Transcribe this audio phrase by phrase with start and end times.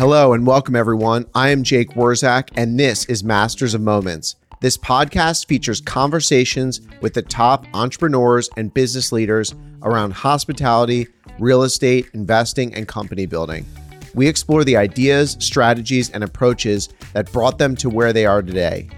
[0.00, 1.26] Hello and welcome, everyone.
[1.34, 4.36] I am Jake Wurzak, and this is Masters of Moments.
[4.62, 11.06] This podcast features conversations with the top entrepreneurs and business leaders around hospitality,
[11.38, 13.66] real estate, investing, and company building.
[14.14, 18.88] We explore the ideas, strategies, and approaches that brought them to where they are today.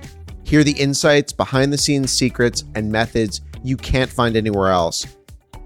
[0.45, 5.05] Hear the insights, behind the scenes secrets, and methods you can't find anywhere else.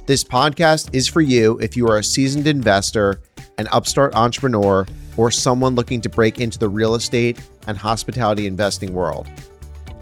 [0.07, 3.21] This podcast is for you if you are a seasoned investor,
[3.59, 8.93] an upstart entrepreneur, or someone looking to break into the real estate and hospitality investing
[8.93, 9.29] world.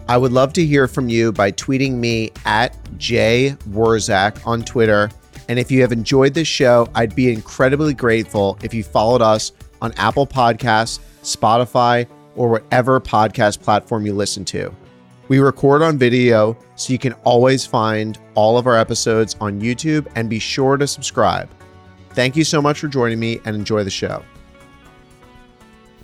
[0.09, 5.11] I would love to hear from you by tweeting me at jwurzak on Twitter.
[5.49, 9.53] And if you have enjoyed this show, I'd be incredibly grateful if you followed us
[9.81, 12.07] on Apple Podcasts, Spotify,
[12.37, 14.75] or whatever podcast platform you listen to.
[15.29, 20.07] We record on video, so you can always find all of our episodes on YouTube
[20.17, 21.49] and be sure to subscribe.
[22.11, 24.23] Thank you so much for joining me and enjoy the show.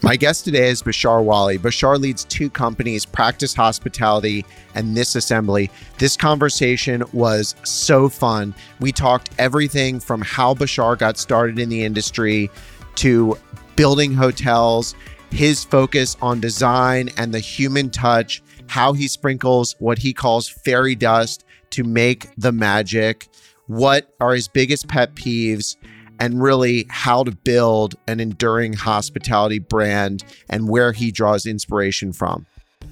[0.03, 1.59] My guest today is Bashar Wali.
[1.59, 5.71] Bashar leads two companies, Practice Hospitality and This Assembly.
[5.99, 8.55] This conversation was so fun.
[8.81, 12.51] We talked everything from how Bashar got started in the industry
[12.97, 13.37] to
[13.77, 14.95] building hotels,
[15.33, 20.95] his focus on design and the human touch, how he sprinkles what he calls fairy
[20.95, 23.29] dust to make the magic,
[23.67, 25.77] what are his biggest pet peeves
[26.21, 32.47] and really how to build an enduring hospitality brand and where he draws inspiration from.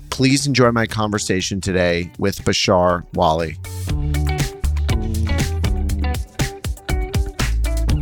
[0.08, 3.52] Please enjoy my conversation today with Bashar Wali.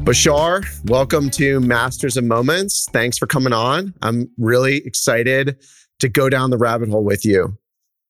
[0.05, 2.87] Bashar, welcome to Masters of Moments.
[2.93, 3.93] Thanks for coming on.
[4.03, 5.57] I'm really excited
[5.99, 7.59] to go down the rabbit hole with you.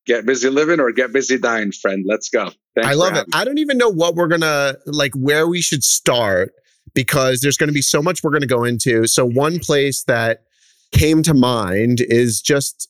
[0.05, 2.05] Get busy living or get busy dying, friend.
[2.07, 2.51] Let's go.
[2.75, 3.27] Thanks I love it.
[3.27, 3.31] Me.
[3.33, 6.53] I don't even know what we're going to like, where we should start
[6.97, 9.05] because there's going to be so much we're going to go into.
[9.05, 10.45] So, one place that
[10.91, 12.89] came to mind is just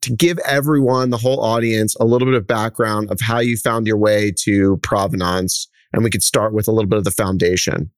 [0.00, 3.86] to give everyone, the whole audience, a little bit of background of how you found
[3.86, 5.68] your way to Provenance.
[5.92, 7.92] And we could start with a little bit of the foundation.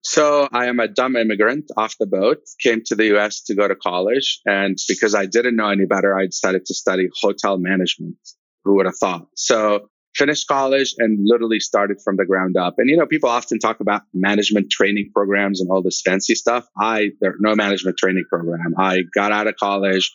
[0.00, 3.68] So I am a dumb immigrant off the boat, came to the US to go
[3.68, 4.40] to college.
[4.46, 8.16] And because I didn't know any better, I decided to study hotel management.
[8.64, 9.26] Who would have thought?
[9.34, 12.74] So finished college and literally started from the ground up.
[12.78, 16.66] And, you know, people often talk about management training programs and all this fancy stuff.
[16.78, 18.74] I, there's no management training program.
[18.78, 20.14] I got out of college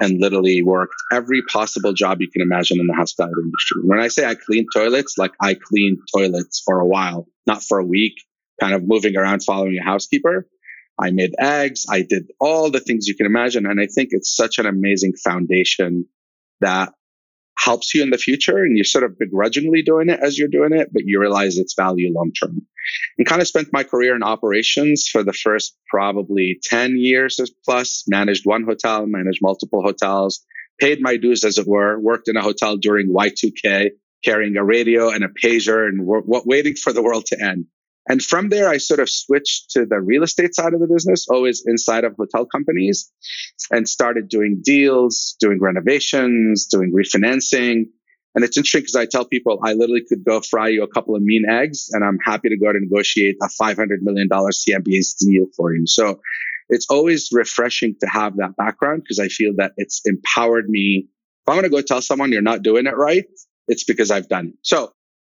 [0.00, 3.82] and literally worked every possible job you can imagine in the hospitality industry.
[3.84, 7.78] When I say I cleaned toilets, like I cleaned toilets for a while, not for
[7.78, 8.14] a week,
[8.60, 10.46] kind of moving around following a housekeeper.
[11.00, 11.86] I made eggs.
[11.88, 13.66] I did all the things you can imagine.
[13.66, 16.06] And I think it's such an amazing foundation
[16.60, 16.92] that
[17.58, 20.72] helps you in the future and you're sort of begrudgingly doing it as you're doing
[20.72, 22.66] it, but you realize its value long term.
[23.18, 28.04] And kind of spent my career in operations for the first probably 10 years plus,
[28.06, 30.44] managed one hotel, managed multiple hotels,
[30.80, 33.90] paid my dues as it were, worked in a hotel during Y2K,
[34.24, 37.66] carrying a radio and a pager and waiting for the world to end.
[38.08, 41.28] And from there, I sort of switched to the real estate side of the business,
[41.28, 43.12] always inside of hotel companies,
[43.70, 47.84] and started doing deals, doing renovations, doing refinancing.
[48.34, 51.16] And it's interesting because I tell people I literally could go fry you a couple
[51.16, 55.46] of mean eggs, and I'm happy to go to negotiate a $500 million CMBS deal
[55.56, 55.86] for you.
[55.86, 56.20] So
[56.68, 61.08] it's always refreshing to have that background because I feel that it's empowered me.
[61.08, 63.24] If I'm going to go tell someone you're not doing it right,
[63.66, 64.54] it's because I've done it.
[64.62, 64.92] So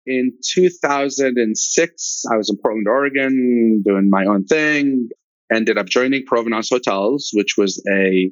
[0.05, 5.09] in 2006, I was in Portland, Oregon, doing my own thing.
[5.51, 8.31] Ended up joining Provenance Hotels, which was a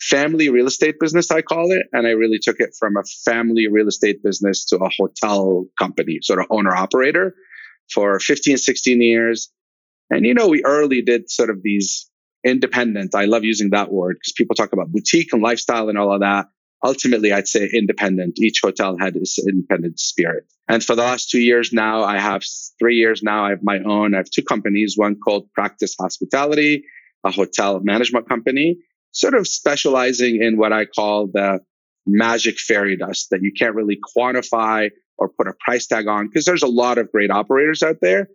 [0.00, 1.86] family real estate business, I call it.
[1.92, 6.18] And I really took it from a family real estate business to a hotel company,
[6.22, 7.34] sort of owner operator
[7.92, 9.50] for 15, 16 years.
[10.10, 12.10] And, you know, we early did sort of these
[12.44, 13.14] independent.
[13.14, 16.20] I love using that word because people talk about boutique and lifestyle and all of
[16.20, 16.46] that
[16.84, 18.38] ultimately, I'd say independent.
[18.38, 20.44] Each hotel had its independent spirit.
[20.68, 22.42] And for the last two years now, I have
[22.78, 24.14] three years now, I have my own.
[24.14, 26.84] I have two companies, one called Practice Hospitality,
[27.24, 28.78] a hotel management company,
[29.12, 31.60] sort of specializing in what I call the
[32.06, 36.44] magic fairy dust that you can't really quantify or put a price tag on because
[36.44, 38.28] there's a lot of great operators out there,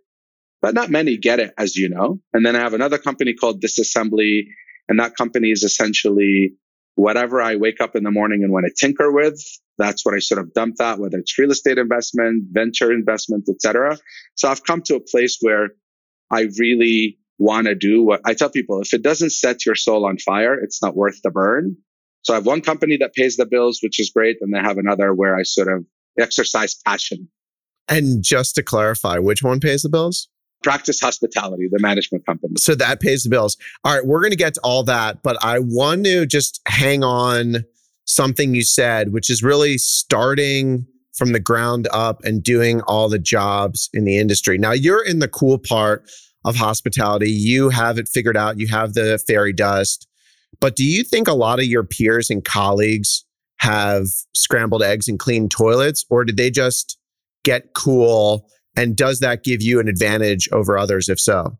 [0.62, 2.18] but not many get it, as you know.
[2.32, 4.48] And then I have another company called This Assembly,
[4.88, 6.54] and that company is essentially
[6.98, 9.40] whatever I wake up in the morning and want to tinker with,
[9.78, 13.96] that's what I sort of dump that, whether it's real estate investment, venture investment, etc.
[14.34, 15.68] So I've come to a place where
[16.30, 18.80] I really want to do what I tell people.
[18.80, 21.76] If it doesn't set your soul on fire, it's not worth the burn.
[22.22, 24.38] So I have one company that pays the bills, which is great.
[24.40, 25.86] And then I have another where I sort of
[26.18, 27.28] exercise passion.
[27.86, 30.28] And just to clarify, which one pays the bills?
[30.62, 32.54] Practice Hospitality, the management company.
[32.58, 33.56] So that pays the bills.
[33.84, 37.04] All right, we're going to get to all that, but I want to just hang
[37.04, 37.64] on
[38.04, 43.18] something you said, which is really starting from the ground up and doing all the
[43.18, 44.56] jobs in the industry.
[44.56, 46.08] Now, you're in the cool part
[46.44, 47.30] of hospitality.
[47.30, 50.06] You have it figured out, you have the fairy dust.
[50.60, 53.24] But do you think a lot of your peers and colleagues
[53.58, 56.98] have scrambled eggs and clean toilets, or did they just
[57.44, 58.48] get cool?
[58.78, 61.58] And does that give you an advantage over others if so?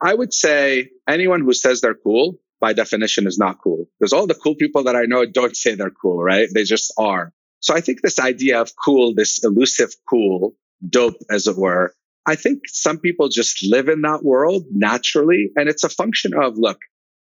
[0.00, 3.86] I would say anyone who says they're cool, by definition, is not cool.
[4.00, 6.48] Because all the cool people that I know don't say they're cool, right?
[6.52, 7.32] They just are.
[7.60, 10.56] So I think this idea of cool, this elusive cool,
[10.90, 11.94] dope, as it were,
[12.26, 15.50] I think some people just live in that world naturally.
[15.54, 16.78] And it's a function of, look,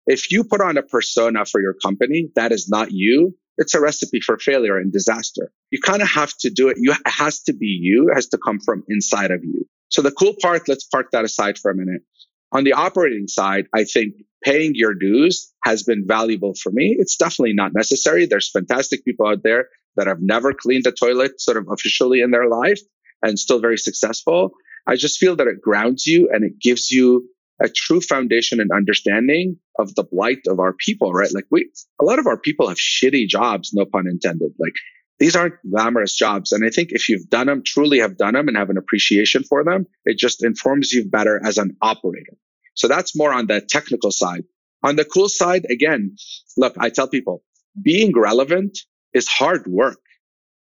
[0.07, 3.35] if you put on a persona for your company, that is not you.
[3.59, 5.51] It's a recipe for failure and disaster.
[5.69, 6.77] You kind of have to do it.
[6.79, 8.09] You, it has to be you.
[8.09, 9.67] It has to come from inside of you.
[9.89, 12.01] So the cool part, let's park that aside for a minute.
[12.51, 16.95] On the operating side, I think paying your dues has been valuable for me.
[16.97, 18.25] It's definitely not necessary.
[18.25, 19.67] There's fantastic people out there
[19.97, 22.79] that have never cleaned a toilet sort of officially in their life
[23.21, 24.51] and still very successful.
[24.87, 27.29] I just feel that it grounds you and it gives you
[27.61, 31.33] a true foundation and understanding of the blight of our people, right?
[31.33, 31.69] Like we,
[31.99, 34.53] a lot of our people have shitty jobs, no pun intended.
[34.59, 34.73] Like
[35.19, 36.51] these aren't glamorous jobs.
[36.51, 39.43] And I think if you've done them, truly have done them and have an appreciation
[39.43, 42.37] for them, it just informs you better as an operator.
[42.75, 44.45] So that's more on the technical side.
[44.83, 46.15] On the cool side, again,
[46.55, 47.43] look, I tell people
[47.81, 48.79] being relevant
[49.13, 49.99] is hard work.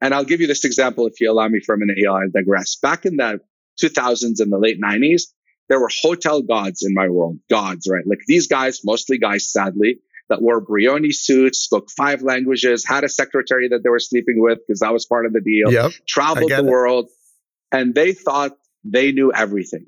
[0.02, 1.98] And I'll give you this example if you allow me for a minute.
[2.08, 2.76] I'll digress.
[2.76, 3.40] Back in the
[3.82, 5.24] 2000s and the late 90s,
[5.70, 7.40] there were hotel gods in my world.
[7.50, 8.06] Gods, right?
[8.06, 10.00] Like these guys, mostly guys, sadly,
[10.30, 14.60] that wore Brioni suits, spoke five languages, had a secretary that they were sleeping with
[14.66, 16.66] because that was part of the deal, yep, traveled the it.
[16.66, 17.10] world,
[17.72, 18.52] and they thought
[18.84, 19.86] they knew everything.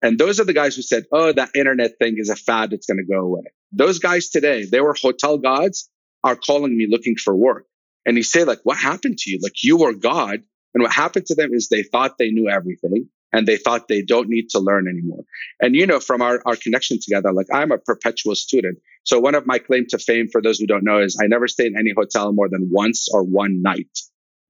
[0.00, 2.72] And those are the guys who said, oh, that internet thing is a fad.
[2.72, 3.42] It's going to go away.
[3.72, 5.90] Those guys today, they were hotel gods,
[6.22, 7.66] are calling me looking for work.
[8.06, 9.40] And he say, like, what happened to you?
[9.42, 10.40] Like, you were God.
[10.72, 14.02] And what happened to them is they thought they knew everything and they thought they
[14.02, 15.24] don't need to learn anymore.
[15.60, 18.78] And you know, from our, our connection together, like I'm a perpetual student.
[19.04, 21.48] So one of my claim to fame for those who don't know is I never
[21.48, 23.98] stay in any hotel more than once or one night.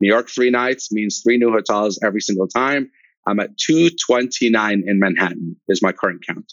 [0.00, 2.90] New York three nights means three new hotels every single time.
[3.26, 6.52] I'm at 229 in Manhattan is my current count.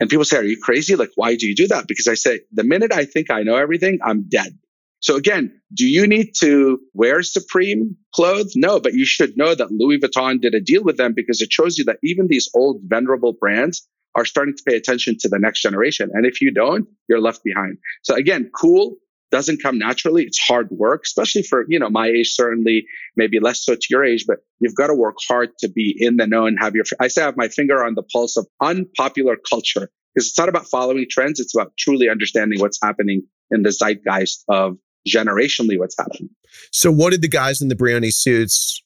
[0.00, 0.96] And people say, are you crazy?
[0.96, 1.86] Like, why do you do that?
[1.86, 4.58] Because I say, the minute I think I know everything, I'm dead.
[5.00, 8.54] So again, do you need to wear Supreme clothes?
[8.56, 11.52] No, but you should know that Louis Vuitton did a deal with them because it
[11.52, 15.38] shows you that even these old venerable brands are starting to pay attention to the
[15.38, 16.10] next generation.
[16.12, 17.78] And if you don't, you're left behind.
[18.02, 18.96] So again, cool
[19.30, 20.24] doesn't come naturally.
[20.24, 22.86] It's hard work, especially for, you know, my age, certainly
[23.16, 26.16] maybe less so to your age, but you've got to work hard to be in
[26.16, 28.46] the know and have your, I say I have my finger on the pulse of
[28.60, 31.38] unpopular culture because it's not about following trends.
[31.40, 36.30] It's about truly understanding what's happening in the zeitgeist of generationally what's happening.
[36.72, 38.82] So what did the guys in the Brioni suits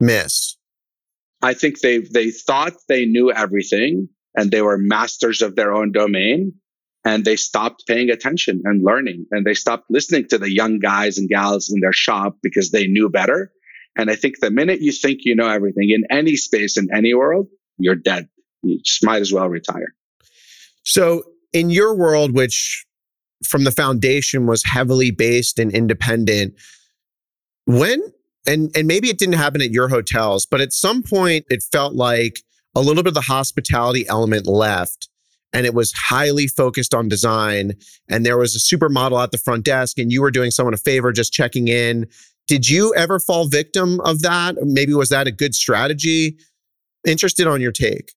[0.00, 0.56] miss?
[1.42, 5.92] I think they they thought they knew everything and they were masters of their own
[5.92, 6.54] domain
[7.04, 11.16] and they stopped paying attention and learning and they stopped listening to the young guys
[11.16, 13.52] and gals in their shop because they knew better.
[13.96, 17.14] And I think the minute you think you know everything in any space in any
[17.14, 17.48] world,
[17.78, 18.28] you're dead.
[18.62, 19.94] You just might as well retire.
[20.84, 22.84] So in your world, which
[23.44, 26.54] from the foundation was heavily based and independent.
[27.66, 28.02] When
[28.46, 31.94] and and maybe it didn't happen at your hotels, but at some point it felt
[31.94, 32.40] like
[32.74, 35.08] a little bit of the hospitality element left
[35.52, 37.72] and it was highly focused on design
[38.08, 40.78] and there was a supermodel at the front desk and you were doing someone a
[40.78, 42.06] favor just checking in.
[42.46, 44.56] Did you ever fall victim of that?
[44.62, 46.36] Maybe was that a good strategy?
[47.06, 48.12] Interested on your take.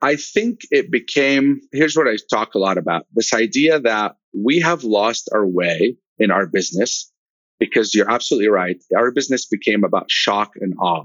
[0.00, 4.60] I think it became here's what I talk a lot about this idea that we
[4.60, 7.10] have lost our way in our business
[7.58, 8.82] because you're absolutely right.
[8.96, 11.04] Our business became about shock and awe.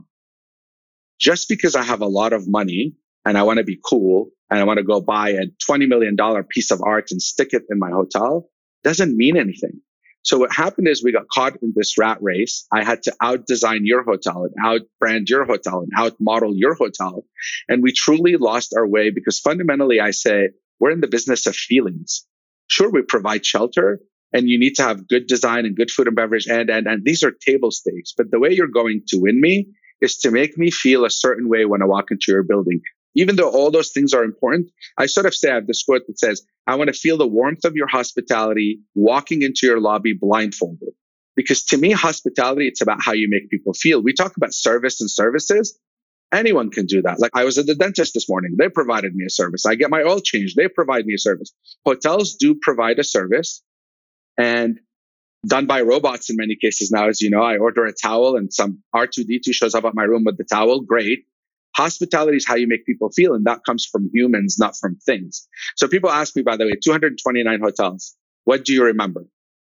[1.20, 2.94] Just because I have a lot of money
[3.26, 6.18] and I want to be cool and I want to go buy a $20 million
[6.50, 8.50] piece of art and stick it in my hotel
[8.84, 9.82] doesn't mean anything.
[10.24, 12.66] So what happened is we got caught in this rat race.
[12.72, 16.54] I had to out design your hotel and out brand your hotel and out model
[16.56, 17.26] your hotel.
[17.68, 20.50] And we truly lost our way because fundamentally I say
[20.80, 22.26] we're in the business of feelings.
[22.68, 24.00] Sure, we provide shelter
[24.34, 27.06] and you need to have good design and good food and beverage and, and, and
[27.06, 28.14] these are table stakes.
[28.16, 29.68] But the way you're going to win me
[30.02, 32.82] is to make me feel a certain way when I walk into your building.
[33.16, 36.02] Even though all those things are important, I sort of say I have this quote
[36.08, 40.14] that says, I want to feel the warmth of your hospitality walking into your lobby
[40.14, 40.90] blindfolded.
[41.36, 44.02] Because to me, hospitality, it's about how you make people feel.
[44.02, 45.78] We talk about service and services.
[46.34, 47.20] Anyone can do that.
[47.20, 48.56] Like I was at the dentist this morning.
[48.58, 49.66] They provided me a service.
[49.68, 50.56] I get my oil changed.
[50.56, 51.54] They provide me a service.
[51.86, 53.62] Hotels do provide a service
[54.38, 54.80] and
[55.46, 57.08] done by robots in many cases now.
[57.08, 60.24] As you know, I order a towel and some R2D2 shows up at my room
[60.26, 60.82] with the towel.
[60.82, 61.26] Great.
[61.76, 63.36] Hospitality is how you make people feel.
[63.36, 65.48] And that comes from humans, not from things.
[65.76, 68.16] So people ask me, by the way, 229 hotels.
[68.46, 69.26] What do you remember?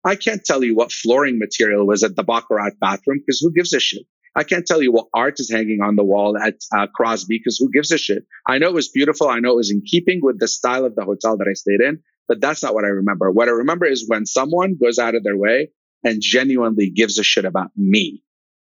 [0.05, 3.73] I can't tell you what flooring material was at the Baccarat bathroom because who gives
[3.73, 4.07] a shit?
[4.35, 7.59] I can't tell you what art is hanging on the wall at uh, Crosby because
[7.59, 8.25] who gives a shit?
[8.47, 9.29] I know it was beautiful.
[9.29, 11.81] I know it was in keeping with the style of the hotel that I stayed
[11.81, 13.31] in, but that's not what I remember.
[13.31, 15.69] What I remember is when someone goes out of their way
[16.03, 18.23] and genuinely gives a shit about me.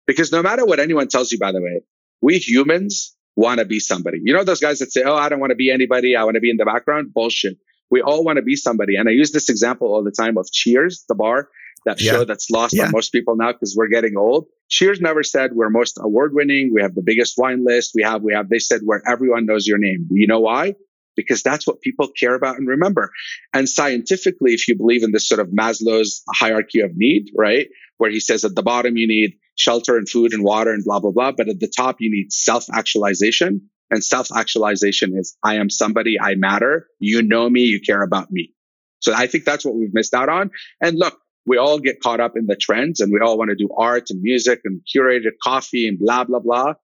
[0.06, 1.82] Because no matter what anyone tells you, by the way,
[2.20, 4.18] we humans want to be somebody.
[4.22, 6.16] You know, those guys that say, Oh, I don't want to be anybody.
[6.16, 7.14] I want to be in the background.
[7.14, 7.56] Bullshit.
[7.90, 8.96] We all want to be somebody.
[8.96, 11.48] And I use this example all the time of Cheers, the bar
[11.84, 12.12] that yeah.
[12.12, 12.84] show that's lost yeah.
[12.84, 14.46] on most people now because we're getting old.
[14.68, 16.72] Cheers never said we're most award winning.
[16.74, 17.92] We have the biggest wine list.
[17.94, 20.08] We have, we have, they said where everyone knows your name.
[20.10, 20.74] You know why?
[21.16, 23.10] Because that's what people care about and remember.
[23.52, 27.68] And scientifically, if you believe in this sort of Maslow's hierarchy of need, right?
[27.98, 31.00] Where he says at the bottom, you need shelter and food and water and blah,
[31.00, 31.32] blah, blah.
[31.32, 33.68] But at the top, you need self actualization.
[33.90, 36.86] And self actualization is I am somebody, I matter.
[36.98, 38.54] You know me, you care about me.
[39.00, 40.50] So I think that's what we've missed out on.
[40.80, 43.56] And look, we all get caught up in the trends and we all want to
[43.56, 46.74] do art and music and curated coffee and blah, blah, blah.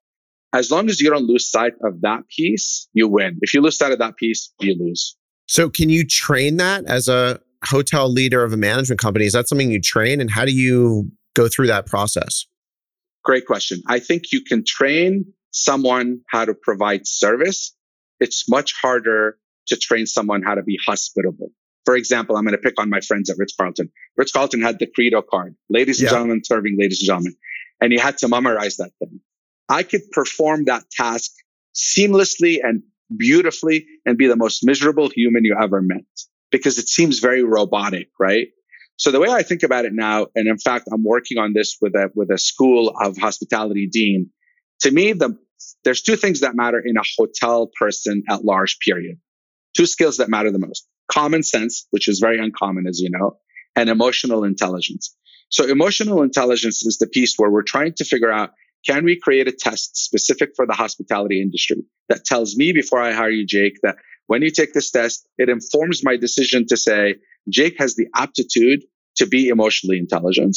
[0.53, 3.39] As long as you don't lose sight of that piece, you win.
[3.43, 5.17] If you lose sight of that piece, you lose.
[5.47, 9.27] So can you train that as a hotel leader of a management company?
[9.27, 12.47] Is that something you train and how do you go through that process?
[13.25, 13.81] Great question.
[13.87, 17.75] I think you can train someone how to provide service.
[18.21, 19.39] It's much harder
[19.69, 21.51] to train someone how to be hospitable.
[21.89, 23.91] For example, I'm going to pick on my friends at Ritz Carlton.
[24.19, 26.11] Ritz Carlton had the Credo card, ladies and yeah.
[26.11, 27.35] gentlemen, serving ladies and gentlemen.
[27.81, 29.21] And you had to memorize that thing.
[29.71, 31.31] I could perform that task
[31.75, 32.83] seamlessly and
[33.17, 36.05] beautifully and be the most miserable human you ever met
[36.51, 38.49] because it seems very robotic, right?
[38.97, 41.79] So the way I think about it now, and in fact, I'm working on this
[41.81, 44.29] with a, with a school of hospitality dean.
[44.81, 45.39] To me, the,
[45.85, 49.19] there's two things that matter in a hotel person at large, period.
[49.75, 53.39] Two skills that matter the most common sense, which is very uncommon, as you know,
[53.75, 55.15] and emotional intelligence.
[55.51, 58.51] So emotional intelligence is the piece where we're trying to figure out,
[58.87, 63.13] can we create a test specific for the hospitality industry that tells me before I
[63.13, 63.97] hire you, Jake, that
[64.27, 67.17] when you take this test, it informs my decision to say,
[67.49, 68.85] Jake has the aptitude
[69.17, 70.57] to be emotionally intelligent.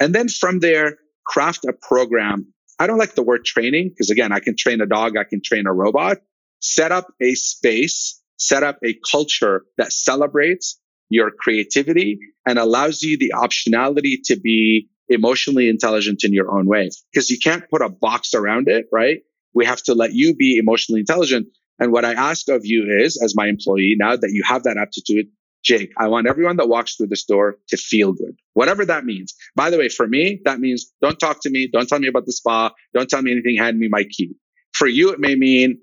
[0.00, 2.52] And then from there, craft a program.
[2.78, 5.16] I don't like the word training because again, I can train a dog.
[5.16, 6.18] I can train a robot.
[6.60, 13.18] Set up a space set up a culture that celebrates your creativity and allows you
[13.18, 17.88] the optionality to be emotionally intelligent in your own way because you can't put a
[17.88, 19.18] box around it, right?
[19.54, 21.46] We have to let you be emotionally intelligent.
[21.78, 24.76] And what I ask of you is, as my employee, now that you have that
[24.76, 25.26] aptitude,
[25.64, 29.34] Jake, I want everyone that walks through this door to feel good, whatever that means.
[29.56, 31.68] By the way, for me, that means don't talk to me.
[31.72, 32.70] Don't tell me about the spa.
[32.92, 33.56] Don't tell me anything.
[33.56, 34.34] Hand me my key.
[34.72, 35.78] For you, it may mean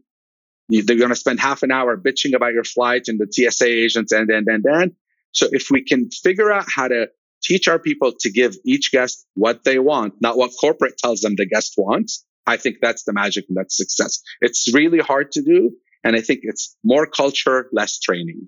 [0.80, 4.12] they're going to spend half an hour bitching about your flight and the TSA agents
[4.12, 4.96] and, and, and, and.
[5.34, 7.08] So if we can figure out how to
[7.44, 11.36] teach our people to give each guest what they want, not what corporate tells them
[11.36, 14.22] the guest wants, I think that's the magic and that's success.
[14.40, 15.72] It's really hard to do.
[16.04, 18.48] And I think it's more culture, less training.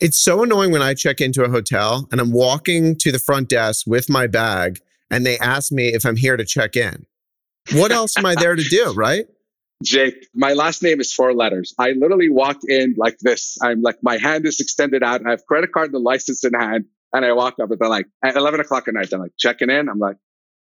[0.00, 3.48] It's so annoying when I check into a hotel and I'm walking to the front
[3.48, 7.04] desk with my bag and they ask me if I'm here to check in.
[7.72, 9.26] What else am I there to do, right?
[9.82, 11.74] Jake, my last name is four letters.
[11.78, 13.58] I literally walk in like this.
[13.62, 15.24] I'm like, my hand is extended out.
[15.24, 16.86] I have credit card and license in hand.
[17.12, 19.70] And I walk up and they're like, at 11 o'clock at night, they're like checking
[19.70, 19.88] in.
[19.88, 20.16] I'm like,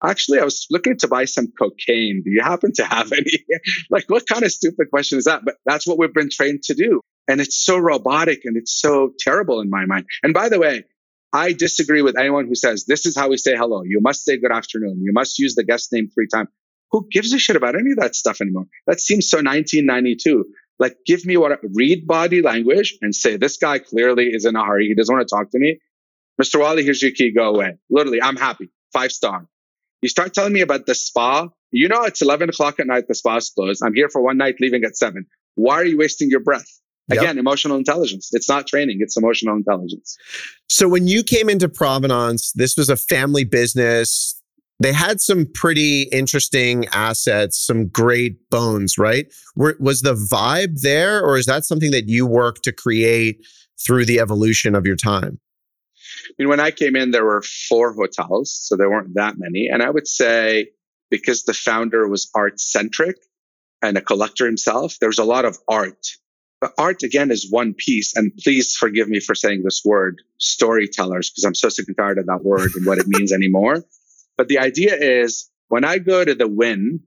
[0.03, 2.23] actually, I was looking to buy some cocaine.
[2.25, 3.19] Do you happen to have mm.
[3.19, 3.45] any?
[3.89, 5.45] like, what kind of stupid question is that?
[5.45, 6.99] But that's what we've been trained to do.
[7.27, 10.05] And it's so robotic and it's so terrible in my mind.
[10.23, 10.85] And by the way,
[11.31, 13.83] I disagree with anyone who says this is how we say hello.
[13.83, 15.01] You must say good afternoon.
[15.01, 16.49] You must use the guest name three times.
[16.91, 18.65] Who gives a shit about any of that stuff anymore?
[18.87, 20.45] That seems so 1992.
[20.77, 24.65] Like, give me what, read body language and say, this guy clearly is in a
[24.65, 24.87] hurry.
[24.87, 25.79] He doesn't want to talk to me.
[26.41, 26.59] Mr.
[26.59, 27.33] Wali, here's your key.
[27.33, 27.77] Go away.
[27.89, 28.69] Literally, I'm happy.
[28.91, 29.47] Five star.
[30.01, 31.47] You start telling me about the spa.
[31.71, 33.07] You know, it's 11 o'clock at night.
[33.07, 33.81] The spa's closed.
[33.83, 35.25] I'm here for one night, leaving at seven.
[35.55, 36.67] Why are you wasting your breath?
[37.09, 37.37] Again, yep.
[37.37, 38.29] emotional intelligence.
[38.33, 40.17] It's not training, it's emotional intelligence.
[40.67, 44.41] So when you came into Provenance, this was a family business
[44.79, 49.27] they had some pretty interesting assets, some great bones, right?
[49.55, 53.45] Were, was the vibe there, or is that something that you worked to create
[53.85, 55.39] through the evolution of your time?
[56.27, 59.69] I mean, when I came in, there were four hotels, so there weren't that many.
[59.71, 60.67] And I would say
[61.09, 63.15] because the founder was art centric,
[63.85, 66.07] and a collector himself, there's a lot of art.
[66.61, 68.15] But art again is one piece.
[68.15, 72.17] And please forgive me for saying this word, storytellers, because I'm so sick and tired
[72.17, 73.83] of that word and what it means anymore.
[74.37, 77.01] But the idea is when I go to the Wynn,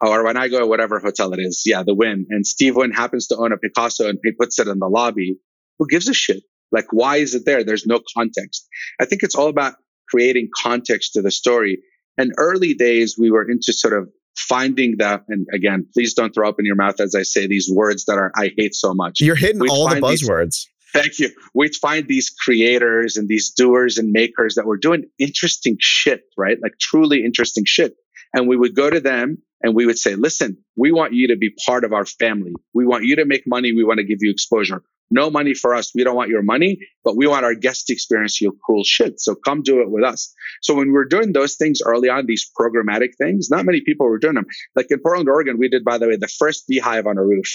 [0.00, 2.92] or when I go to whatever hotel it is, yeah, the Wynn, and Steve Wynn
[2.92, 5.36] happens to own a Picasso and he puts it in the lobby,
[5.78, 6.42] who gives a shit?
[6.72, 7.64] Like, why is it there?
[7.64, 8.66] There's no context.
[9.00, 9.74] I think it's all about
[10.08, 11.78] creating context to the story.
[12.18, 15.22] And early days, we were into sort of finding that.
[15.28, 18.18] And again, please don't throw up in your mouth as I say these words that
[18.18, 19.20] are, I hate so much.
[19.20, 20.44] You're hitting We'd all the buzzwords.
[20.44, 21.30] These, thank you.
[21.54, 26.58] We'd find these creators and these doers and makers that were doing interesting shit, right?
[26.62, 27.94] Like truly interesting shit.
[28.34, 31.36] And we would go to them and we would say, listen, we want you to
[31.36, 32.52] be part of our family.
[32.74, 33.72] We want you to make money.
[33.72, 34.82] We want to give you exposure.
[35.10, 35.92] No money for us.
[35.94, 39.20] We don't want your money, but we want our guests to experience your cool shit.
[39.20, 40.34] So come do it with us.
[40.62, 44.06] So when we were doing those things early on, these programmatic things, not many people
[44.08, 44.46] were doing them.
[44.74, 47.46] Like in Portland, Oregon, we did, by the way, the first beehive on a roof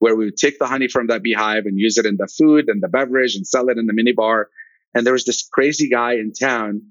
[0.00, 2.68] where we would take the honey from that beehive and use it in the food
[2.68, 4.46] and the beverage and sell it in the minibar.
[4.94, 6.82] And there was this crazy guy in town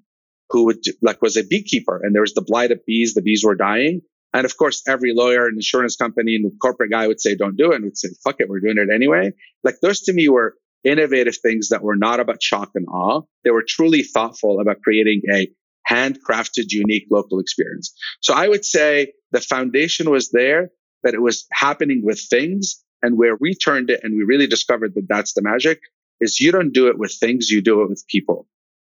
[0.49, 3.13] who would like was a beekeeper and there was the blight of bees.
[3.13, 4.01] The bees were dying.
[4.31, 7.71] And of course, every lawyer and insurance company and corporate guy would say, don't do
[7.71, 7.75] it.
[7.75, 9.31] And would say, fuck it, we're doing it anyway.
[9.63, 13.21] Like those to me were innovative things that were not about shock and awe.
[13.43, 15.49] They were truly thoughtful about creating a
[15.89, 17.93] handcrafted, unique local experience.
[18.21, 20.69] So I would say the foundation was there,
[21.03, 22.83] that it was happening with things.
[23.01, 25.81] And where we turned it and we really discovered that that's the magic
[26.19, 28.47] is you don't do it with things, you do it with people.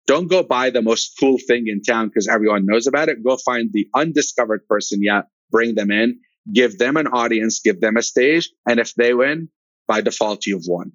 [0.06, 3.22] Don't go buy the most cool thing in town because everyone knows about it.
[3.22, 6.18] Go find the undiscovered person yet, bring them in,
[6.52, 8.50] give them an audience, give them a stage.
[8.66, 9.48] And if they win,
[9.86, 10.92] by default, you've won.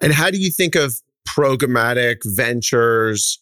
[0.00, 3.40] And how do you think of programmatic ventures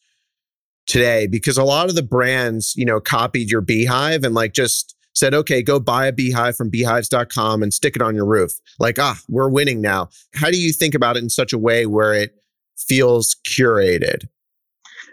[0.86, 1.26] today?
[1.26, 5.34] Because a lot of the brands, you know, copied your beehive and like just said,
[5.34, 8.52] okay, go buy a beehive from beehives.com and stick it on your roof.
[8.78, 10.10] Like, ah, we're winning now.
[10.34, 12.34] How do you think about it in such a way where it
[12.76, 14.28] feels curated?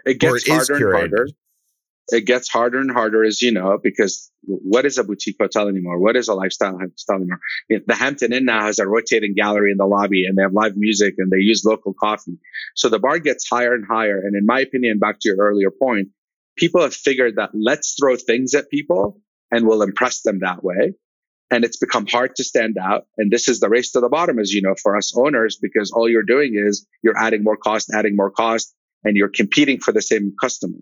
[0.05, 1.28] It gets harder and harder.
[2.10, 5.97] It gets harder and harder, as you know, because what is a boutique hotel anymore?
[5.99, 7.39] What is a lifestyle hotel anymore?
[7.69, 10.75] The Hampton Inn now has a rotating gallery in the lobby and they have live
[10.75, 12.38] music and they use local coffee.
[12.75, 14.17] So the bar gets higher and higher.
[14.17, 16.10] And in my opinion, back to your earlier point,
[16.58, 19.21] people have figured that let's throw things at people
[19.54, 20.94] and we'll impress them that way.
[21.52, 23.04] And it's become hard to stand out.
[23.18, 25.92] And this is the race to the bottom, as you know, for us owners, because
[25.92, 29.92] all you're doing is you're adding more cost, adding more cost and you're competing for
[29.92, 30.80] the same customer.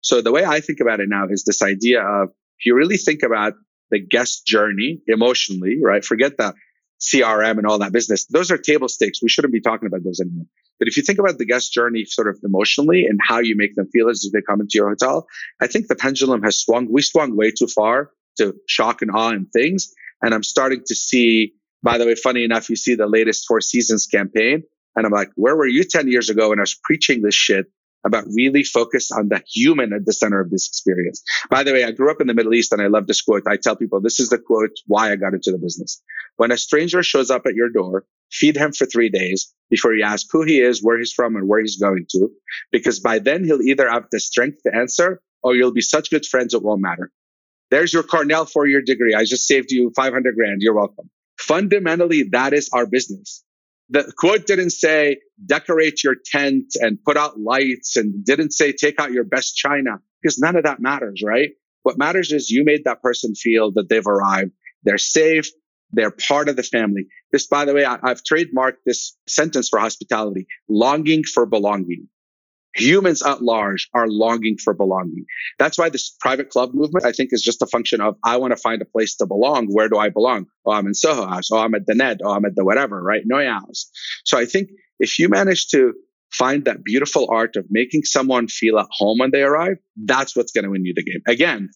[0.00, 2.98] So the way I think about it now is this idea of if you really
[2.98, 3.54] think about
[3.90, 6.04] the guest journey emotionally, right?
[6.04, 6.54] Forget that
[7.02, 8.26] CRM and all that business.
[8.26, 9.20] Those are table stakes.
[9.22, 10.46] We shouldn't be talking about those anymore.
[10.78, 13.74] But if you think about the guest journey sort of emotionally and how you make
[13.74, 15.26] them feel as they come into your hotel,
[15.60, 16.88] I think the pendulum has swung.
[16.90, 19.92] We swung way too far to shock and awe and things.
[20.22, 23.60] And I'm starting to see, by the way, funny enough, you see the latest Four
[23.60, 24.62] Seasons campaign.
[24.94, 27.66] And I'm like, where were you 10 years ago when I was preaching this shit
[28.04, 31.22] about really focus on the human at the center of this experience?
[31.50, 33.42] By the way, I grew up in the Middle East and I love this quote.
[33.48, 36.02] I tell people this is the quote why I got into the business.
[36.42, 40.02] When a stranger shows up at your door, feed him for three days before you
[40.02, 42.30] ask who he is, where he's from, and where he's going to.
[42.72, 46.26] Because by then he'll either have the strength to answer or you'll be such good
[46.26, 47.12] friends it won't matter.
[47.70, 49.14] There's your Cornell four year degree.
[49.14, 50.62] I just saved you 500 grand.
[50.62, 51.08] You're welcome.
[51.38, 53.44] Fundamentally, that is our business
[53.88, 58.98] the quote didn't say decorate your tent and put out lights and didn't say take
[58.98, 61.50] out your best china because none of that matters, right?
[61.82, 64.52] What matters is you made that person feel that they've arrived.
[64.82, 65.50] They're safe.
[65.92, 67.06] They're part of the family.
[67.32, 72.08] This, by the way, I, have trademarked this sentence for hospitality, longing for belonging
[72.74, 75.24] humans at large are longing for belonging.
[75.58, 78.52] That's why this private club movement, I think, is just a function of I want
[78.52, 79.66] to find a place to belong.
[79.66, 80.46] Where do I belong?
[80.64, 81.50] Oh, I'm in Soho House.
[81.52, 82.20] Oh, I'm at the Ned.
[82.24, 83.22] Oh, I'm at the whatever, right?
[83.24, 83.90] Neue House.
[84.24, 85.92] So I think if you manage to
[86.32, 90.52] find that beautiful art of making someone feel at home when they arrive, that's what's
[90.52, 91.20] going to win you the game.
[91.26, 91.68] Again,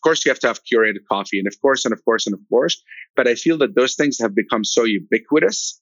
[0.00, 2.32] of course, you have to have curated coffee, and of course, and of course, and
[2.32, 2.82] of course.
[3.16, 5.78] But I feel that those things have become so ubiquitous.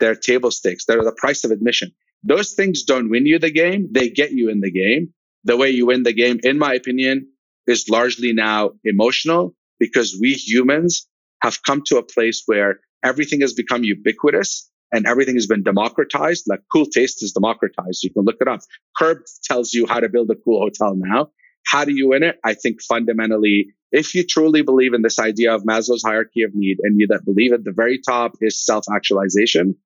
[0.00, 0.84] They're table stakes.
[0.84, 1.92] They're the price of admission.
[2.24, 3.86] Those things don't win you the game.
[3.92, 5.14] They get you in the game.
[5.44, 7.28] The way you win the game, in my opinion,
[7.68, 11.06] is largely now emotional because we humans
[11.42, 16.46] have come to a place where everything has become ubiquitous and everything has been democratized.
[16.48, 18.02] Like cool taste is democratized.
[18.02, 18.60] You can look it up.
[18.96, 21.30] Curb tells you how to build a cool hotel now.
[21.66, 22.38] How do you win it?
[22.44, 26.78] I think fundamentally, if you truly believe in this idea of Maslow's hierarchy of need
[26.82, 29.76] and you that believe at the very top is self actualization,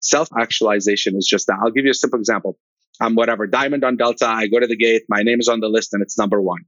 [0.00, 1.58] Self actualization is just that.
[1.62, 2.58] I'll give you a simple example.
[3.00, 4.26] I'm whatever, diamond on Delta.
[4.26, 5.02] I go to the gate.
[5.08, 6.62] My name is on the list and it's number one.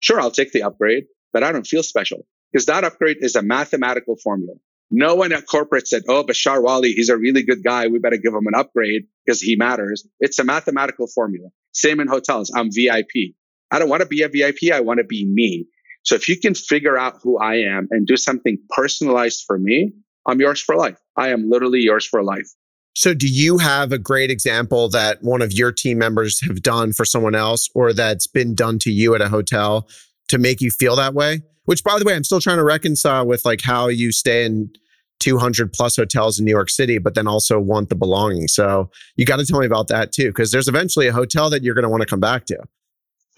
[0.00, 2.26] Sure, I'll take the upgrade, but I don't feel special.
[2.52, 4.54] because that upgrade is a mathematical formula.
[4.90, 7.88] No one at corporate said, Oh, Bashar Wali, he's a really good guy.
[7.88, 10.06] We better give him an upgrade because he matters.
[10.20, 11.48] It's a mathematical formula.
[11.72, 12.52] Same in hotels.
[12.54, 13.34] I'm VIP.
[13.70, 14.72] I don't want to be a VIP.
[14.72, 15.66] I want to be me.
[16.04, 19.92] So if you can figure out who I am and do something personalized for me,
[20.26, 20.96] I'm yours for life.
[21.16, 22.48] I am literally yours for life.
[22.94, 26.92] So do you have a great example that one of your team members have done
[26.92, 29.88] for someone else or that's been done to you at a hotel
[30.28, 31.42] to make you feel that way?
[31.66, 34.70] Which by the way, I'm still trying to reconcile with like how you stay in
[35.20, 38.48] 200 plus hotels in New York City, but then also want the belonging.
[38.48, 41.62] So you got to tell me about that too, because there's eventually a hotel that
[41.62, 42.58] you're going to want to come back to.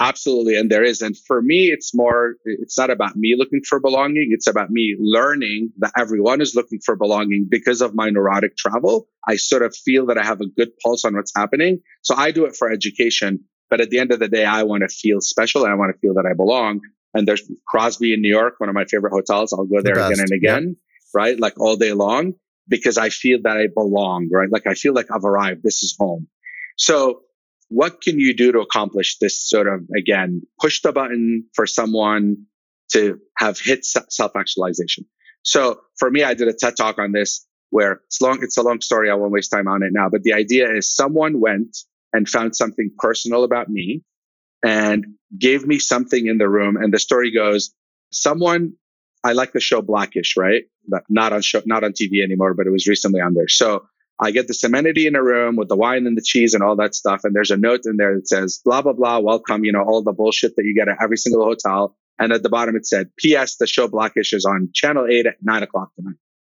[0.01, 0.57] Absolutely.
[0.57, 1.03] And there is.
[1.03, 4.31] And for me, it's more, it's not about me looking for belonging.
[4.31, 9.09] It's about me learning that everyone is looking for belonging because of my neurotic travel.
[9.29, 11.81] I sort of feel that I have a good pulse on what's happening.
[12.01, 13.45] So I do it for education.
[13.69, 15.95] But at the end of the day, I want to feel special and I want
[15.95, 16.81] to feel that I belong.
[17.13, 19.53] And there's Crosby in New York, one of my favorite hotels.
[19.53, 20.77] I'll go there the again and again, yep.
[21.13, 21.39] right?
[21.39, 22.35] Like all day long
[22.69, 24.51] because I feel that I belong, right?
[24.51, 25.63] Like I feel like I've arrived.
[25.63, 26.29] This is home.
[26.77, 27.23] So
[27.71, 32.45] what can you do to accomplish this sort of, again, push the button for someone
[32.93, 35.07] to have hit self actualization?
[35.43, 38.63] So for me, I did a TED talk on this where it's long, it's a
[38.63, 39.09] long story.
[39.09, 41.79] I won't waste time on it now, but the idea is someone went
[42.13, 44.03] and found something personal about me
[44.65, 45.07] and
[45.39, 46.77] gave me something in the room.
[46.77, 47.73] And the story goes,
[48.11, 48.73] someone,
[49.23, 50.65] I like the show Blackish, right?
[50.89, 53.49] But not on show, not on TV anymore, but it was recently on there.
[53.49, 53.85] So
[54.23, 56.77] I get this amenity in a room with the wine and the cheese and all
[56.77, 57.23] that stuff.
[57.25, 60.03] And there's a note in there that says, blah, blah, blah, welcome, you know, all
[60.03, 61.97] the bullshit that you get at every single hotel.
[62.19, 63.57] And at the bottom, it said, P.S.
[63.57, 66.17] The show Blackish is on channel eight at nine o'clock tonight.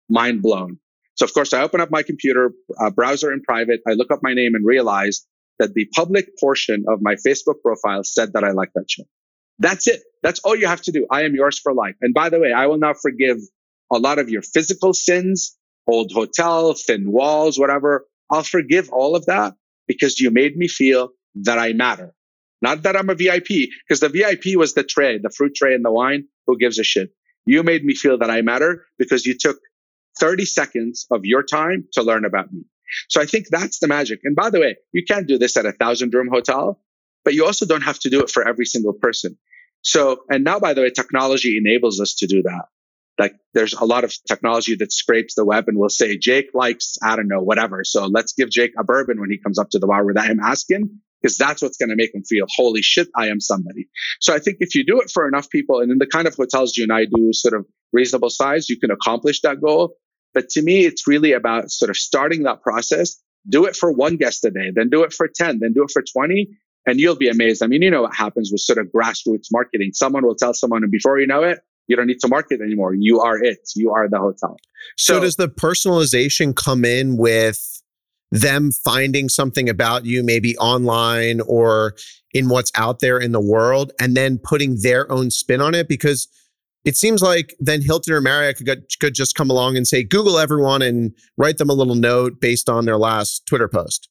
[0.10, 0.80] Mind blown.
[1.16, 3.82] So of course, I open up my computer uh, browser in private.
[3.88, 5.26] I look up my name and realize
[5.60, 9.04] that the public portion of my Facebook profile said that I like that show.
[9.60, 10.02] That's it.
[10.24, 11.06] That's all you have to do.
[11.12, 11.96] I am yours for life.
[12.02, 13.38] And by the way, I will now forgive
[13.92, 15.56] a lot of your physical sins
[15.88, 18.06] old hotel, thin walls, whatever.
[18.30, 19.56] I'll forgive all of that
[19.88, 22.14] because you made me feel that I matter.
[22.62, 25.84] Not that I'm a VIP, because the VIP was the tray, the fruit tray and
[25.84, 26.28] the wine.
[26.48, 27.12] Who gives a shit?
[27.46, 29.58] You made me feel that I matter because you took
[30.20, 32.62] 30 seconds of your time to learn about me.
[33.10, 34.20] So I think that's the magic.
[34.24, 36.80] And by the way, you can't do this at a thousand room hotel,
[37.24, 39.38] but you also don't have to do it for every single person.
[39.82, 42.66] So, and now, by the way, technology enables us to do that.
[43.20, 46.98] Like there's a lot of technology that scrapes the web and will say, Jake likes,
[47.04, 47.84] I don't know, whatever.
[47.84, 50.40] So let's give Jake a bourbon when he comes up to the bar without him
[50.40, 53.90] asking, because that's what's going to make him feel, holy shit, I am somebody.
[54.22, 56.36] So I think if you do it for enough people and in the kind of
[56.36, 59.96] hotels you and I do sort of reasonable size, you can accomplish that goal.
[60.34, 63.22] But to me, it's really about sort of starting that process.
[63.50, 65.92] Do it for one guest a day, then do it for 10, then do it
[65.92, 66.48] for 20.
[66.86, 67.62] And you'll be amazed.
[67.62, 69.92] I mean, you know what happens with sort of grassroots marketing.
[69.94, 72.94] Someone will tell someone, and before you know it, you don't need to market anymore.
[72.94, 73.70] You are it.
[73.76, 74.58] You are the hotel.
[74.98, 77.82] So, so does the personalization come in with
[78.32, 81.96] them finding something about you, maybe online or
[82.34, 85.88] in what's out there in the world, and then putting their own spin on it?
[85.88, 86.28] Because
[86.86, 90.40] it seems like then Hilton or Marriott could, could just come along and say, Google
[90.40, 94.10] everyone and write them a little note based on their last Twitter post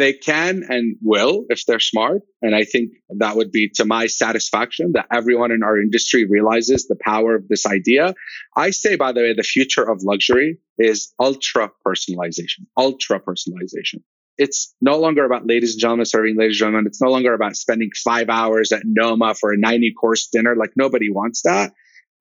[0.00, 2.22] they can and will if they're smart.
[2.40, 6.88] And I think that would be to my satisfaction that everyone in our industry realizes
[6.88, 8.14] the power of this idea.
[8.56, 14.02] I say, by the way, the future of luxury is ultra personalization, ultra personalization.
[14.38, 16.86] It's no longer about ladies and gentlemen serving ladies and gentlemen.
[16.86, 20.56] It's no longer about spending five hours at Noma for a 90 course dinner.
[20.56, 21.74] Like nobody wants that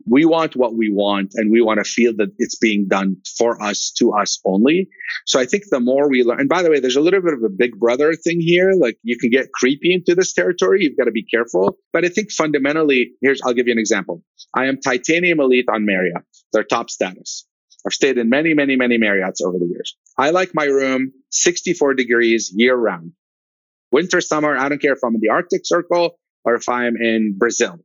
[0.08, 3.62] we want what we want and we want to feel that it's being done for
[3.62, 4.90] us to us only.
[5.26, 7.34] So i think the more we learn and by the way there's a little bit
[7.34, 8.74] of a big brother thing here.
[8.80, 10.84] Like you can get creepy into this territory.
[10.84, 11.78] You've got to be careful.
[11.94, 14.24] But i think fundamentally here's i'll give you an example.
[14.54, 17.46] I am titanium elite on marriott their top status.
[17.86, 19.96] I've stayed in many many many marriotts over the years.
[20.18, 23.14] I like my room 64 degrees year round
[23.92, 27.36] winter summer i don't care if i'm in the arctic circle or if i'm in
[27.38, 27.80] brazil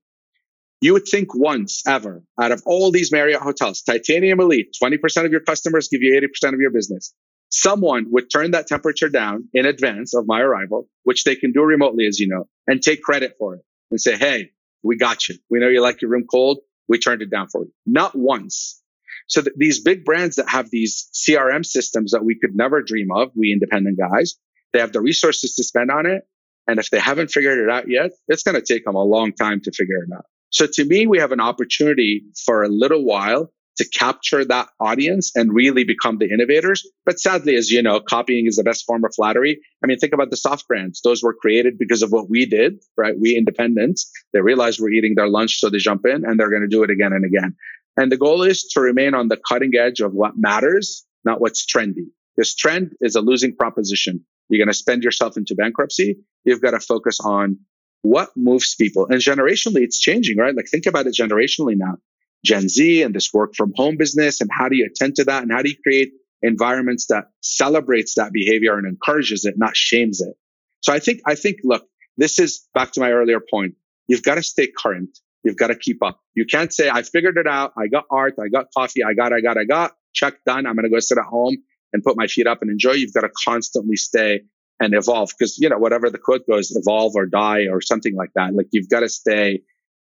[0.81, 5.33] you would think once ever out of all these Marriott hotels, Titanium Elite, 20% of
[5.33, 7.15] your customers give you 80% of your business.
[7.51, 11.63] Someone would turn that temperature down in advance of my arrival, which they can do
[11.63, 14.51] remotely, as you know, and take credit for it and say, Hey,
[14.83, 15.37] we got you.
[15.49, 16.59] We know you like your room cold.
[16.89, 17.73] We turned it down for you.
[17.87, 18.83] Not once.
[19.27, 23.09] So th- these big brands that have these CRM systems that we could never dream
[23.15, 24.35] of, we independent guys,
[24.73, 26.25] they have the resources to spend on it.
[26.67, 29.33] And if they haven't figured it out yet, it's going to take them a long
[29.33, 30.25] time to figure it out.
[30.55, 35.33] So to me, we have an opportunity for a little while to capture that audience
[35.35, 36.89] and really become the innovators.
[37.05, 39.61] But sadly, as you know, copying is the best form of flattery.
[39.83, 41.01] I mean, think about the soft brands.
[41.03, 43.19] Those were created because of what we did, right?
[43.19, 45.59] We independents, they realized we're eating their lunch.
[45.59, 47.57] So they jump in and they're going to do it again and again.
[47.97, 51.67] And the goal is to remain on the cutting edge of what matters, not what's
[51.67, 52.07] trendy.
[52.37, 54.25] This trend is a losing proposition.
[54.49, 56.19] You're going to spend yourself into bankruptcy.
[56.45, 57.59] You've got to focus on
[58.05, 59.07] what moves people.
[59.07, 60.55] And generationally, it's changing, right?
[60.55, 61.97] Like think about it generationally now.
[62.45, 65.43] Gen Z and this work from home business and how do you attend to that
[65.43, 66.13] and how do you create
[66.43, 70.35] environments that celebrates that behavior and encourages it, not shames it.
[70.83, 71.87] So I think, I think, look,
[72.19, 73.75] this is back to my earlier point.
[74.07, 75.19] You've got to stay current.
[75.43, 76.21] You've got to keep up.
[76.35, 77.73] You can't say, I figured it out.
[77.79, 78.35] I got art.
[78.39, 79.03] I got coffee.
[79.03, 80.67] I got, I got, I got check done.
[80.67, 81.57] I'm going to go sit at home
[81.95, 82.93] and put my feet up and enjoy.
[82.93, 84.43] You've got to constantly stay
[84.81, 88.31] and evolve because, you know, whatever the quote goes, evolve or die or something like
[88.35, 88.55] that.
[88.55, 89.61] Like you've got to stay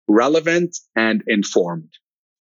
[0.09, 1.91] relevant and informed.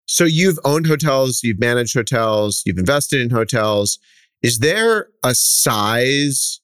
[0.05, 3.99] So you've owned hotels, you've managed hotels, you've invested in hotels.
[4.41, 6.61] Is there a size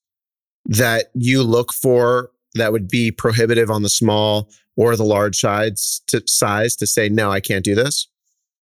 [0.66, 6.02] that you look for that would be prohibitive on the small or the large sides
[6.08, 8.08] to size to say no, I can't do this?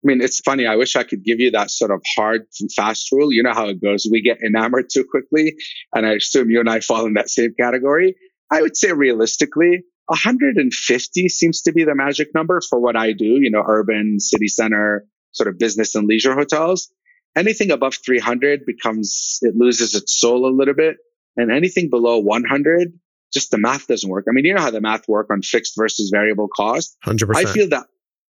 [0.04, 0.66] I mean, it's funny.
[0.66, 3.32] I wish I could give you that sort of hard and fast rule.
[3.32, 4.06] You know how it goes.
[4.10, 5.56] We get enamored too quickly.
[5.94, 8.14] And I assume you and I fall in that same category.
[8.52, 13.24] I would say realistically, 150 seems to be the magic number for what I do,
[13.24, 16.88] you know, urban, city center, sort of business and leisure hotels.
[17.36, 20.96] Anything above 300 becomes, it loses its soul a little bit.
[21.36, 22.92] And anything below 100,
[23.32, 24.26] just the math doesn't work.
[24.28, 26.96] I mean, you know how the math work on fixed versus variable cost.
[27.04, 27.34] 100%.
[27.34, 27.86] I feel that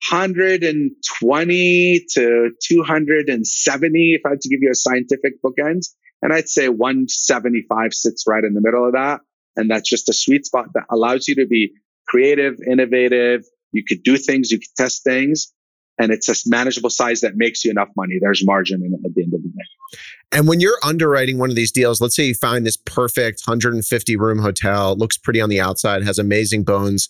[0.10, 5.82] 120 to 270, if I had to give you a scientific bookend,
[6.22, 9.22] and I'd say 175 sits right in the middle of that.
[9.56, 11.74] And that's just a sweet spot that allows you to be
[12.08, 13.44] creative, innovative.
[13.72, 15.54] You could do things, you could test things,
[15.98, 18.18] and it's a manageable size that makes you enough money.
[18.20, 20.00] There's margin in it at the end of the day.
[20.32, 24.16] And when you're underwriting one of these deals, let's say you find this perfect 150
[24.16, 27.10] room hotel, looks pretty on the outside, has amazing bones.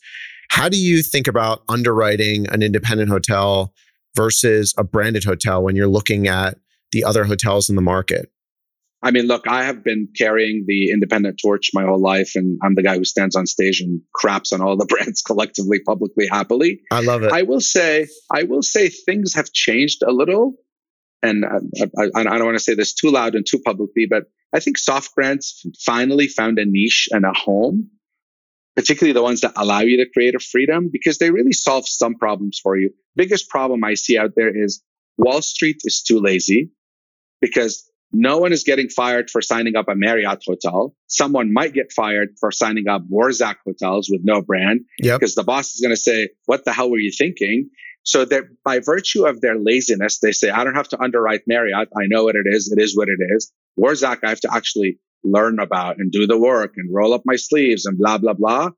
[0.52, 3.74] How do you think about underwriting an independent hotel
[4.18, 6.58] versus a branded hotel when you're looking at
[6.92, 8.30] the other hotels in the market?
[9.02, 12.76] I mean, look, I have been carrying the independent torch my whole life, and I'm
[12.76, 16.82] the guy who stands on stage and craps on all the brands collectively, publicly, happily.
[16.92, 17.32] I love it.
[17.32, 20.56] I will say, I will say things have changed a little.
[21.24, 24.24] And I, I, I don't want to say this too loud and too publicly, but
[24.54, 27.90] I think soft brands finally found a niche and a home,
[28.76, 32.16] particularly the ones that allow you to create a freedom because they really solve some
[32.16, 32.92] problems for you.
[33.16, 34.82] Biggest problem I see out there is
[35.18, 36.72] Wall Street is too lazy
[37.42, 40.94] because no one is getting fired for signing up a Marriott hotel.
[41.08, 44.82] Someone might get fired for signing up Wurzak hotels with no brand
[45.20, 47.70] because the boss is going to say, what the hell were you thinking?
[48.04, 51.88] So that by virtue of their laziness, they say, I don't have to underwrite Marriott.
[51.96, 52.72] I know what it is.
[52.72, 53.52] It is what it is.
[53.80, 57.36] Wurzak, I have to actually learn about and do the work and roll up my
[57.36, 58.70] sleeves and blah, blah, blah.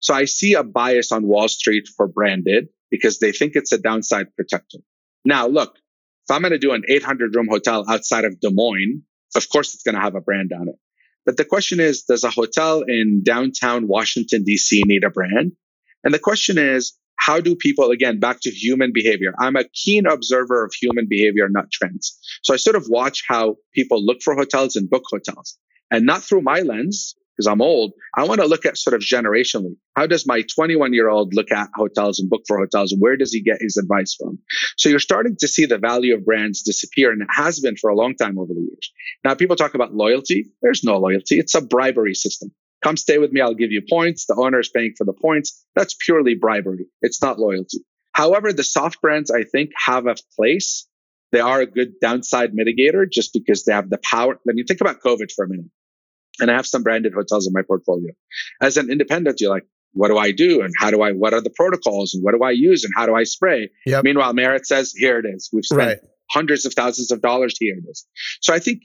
[0.00, 3.78] So I see a bias on Wall Street for branded because they think it's a
[3.78, 4.78] downside protector.
[5.24, 5.76] Now, look,
[6.28, 9.02] if I'm going to do an 800 room hotel outside of Des Moines,
[9.36, 10.76] of course it's going to have a brand on it.
[11.26, 15.52] But the question is, does a hotel in downtown Washington, DC need a brand?
[16.02, 19.34] And the question is, how do people, again, back to human behavior?
[19.38, 22.18] I'm a keen observer of human behavior, not trends.
[22.42, 25.58] So I sort of watch how people look for hotels and book hotels
[25.90, 29.00] and not through my lens, because I'm old, I want to look at sort of
[29.00, 29.74] generationally.
[29.96, 32.94] How does my 21 year old look at hotels and book for hotels?
[32.98, 34.38] Where does he get his advice from?
[34.76, 37.10] So you're starting to see the value of brands disappear.
[37.12, 38.92] And it has been for a long time over the years.
[39.24, 40.50] Now people talk about loyalty.
[40.60, 41.38] There's no loyalty.
[41.38, 42.52] It's a bribery system.
[42.84, 43.40] Come stay with me.
[43.40, 44.26] I'll give you points.
[44.26, 45.64] The owner is paying for the points.
[45.74, 46.86] That's purely bribery.
[47.00, 47.78] It's not loyalty.
[48.12, 50.86] However, the soft brands, I think, have a place.
[51.32, 54.38] They are a good downside mitigator just because they have the power.
[54.44, 55.70] Let me think about COVID for a minute
[56.40, 58.12] and I have some branded hotels in my portfolio.
[58.60, 60.62] As an independent, you're like, what do I do?
[60.62, 63.06] And how do I, what are the protocols and what do I use and how
[63.06, 63.70] do I spray?
[63.86, 64.04] Yep.
[64.04, 65.50] Meanwhile, Marriott says, here it is.
[65.52, 65.98] We've spent right.
[66.30, 67.56] hundreds of thousands of dollars.
[67.58, 68.06] Here it is.
[68.40, 68.82] So I think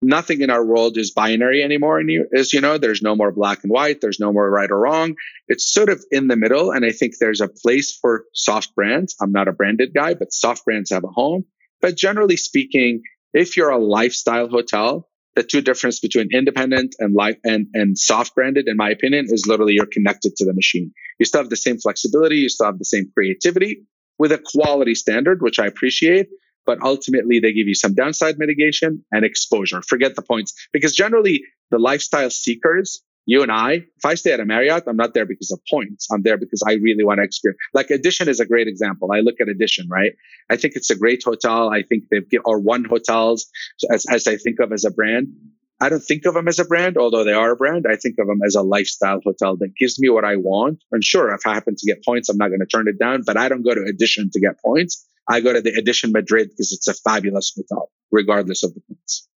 [0.00, 2.00] nothing in our world is binary anymore.
[2.34, 4.00] As you know, there's no more black and white.
[4.00, 5.14] There's no more right or wrong.
[5.48, 6.70] It's sort of in the middle.
[6.70, 9.14] And I think there's a place for soft brands.
[9.20, 11.44] I'm not a branded guy, but soft brands have a home.
[11.80, 13.02] But generally speaking,
[13.34, 18.34] if you're a lifestyle hotel, the two difference between independent and light and, and soft
[18.34, 20.92] branded, in my opinion, is literally you're connected to the machine.
[21.18, 23.82] You still have the same flexibility, you still have the same creativity
[24.18, 26.28] with a quality standard, which I appreciate.
[26.64, 29.82] But ultimately, they give you some downside mitigation and exposure.
[29.82, 34.40] Forget the points because generally the lifestyle seekers you and I, if I stay at
[34.40, 36.08] a Marriott, I'm not there because of points.
[36.10, 37.58] I'm there because I really want to experience.
[37.72, 39.12] Like Edition is a great example.
[39.12, 40.12] I look at Edition, right?
[40.50, 41.70] I think it's a great hotel.
[41.70, 43.46] I think they've or one hotels
[43.90, 45.28] as, as I think of as a brand.
[45.80, 47.86] I don't think of them as a brand, although they are a brand.
[47.90, 50.78] I think of them as a lifestyle hotel that gives me what I want.
[50.92, 53.22] And sure, if I happen to get points, I'm not going to turn it down,
[53.26, 55.04] but I don't go to Edition to get points.
[55.28, 59.28] I go to the Edition Madrid because it's a fabulous hotel, regardless of the points.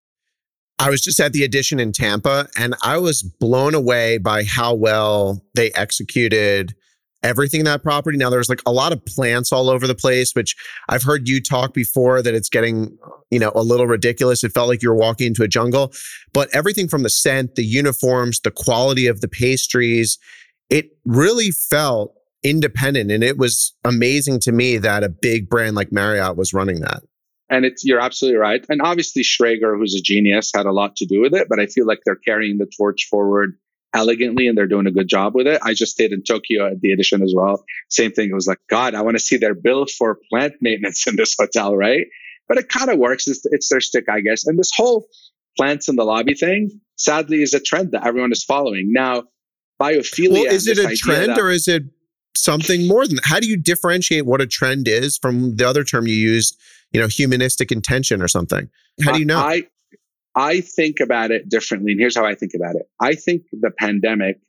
[0.78, 4.74] I was just at the Edition in Tampa and I was blown away by how
[4.74, 6.76] well they executed
[7.24, 8.18] everything in that property.
[8.18, 10.56] Now there's like a lot of plants all over the place, which
[10.90, 12.98] I've heard you talk before that it's getting,
[13.32, 14.44] you know, a little ridiculous.
[14.44, 15.92] It felt like you were walking into a jungle,
[16.34, 20.20] but everything from the scent, the uniforms, the quality of the pastries,
[20.70, 23.10] it really felt independent.
[23.10, 27.02] And it was amazing to me that a big brand like Marriott was running that.
[27.50, 28.66] And it's you're absolutely right.
[28.70, 31.68] And obviously Schrager, who's a genius, had a lot to do with it, but I
[31.68, 33.58] feel like they're carrying the torch forward
[33.94, 35.62] elegantly and they're doing a good job with it.
[35.64, 37.64] I just stayed in Tokyo at the edition as well.
[37.90, 38.30] Same thing.
[38.30, 41.36] It was like, God, I want to see their bill for plant maintenance in this
[41.40, 42.06] hotel, right?
[42.48, 43.28] But it kind of works.
[43.28, 44.46] It's, it's their stick, I guess.
[44.46, 45.08] And this whole
[45.58, 48.92] plants in the lobby thing, sadly, is a trend that everyone is following.
[48.92, 49.24] Now,
[49.82, 50.32] biophilia.
[50.32, 51.84] Well, is it a trend that, or is it
[52.36, 53.26] something more than that?
[53.26, 56.60] How do you differentiate what a trend is from the other term you used,
[56.92, 58.70] you know, humanistic intention or something?
[59.04, 59.40] How do you know?
[59.40, 59.64] I,
[60.36, 61.92] I think about it differently.
[61.92, 62.90] And here's how I think about it.
[63.00, 64.40] I think the pandemic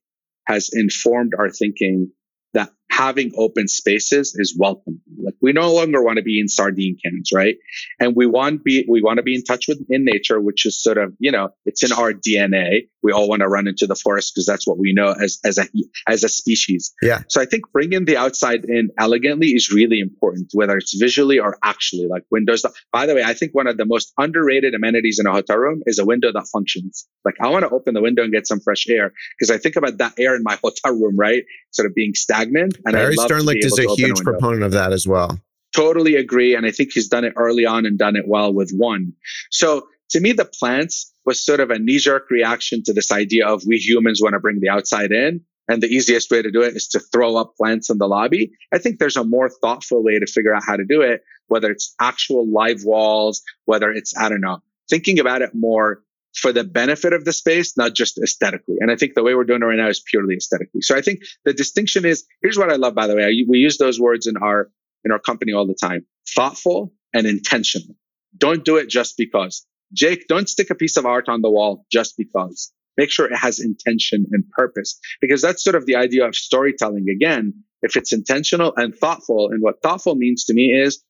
[0.46, 2.10] has informed our thinking
[2.54, 5.00] that having open spaces is welcome.
[5.22, 7.56] Like we no longer want to be in sardine cans, right?
[8.00, 10.82] And we want be we want to be in touch with in nature, which is
[10.82, 12.88] sort of you know it's in our DNA.
[13.02, 15.58] We all want to run into the forest because that's what we know as as
[15.58, 15.66] a
[16.08, 16.92] as a species.
[17.02, 17.22] Yeah.
[17.28, 21.56] So I think bringing the outside in elegantly is really important, whether it's visually or
[21.62, 22.06] actually.
[22.08, 22.62] Like windows.
[22.62, 25.56] That, by the way, I think one of the most underrated amenities in a hotel
[25.56, 27.06] room is a window that functions.
[27.24, 29.76] Like I want to open the window and get some fresh air because I think
[29.76, 31.42] about that air in my hotel room, right?
[31.72, 32.75] Sort of being stagnant.
[32.84, 35.38] And Barry Sternlicht is a huge proponent of that as well.
[35.74, 36.54] Totally agree.
[36.54, 39.12] And I think he's done it early on and done it well with one.
[39.50, 43.46] So to me, the plants was sort of a knee jerk reaction to this idea
[43.46, 45.40] of we humans want to bring the outside in.
[45.68, 48.52] And the easiest way to do it is to throw up plants in the lobby.
[48.72, 51.70] I think there's a more thoughtful way to figure out how to do it, whether
[51.70, 54.58] it's actual live walls, whether it's, I don't know,
[54.88, 56.02] thinking about it more
[56.36, 58.76] for the benefit of the space, not just aesthetically.
[58.80, 60.82] And I think the way we're doing it right now is purely aesthetically.
[60.82, 63.44] So I think the distinction is here's what I love, by the way.
[63.48, 64.70] we use those words in our
[65.04, 67.96] in our company all the time: thoughtful and intentional.
[68.36, 69.66] Don't do it just because.
[69.92, 72.72] Jake, don't stick a piece of art on the wall just because.
[72.96, 77.06] Make sure it has intention and purpose, because that's sort of the idea of storytelling.
[77.08, 81.02] Again, if it's intentional and thoughtful, and what thoughtful means to me is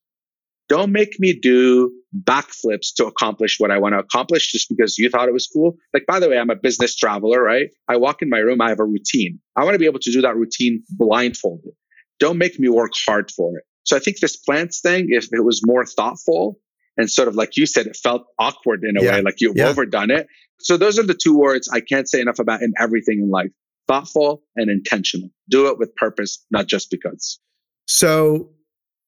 [0.69, 1.93] don't make me do
[2.25, 5.77] backflips to accomplish what I want to accomplish just because you thought it was cool.
[5.93, 7.69] Like, by the way, I'm a business traveler, right?
[7.89, 9.39] I walk in my room, I have a routine.
[9.55, 11.73] I want to be able to do that routine blindfolded.
[12.19, 13.65] Don't make me work hard for it.
[13.85, 16.59] So I think this plants thing, if it was more thoughtful
[16.97, 19.13] and sort of like you said, it felt awkward in a yeah.
[19.17, 19.69] way, like you've yeah.
[19.69, 20.27] overdone it.
[20.59, 23.51] So those are the two words I can't say enough about in everything in life
[23.87, 25.31] thoughtful and intentional.
[25.49, 27.39] Do it with purpose, not just because.
[27.87, 28.51] So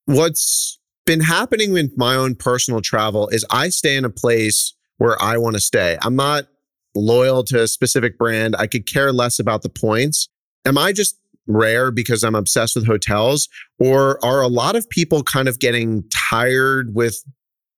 [0.05, 0.78] what's
[1.09, 5.39] been happening with my own personal travel is I stay in a place where I
[5.39, 5.97] want to stay.
[6.03, 6.49] I'm not
[6.95, 8.55] loyal to a specific brand.
[8.59, 10.29] I could care less about the points.
[10.67, 13.49] Am I just rare because I'm obsessed with hotels?
[13.79, 17.25] Or are a lot of people kind of getting tired with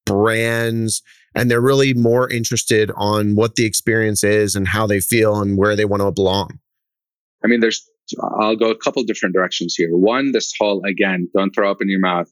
[0.07, 1.01] brands
[1.37, 5.57] and they're really more interested on what the experience is and how they feel and
[5.57, 6.59] where they want to belong?
[7.45, 7.89] I mean, there's,
[8.41, 9.97] I'll go a couple different directions here.
[9.97, 12.29] One, this whole, again, don't throw up in your mouth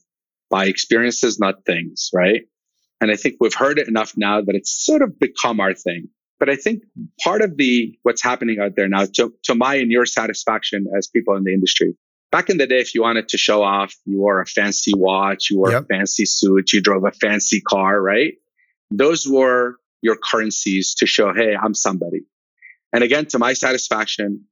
[0.49, 2.41] by experiences, not things, right?
[3.01, 6.09] And I think we've heard it enough now that it's sort of become our thing.
[6.39, 6.83] But I think
[7.23, 11.07] part of the what's happening out there now, to, to my and your satisfaction as
[11.07, 11.95] people in the industry,
[12.31, 15.49] back in the day, if you wanted to show off, you wore a fancy watch,
[15.49, 15.83] you wore yep.
[15.83, 18.33] a fancy suit, you drove a fancy car, right?
[18.89, 22.21] Those were your currencies to show, hey, I'm somebody.
[22.93, 24.45] And again, to my satisfaction,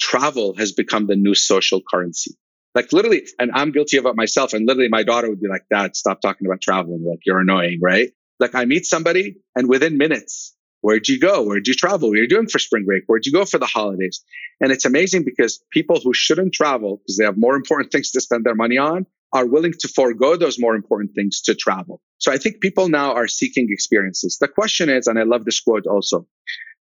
[0.00, 2.36] travel has become the new social currency.
[2.74, 4.52] Like literally, and I'm guilty of it myself.
[4.54, 7.04] And literally, my daughter would be like, Dad, stop talking about traveling.
[7.04, 8.10] Like, you're annoying, right?
[8.40, 11.42] Like, I meet somebody, and within minutes, where'd you go?
[11.42, 12.08] Where'd you travel?
[12.08, 13.04] What are you doing for spring break?
[13.06, 14.24] Where'd you go for the holidays?
[14.60, 18.20] And it's amazing because people who shouldn't travel because they have more important things to
[18.20, 22.00] spend their money on are willing to forego those more important things to travel.
[22.18, 24.38] So I think people now are seeking experiences.
[24.40, 26.26] The question is, and I love this quote also,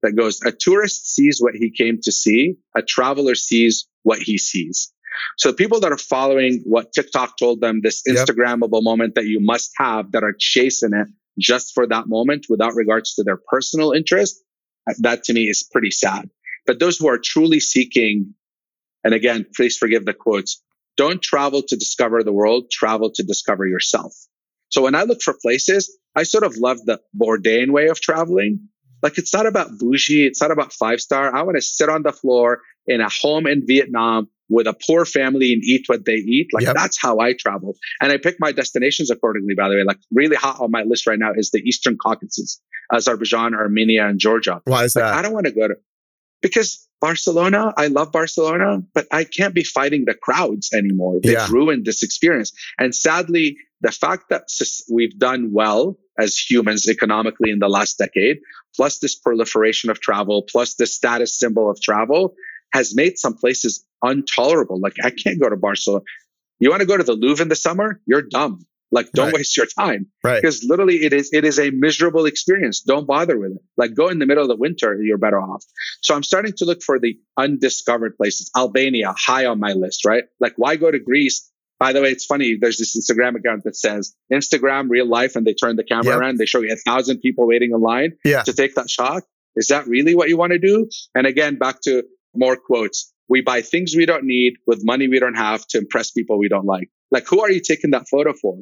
[0.03, 2.55] that goes, a tourist sees what he came to see.
[2.77, 4.93] A traveler sees what he sees.
[5.37, 8.83] So people that are following what TikTok told them, this Instagrammable yep.
[8.83, 13.15] moment that you must have that are chasing it just for that moment without regards
[13.15, 14.43] to their personal interest,
[14.89, 16.29] uh, that to me is pretty sad.
[16.67, 18.35] But those who are truly seeking,
[19.05, 20.63] and again, please forgive the quotes,
[20.97, 24.13] don't travel to discover the world, travel to discover yourself.
[24.71, 28.69] So when I look for places, I sort of love the Bourdain way of traveling.
[29.03, 31.35] Like it's not about bougie, it's not about five star.
[31.35, 35.05] I want to sit on the floor in a home in Vietnam with a poor
[35.05, 36.49] family and eat what they eat.
[36.53, 36.75] Like yep.
[36.75, 37.77] that's how I travel.
[38.01, 39.85] And I pick my destinations accordingly, by the way.
[39.85, 42.61] Like really hot on my list right now is the Eastern Caucasus,
[42.93, 44.61] Azerbaijan, Armenia, and Georgia.
[44.65, 45.15] Why is that?
[45.15, 45.75] I don't want to go to
[46.41, 51.21] because Barcelona, I love Barcelona, but I can't be fighting the crowds anymore.
[51.23, 51.49] They've yeah.
[51.51, 52.53] ruined this experience.
[52.79, 54.49] And sadly, the fact that
[54.91, 58.39] we've done well as humans economically in the last decade,
[58.75, 62.35] plus this proliferation of travel, plus the status symbol of travel,
[62.73, 64.81] has made some places intolerable.
[64.81, 66.05] Like I can't go to Barcelona.
[66.61, 68.01] You want to go to the Louvre in the summer?
[68.07, 68.67] You're dumb.
[68.91, 69.35] Like don't right.
[69.35, 70.07] waste your time.
[70.25, 70.41] Right.
[70.41, 72.81] Because literally it is it is a miserable experience.
[72.81, 73.63] Don't bother with it.
[73.77, 75.65] Like go in the middle of the winter, you're better off.
[76.01, 78.51] So I'm starting to look for the undiscovered places.
[78.57, 80.25] Albania, high on my list, right?
[80.41, 81.51] Like why go to Greece?
[81.79, 82.57] By the way, it's funny.
[82.61, 86.19] There's this Instagram account that says Instagram real life, and they turn the camera yep.
[86.19, 86.39] around.
[86.39, 88.43] They show you a thousand people waiting in line yeah.
[88.43, 89.23] to take that shot.
[89.55, 90.89] Is that really what you want to do?
[91.15, 92.03] And again, back to
[92.39, 93.13] more quotes.
[93.29, 96.49] We buy things we don't need with money we don't have to impress people we
[96.49, 96.89] don't like.
[97.11, 98.59] Like, who are you taking that photo for?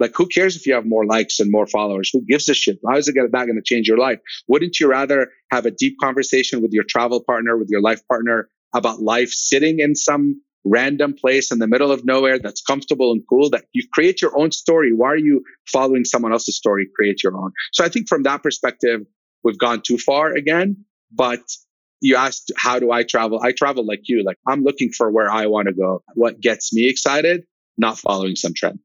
[0.00, 2.10] Like, who cares if you have more likes and more followers?
[2.12, 2.78] Who gives a shit?
[2.88, 4.20] How is it that going to change your life?
[4.46, 8.48] Wouldn't you rather have a deep conversation with your travel partner, with your life partner
[8.74, 13.22] about life sitting in some random place in the middle of nowhere that's comfortable and
[13.28, 14.92] cool that you create your own story?
[14.92, 16.86] Why are you following someone else's story?
[16.94, 17.52] Create your own.
[17.72, 19.00] So I think from that perspective,
[19.42, 21.40] we've gone too far again, but
[22.00, 23.40] you asked, how do I travel?
[23.42, 24.22] I travel like you.
[24.24, 26.02] Like I'm looking for where I want to go.
[26.14, 27.44] What gets me excited,
[27.76, 28.78] not following some trend.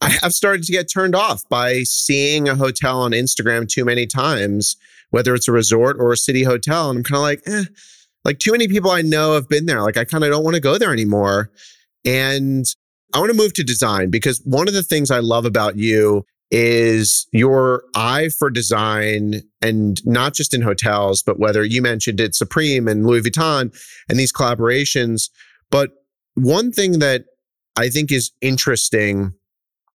[0.00, 4.06] I have started to get turned off by seeing a hotel on Instagram too many
[4.06, 4.76] times,
[5.10, 6.88] whether it's a resort or a city hotel.
[6.88, 7.64] And I'm kind of like, eh,
[8.24, 9.82] like too many people I know have been there.
[9.82, 11.50] Like I kind of don't want to go there anymore.
[12.04, 12.64] And
[13.12, 16.24] I want to move to design because one of the things I love about you
[16.50, 22.34] is your eye for design and not just in hotels, but whether you mentioned it
[22.34, 23.72] Supreme and Louis Vuitton
[24.08, 25.30] and these collaborations.
[25.70, 25.90] But
[26.34, 27.26] one thing that
[27.76, 29.32] I think is interesting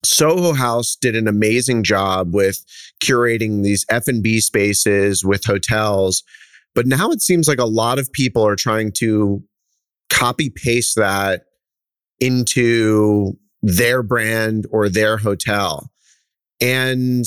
[0.06, 2.64] Soho House did an amazing job with
[3.04, 6.24] curating these F&B spaces with hotels.
[6.76, 9.44] But now it seems like a lot of people are trying to
[10.10, 11.44] copy paste that
[12.20, 15.90] into their brand or their hotel.
[16.62, 17.26] And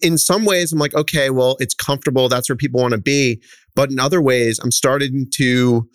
[0.00, 2.28] in some ways, I'm like, okay, well, it's comfortable.
[2.28, 3.42] That's where people want to be.
[3.74, 5.88] But in other ways, I'm starting to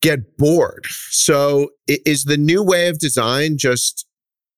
[0.00, 0.86] get bored.
[1.10, 4.06] So is the new way of design just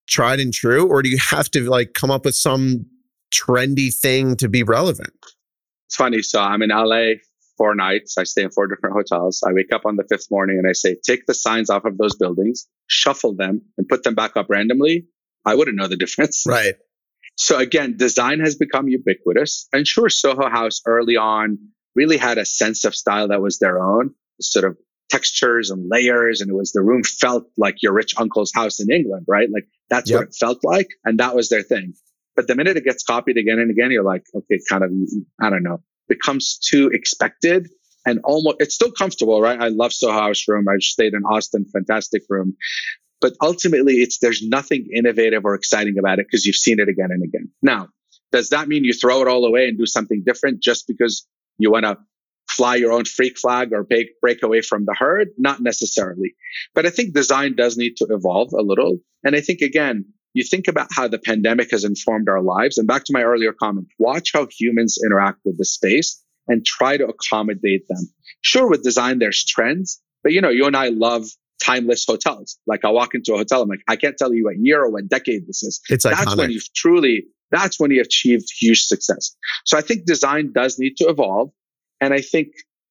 [0.08, 0.86] tried and true?
[0.86, 2.86] Or do you have to like come up with some
[3.32, 5.14] trendy thing to be relevant?
[5.86, 6.22] It's funny.
[6.22, 7.14] So I'm in LA
[7.56, 8.16] four nights.
[8.18, 9.42] I stay in four different hotels.
[9.46, 11.98] I wake up on the fifth morning and I say, take the signs off of
[11.98, 15.06] those buildings, shuffle them and put them back up randomly.
[15.44, 16.44] I wouldn't know the difference.
[16.46, 16.74] Right.
[17.42, 19.66] So again, design has become ubiquitous.
[19.72, 21.58] And sure, Soho House early on
[21.96, 24.78] really had a sense of style that was their own, sort of
[25.10, 26.40] textures and layers.
[26.40, 29.48] And it was the room felt like your rich uncle's house in England, right?
[29.52, 30.20] Like that's yep.
[30.20, 30.86] what it felt like.
[31.04, 31.94] And that was their thing.
[32.36, 34.92] But the minute it gets copied again and again, you're like, okay, kind of,
[35.40, 37.68] I don't know, becomes too expected
[38.06, 39.60] and almost, it's still comfortable, right?
[39.60, 40.66] I love Soho House room.
[40.68, 42.56] I stayed in Austin, fantastic room.
[43.22, 47.08] But ultimately, it's there's nothing innovative or exciting about it because you've seen it again
[47.10, 47.50] and again.
[47.62, 47.88] Now,
[48.32, 51.70] does that mean you throw it all away and do something different just because you
[51.70, 51.98] want to
[52.50, 55.28] fly your own freak flag or break, break away from the herd?
[55.38, 56.34] Not necessarily.
[56.74, 58.98] But I think design does need to evolve a little.
[59.24, 62.76] And I think, again, you think about how the pandemic has informed our lives.
[62.76, 66.96] And back to my earlier comment, watch how humans interact with the space and try
[66.96, 68.12] to accommodate them.
[68.40, 71.24] Sure, with design, there's trends, but you know, you and I love
[71.62, 72.58] timeless hotels.
[72.66, 74.90] Like I walk into a hotel, I'm like, I can't tell you what year or
[74.90, 75.80] what decade this is.
[75.88, 76.38] It's like that's iconic.
[76.38, 79.36] when you've truly, that's when you achieved huge success.
[79.64, 81.50] So I think design does need to evolve.
[82.00, 82.48] And I think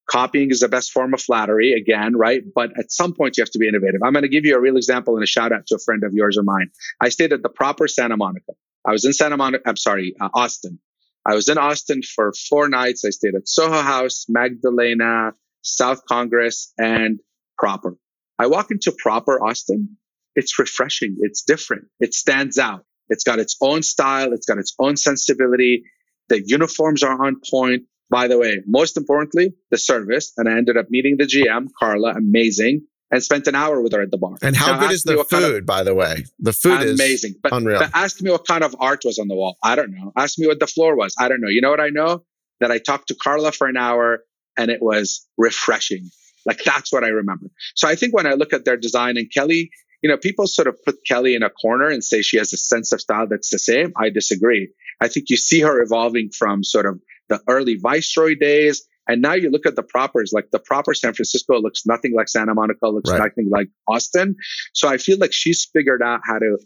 [0.10, 2.42] copying is the best form of flattery again, right?
[2.54, 4.02] But at some point you have to be innovative.
[4.04, 6.04] I'm going to give you a real example and a shout out to a friend
[6.04, 6.70] of yours or mine.
[7.02, 8.54] I stayed at the proper Santa Monica.
[8.86, 9.64] I was in Santa Monica.
[9.68, 10.80] I'm sorry, uh, Austin.
[11.26, 13.06] I was in Austin for four nights.
[13.06, 17.20] I stayed at Soho House, Magdalena, South Congress, and
[17.58, 17.96] Proper.
[18.42, 19.98] I walk into proper Austin.
[20.36, 21.18] It's refreshing.
[21.20, 21.90] It's different.
[22.00, 22.84] It stands out.
[23.08, 24.34] It's got its own style.
[24.34, 25.84] It's got its own sensibility.
[26.30, 27.84] The uniforms are on point.
[28.10, 30.34] By the way, most importantly, the service.
[30.38, 34.02] And I ended up meeting the GM, Carla, amazing, and spent an hour with her
[34.02, 34.38] at the bar.
[34.42, 36.26] And how now, good is the food, kind of, by the way?
[36.40, 36.94] The food amazing.
[36.94, 37.36] is amazing.
[37.44, 37.78] But, unreal.
[37.78, 39.56] But ask me what kind of art was on the wall.
[39.64, 40.14] I don't know.
[40.18, 41.14] Ask me what the floor was.
[41.20, 41.50] I don't know.
[41.50, 42.24] You know what I know?
[42.60, 44.24] That I talked to Carla for an hour
[44.58, 46.10] and it was refreshing.
[46.46, 47.48] Like that's what I remember.
[47.76, 49.72] So I think when I look at their design and Kelly,
[50.02, 52.58] you know, people sort of put Kelly in a corner and say she has a
[52.58, 53.94] sense of style that's the same.
[53.98, 54.72] I disagree.
[55.02, 58.86] I think you see her evolving from sort of the early Viceroy days.
[59.08, 62.30] And now you look at the propers, like the proper San Francisco looks nothing like
[62.30, 63.20] Santa Monica, looks right.
[63.20, 64.36] nothing like Austin.
[64.74, 66.58] So I feel like she's figured out how to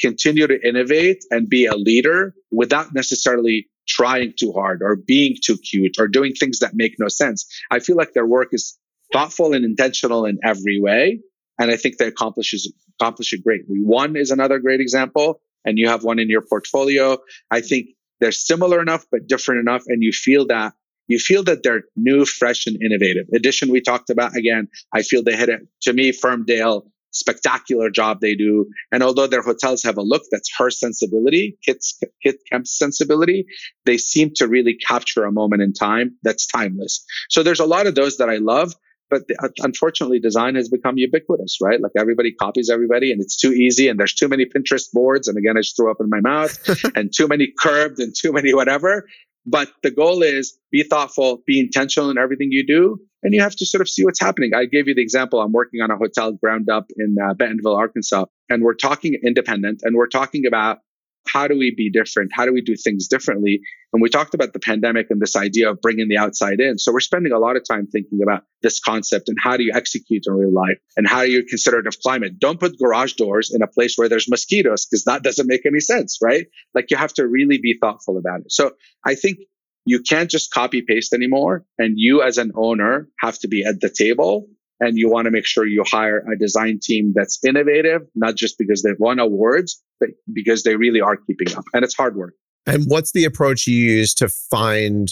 [0.00, 5.58] continue to innovate and be a leader without necessarily trying too hard or being too
[5.58, 7.46] cute or doing things that make no sense.
[7.70, 8.78] I feel like their work is
[9.12, 11.20] thoughtful and intentional in every way.
[11.58, 12.54] And I think they accomplish,
[12.98, 13.78] accomplish it greatly.
[13.78, 17.18] One is another great example, and you have one in your portfolio.
[17.50, 17.88] I think
[18.20, 19.82] they're similar enough, but different enough.
[19.86, 20.74] And you feel that
[21.06, 23.26] you feel that they're new, fresh, and innovative.
[23.34, 24.68] Edition we talked about again.
[24.94, 26.12] I feel they hit it to me.
[26.12, 26.82] Firmdale
[27.12, 28.66] spectacular job they do.
[28.92, 33.46] And although their hotels have a look that's her sensibility, Kit's, Kit Kemp's sensibility,
[33.84, 37.04] they seem to really capture a moment in time that's timeless.
[37.28, 38.74] So there's a lot of those that I love.
[39.10, 41.80] But the, unfortunately, design has become ubiquitous, right?
[41.80, 45.26] Like everybody copies everybody and it's too easy and there's too many Pinterest boards.
[45.28, 46.56] And again, I just threw up in my mouth
[46.96, 49.06] and too many curved and too many whatever.
[49.46, 53.56] But the goal is be thoughtful, be intentional in everything you do, and you have
[53.56, 54.52] to sort of see what's happening.
[54.54, 55.40] I gave you the example.
[55.40, 59.80] I'm working on a hotel ground up in uh, Bentonville, Arkansas, and we're talking independent,
[59.82, 60.80] and we're talking about
[61.26, 62.30] how do we be different?
[62.34, 63.60] How do we do things differently?
[63.92, 66.78] And we talked about the pandemic and this idea of bringing the outside in.
[66.78, 69.72] So we're spending a lot of time thinking about this concept and how do you
[69.74, 72.38] execute in real life and how do you consider it of climate?
[72.38, 75.80] Don't put garage doors in a place where there's mosquitoes because that doesn't make any
[75.80, 76.46] sense, right?
[76.74, 78.52] Like you have to really be thoughtful about it.
[78.52, 78.72] So
[79.04, 79.38] I think
[79.84, 81.64] you can't just copy paste anymore.
[81.78, 84.48] And you as an owner have to be at the table
[84.80, 88.56] and you want to make sure you hire a design team that's innovative, not just
[88.58, 91.64] because they've won awards, but because they really are keeping up.
[91.74, 92.34] And it's hard work.
[92.66, 95.10] And what's the approach you use to find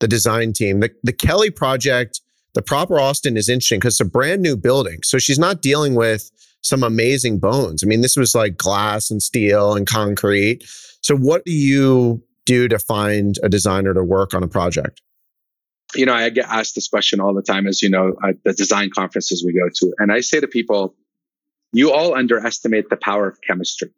[0.00, 0.80] the design team?
[0.80, 2.20] The, the Kelly project,
[2.54, 5.00] the proper Austin is interesting because it's a brand new building.
[5.02, 7.82] So she's not dealing with some amazing bones.
[7.82, 10.64] I mean, this was like glass and steel and concrete.
[11.00, 15.00] So what do you do to find a designer to work on a project?
[15.94, 18.52] You know, I get asked this question all the time, as you know, at the
[18.52, 19.94] design conferences we go to.
[19.98, 20.94] And I say to people,
[21.72, 23.90] you all underestimate the power of chemistry.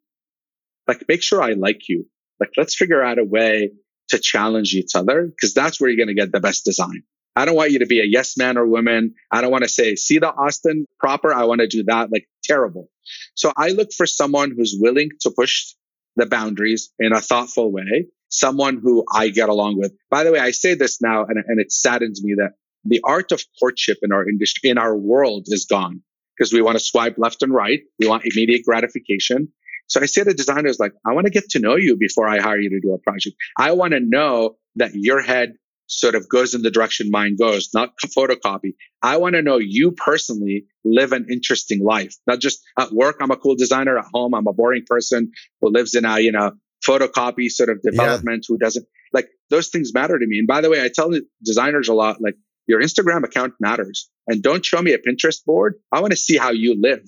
[0.86, 2.07] Like, make sure I like you.
[2.38, 3.70] Like, let's figure out a way
[4.09, 7.03] to challenge each other because that's where you're going to get the best design.
[7.36, 9.14] I don't want you to be a yes man or woman.
[9.30, 11.32] I don't want to say, see the Austin proper.
[11.32, 12.11] I want to do that.
[12.11, 12.91] Like, terrible.
[13.34, 15.74] So I look for someone who's willing to push
[16.17, 19.93] the boundaries in a thoughtful way someone who I get along with.
[20.09, 22.53] By the way, I say this now and, and it saddens me that
[22.85, 26.03] the art of courtship in our industry, in our world is gone
[26.37, 27.81] because we want to swipe left and right.
[27.99, 29.49] We want immediate gratification.
[29.89, 32.39] So I say to designers, like, I want to get to know you before I
[32.39, 33.37] hire you to do a project.
[33.59, 35.55] I want to know that your head
[35.91, 38.74] sort of goes in the direction mine goes, not photocopy.
[39.03, 43.16] I want to know you personally live an interesting life, not just at work.
[43.20, 44.34] I'm a cool designer at home.
[44.34, 46.53] I'm a boring person who lives in a, you know,
[46.86, 48.55] photocopy sort of development yeah.
[48.55, 50.38] who doesn't like those things matter to me.
[50.38, 51.11] And by the way, I tell
[51.43, 52.36] designers a lot, like
[52.68, 55.74] your Instagram account matters and don't show me a Pinterest board.
[55.91, 57.05] I want to see how you live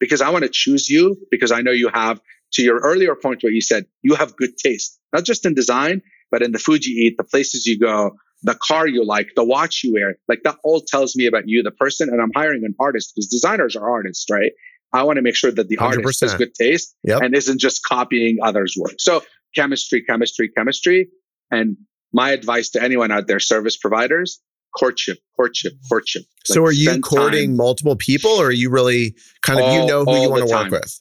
[0.00, 2.20] because I want to choose you because I know you have
[2.54, 6.02] to your earlier point where you said you have good taste, not just in design,
[6.32, 9.44] but in the food you eat, the places you go, the car you like, the
[9.44, 10.16] watch you wear.
[10.28, 12.10] Like that all tells me about you, the person.
[12.10, 14.52] And I'm hiring an artist because designers are artists, right?
[14.92, 15.82] I want to make sure that the 100%.
[15.82, 17.22] artist has good taste yep.
[17.22, 18.94] and isn't just copying others' work.
[18.98, 19.22] So
[19.56, 21.08] chemistry, chemistry, chemistry.
[21.50, 21.76] And
[22.12, 24.40] my advice to anyone out there, service providers,
[24.78, 26.22] courtship, courtship, courtship.
[26.48, 27.56] Like so are you courting time.
[27.56, 30.54] multiple people or are you really kind of, all, you know who you want to
[30.54, 31.00] work with?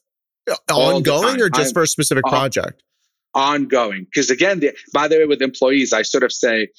[0.72, 2.82] All ongoing or just I'm, for a specific project?
[3.36, 4.06] Ongoing.
[4.06, 6.70] Because again, the, by the way, with employees, I sort of say,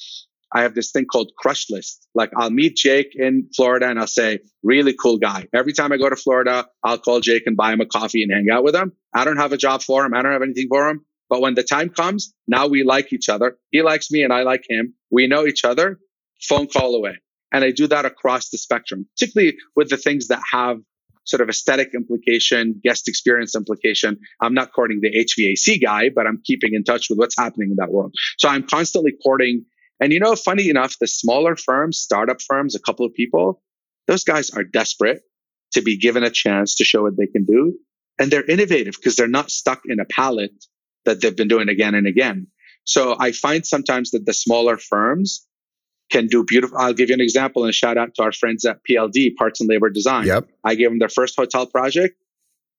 [0.54, 2.06] I have this thing called crush list.
[2.14, 5.48] Like I'll meet Jake in Florida and I'll say, really cool guy.
[5.52, 8.32] Every time I go to Florida, I'll call Jake and buy him a coffee and
[8.32, 8.92] hang out with him.
[9.12, 10.14] I don't have a job for him.
[10.14, 11.04] I don't have anything for him.
[11.28, 13.58] But when the time comes, now we like each other.
[13.70, 14.94] He likes me and I like him.
[15.10, 15.98] We know each other.
[16.40, 17.18] Phone call away.
[17.50, 20.78] And I do that across the spectrum, particularly with the things that have
[21.24, 24.18] sort of aesthetic implication, guest experience implication.
[24.40, 27.76] I'm not courting the HVAC guy, but I'm keeping in touch with what's happening in
[27.76, 28.12] that world.
[28.38, 29.64] So I'm constantly courting
[30.00, 33.62] and you know, funny enough, the smaller firms, startup firms, a couple of people,
[34.06, 35.22] those guys are desperate
[35.72, 37.74] to be given a chance to show what they can do.
[38.18, 40.64] And they're innovative because they're not stuck in a palette
[41.04, 42.46] that they've been doing again and again.
[42.84, 45.46] So I find sometimes that the smaller firms
[46.10, 46.76] can do beautiful.
[46.78, 49.60] I'll give you an example and a shout out to our friends at PLD, Parts
[49.60, 50.26] and Labor Design.
[50.26, 50.48] Yep.
[50.62, 52.16] I gave them their first hotel project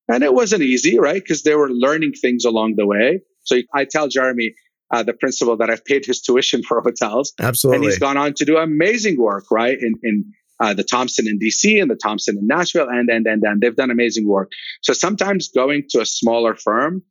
[0.07, 1.22] and it wasn't easy, right?
[1.22, 3.22] Because they were learning things along the way.
[3.43, 4.53] So I tell Jeremy,
[4.91, 7.33] uh, the principal that I've paid his tuition for hotels.
[7.39, 7.77] Absolutely.
[7.77, 9.77] And he's gone on to do amazing work, right?
[9.79, 13.43] In, in uh, the Thompson in DC and the Thompson in Nashville, and, and, and,
[13.43, 14.51] and they've done amazing work.
[14.81, 17.03] So sometimes going to a smaller firm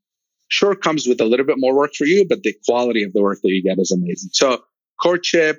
[0.49, 3.23] sure comes with a little bit more work for you, but the quality of the
[3.23, 4.31] work that you get is amazing.
[4.33, 4.63] So
[5.01, 5.59] courtship,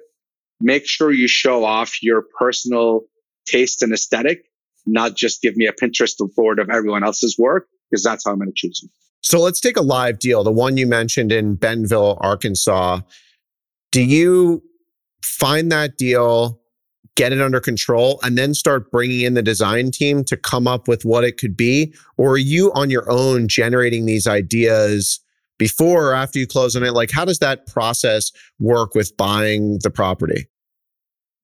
[0.62, 3.02] make sure you show off your personal
[3.46, 4.46] taste and aesthetic,
[4.86, 8.38] not just give me a Pinterest board of everyone else's work, because that's how I'm
[8.38, 8.90] going to choose you.
[9.26, 13.02] So let's take a live deal, the one you mentioned in Bentonville, Arkansas.
[13.92, 14.62] Do you
[15.24, 16.62] find that deal,
[17.16, 20.88] get it under control, and then start bringing in the design team to come up
[20.88, 21.92] with what it could be?
[22.18, 25.20] Or are you on your own generating these ideas
[25.58, 26.94] before or after you close on it?
[26.94, 30.48] Like, how does that process work with buying the property?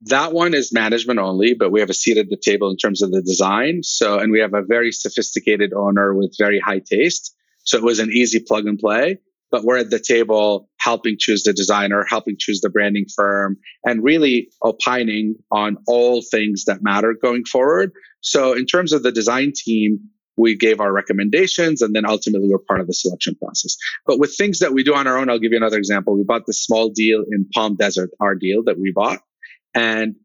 [0.01, 3.01] That one is management only, but we have a seat at the table in terms
[3.01, 3.81] of the design.
[3.81, 7.35] So, and we have a very sophisticated owner with very high taste.
[7.63, 9.17] So it was an easy plug and play,
[9.51, 14.03] but we're at the table helping choose the designer, helping choose the branding firm and
[14.03, 17.91] really opining on all things that matter going forward.
[18.21, 19.99] So in terms of the design team,
[20.37, 23.75] we gave our recommendations and then ultimately we're part of the selection process.
[24.05, 26.15] But with things that we do on our own, I'll give you another example.
[26.15, 29.19] We bought this small deal in Palm Desert, our deal that we bought
[29.73, 30.15] and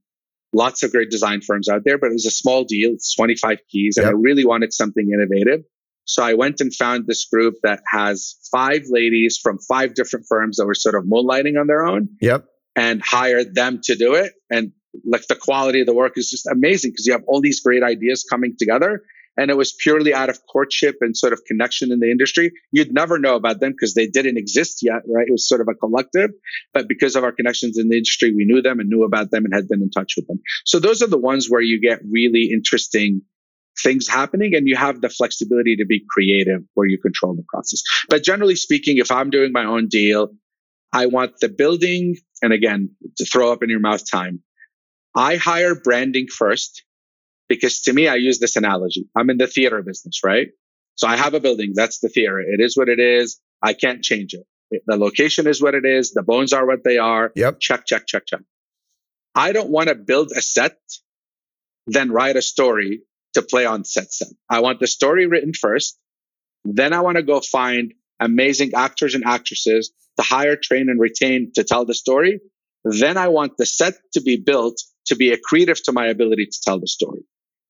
[0.52, 2.92] lots of great design firms out there, but it was a small deal.
[2.92, 4.14] It's 25 keys and yep.
[4.14, 5.64] I really wanted something innovative.
[6.06, 10.56] So I went and found this group that has five ladies from five different firms
[10.56, 12.08] that were sort of moonlighting on their own.
[12.20, 12.46] Yep.
[12.76, 14.32] And hired them to do it.
[14.50, 14.72] And
[15.04, 17.82] like the quality of the work is just amazing because you have all these great
[17.82, 19.02] ideas coming together.
[19.38, 22.52] And it was purely out of courtship and sort of connection in the industry.
[22.72, 25.26] You'd never know about them because they didn't exist yet, right?
[25.28, 26.30] It was sort of a collective.
[26.72, 29.44] But because of our connections in the industry, we knew them and knew about them
[29.44, 30.40] and had been in touch with them.
[30.64, 33.22] So those are the ones where you get really interesting
[33.82, 37.82] things happening and you have the flexibility to be creative where you control the process.
[38.08, 40.30] But generally speaking, if I'm doing my own deal,
[40.92, 44.40] I want the building, and again, to throw up in your mouth time.
[45.14, 46.84] I hire branding first
[47.48, 49.08] because to me, I use this analogy.
[49.16, 50.48] I'm in the theater business, right?
[50.94, 51.72] So I have a building.
[51.74, 52.40] That's the theater.
[52.40, 53.40] It is what it is.
[53.62, 54.82] I can't change it.
[54.86, 56.12] The location is what it is.
[56.12, 57.32] The bones are what they are.
[57.36, 57.60] Yep.
[57.60, 58.40] Check, check, check, check.
[59.34, 60.78] I don't want to build a set,
[61.86, 63.02] then write a story
[63.36, 64.28] to play on set set.
[64.50, 65.98] I want the story written first.
[66.64, 71.52] Then I want to go find amazing actors and actresses to hire, train, and retain
[71.54, 72.40] to tell the story.
[72.84, 76.58] Then I want the set to be built to be accretive to my ability to
[76.64, 77.20] tell the story.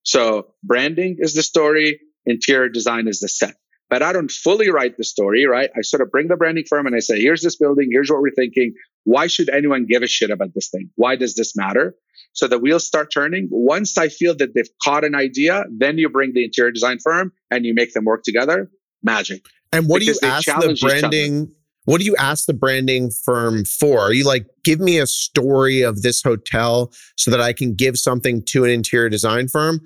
[0.04, 3.56] So branding is the story, interior design is the set.
[3.90, 5.70] But I don't fully write the story, right?
[5.76, 8.20] I sort of bring the branding firm and I say, here's this building, here's what
[8.20, 8.74] we're thinking.
[9.04, 10.90] Why should anyone give a shit about this thing?
[10.96, 11.94] Why does this matter?
[12.37, 13.49] So the wheels start turning.
[13.51, 17.32] Once I feel that they've caught an idea, then you bring the interior design firm
[17.51, 18.70] and you make them work together.
[19.03, 19.47] Magic.
[19.72, 21.51] And what because do you ask the branding?
[21.87, 24.01] What do you ask the branding firm for?
[24.01, 27.97] Are you like, give me a story of this hotel so that I can give
[27.97, 29.80] something to an interior design firm?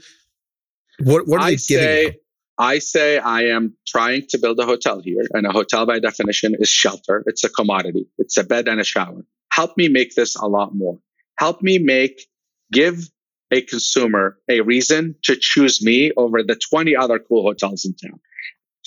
[0.98, 2.20] What, what are I they say, giving you?
[2.58, 6.54] I say I am trying to build a hotel here, and a hotel by definition
[6.58, 7.22] is shelter.
[7.26, 8.06] It's a commodity.
[8.18, 9.24] It's a bed and a shower.
[9.52, 10.98] Help me make this a lot more.
[11.38, 12.26] Help me make
[12.72, 13.08] give
[13.50, 18.20] a consumer a reason to choose me over the 20 other cool hotels in town,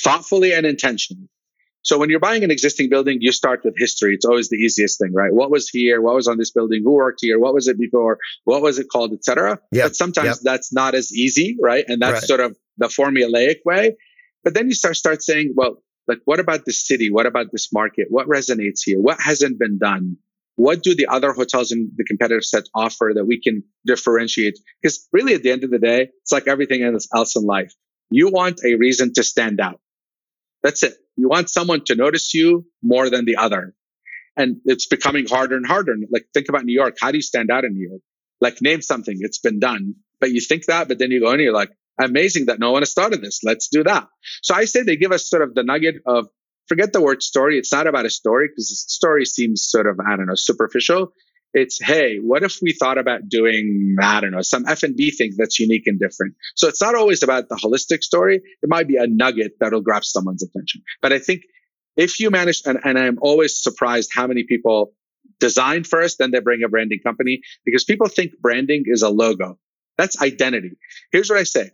[0.01, 1.27] thoughtfully and intentionally.
[1.84, 4.15] So when you're buying an existing building, you start with history.
[4.15, 5.34] It's always the easiest thing, right?
[5.34, 6.01] What was here?
[6.01, 6.81] What was on this building?
[6.84, 7.39] Who worked here?
[7.39, 8.19] What was it before?
[8.45, 9.59] What was it called, etc.
[9.73, 9.86] Yep.
[9.86, 10.38] But sometimes yep.
[10.43, 11.84] that's not as easy, right?
[11.86, 12.23] And that's right.
[12.23, 13.97] sort of the formulaic way.
[14.45, 17.11] But then you start start saying, well, like what about this city?
[17.11, 18.07] What about this market?
[18.09, 18.99] What resonates here?
[18.99, 20.17] What hasn't been done?
[20.55, 24.59] What do the other hotels in the competitive set offer that we can differentiate?
[24.81, 27.73] Because really, at the end of the day, it's like everything else in life.
[28.09, 29.79] You want a reason to stand out.
[30.61, 30.93] That's it.
[31.17, 33.73] You want someone to notice you more than the other.
[34.35, 35.95] And it's becoming harder and harder.
[36.11, 36.95] Like, think about New York.
[37.01, 38.01] How do you stand out in New York?
[38.41, 39.17] Like, name something.
[39.19, 39.95] It's been done.
[40.19, 42.71] But you think that, but then you go in and you're like, amazing that no
[42.71, 43.41] one has started this.
[43.43, 44.07] Let's do that.
[44.41, 46.27] So I say they give us sort of the nugget of
[46.68, 47.57] forget the word story.
[47.57, 51.14] It's not about a story because the story seems sort of, I don't know, superficial.
[51.53, 55.59] It's, hey, what if we thought about doing, I don't know, some F&B thing that's
[55.59, 56.34] unique and different?
[56.55, 58.38] So it's not always about the holistic story.
[58.38, 60.82] It might be a nugget that'll grab someone's attention.
[61.01, 61.41] But I think
[61.95, 64.93] if you manage, and, and I'm always surprised how many people
[65.39, 69.59] design first, then they bring a branding company because people think branding is a logo.
[69.97, 70.72] That's identity.
[71.11, 71.70] Here's what I say.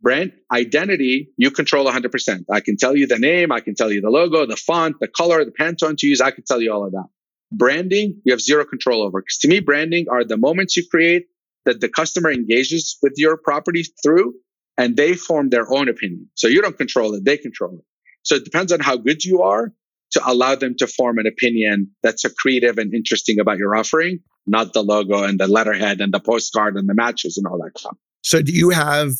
[0.00, 2.44] Brand identity, you control 100%.
[2.52, 5.08] I can tell you the name, I can tell you the logo, the font, the
[5.08, 6.20] color, the Pantone to use.
[6.20, 7.06] I can tell you all of that.
[7.52, 9.20] Branding, you have zero control over.
[9.20, 11.26] Because to me, branding are the moments you create
[11.64, 14.34] that the customer engages with your property through
[14.76, 16.28] and they form their own opinion.
[16.34, 17.84] So you don't control it, they control it.
[18.22, 19.72] So it depends on how good you are
[20.12, 24.20] to allow them to form an opinion that's a creative and interesting about your offering,
[24.46, 27.78] not the logo and the letterhead and the postcard and the matches and all that
[27.78, 27.96] stuff.
[28.22, 29.12] So do you have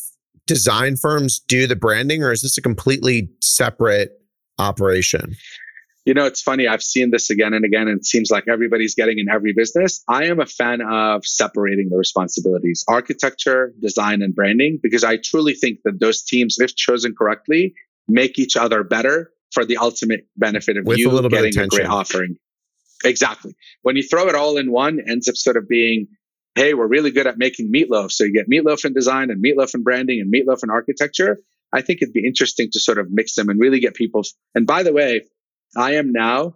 [0.47, 4.21] design firms do the branding or is this a completely separate
[4.59, 5.35] operation?
[6.05, 6.67] You know, it's funny.
[6.67, 10.03] I've seen this again and again, and it seems like everybody's getting in every business.
[10.07, 15.55] I am a fan of separating the responsibilities, architecture, design, and branding, because I truly
[15.55, 17.73] think that those teams, if chosen correctly,
[18.07, 21.51] make each other better for the ultimate benefit of With you a little bit of
[21.51, 22.37] getting a great offering.
[23.03, 23.55] Exactly.
[23.81, 26.07] When you throw it all in one, it ends up sort of being,
[26.55, 28.11] hey, we're really good at making meatloaf.
[28.11, 31.39] So you get meatloaf in design and meatloaf in branding and meatloaf in architecture.
[31.73, 34.23] I think it'd be interesting to sort of mix them and really get people.
[34.55, 35.23] And by the way,
[35.75, 36.55] I am now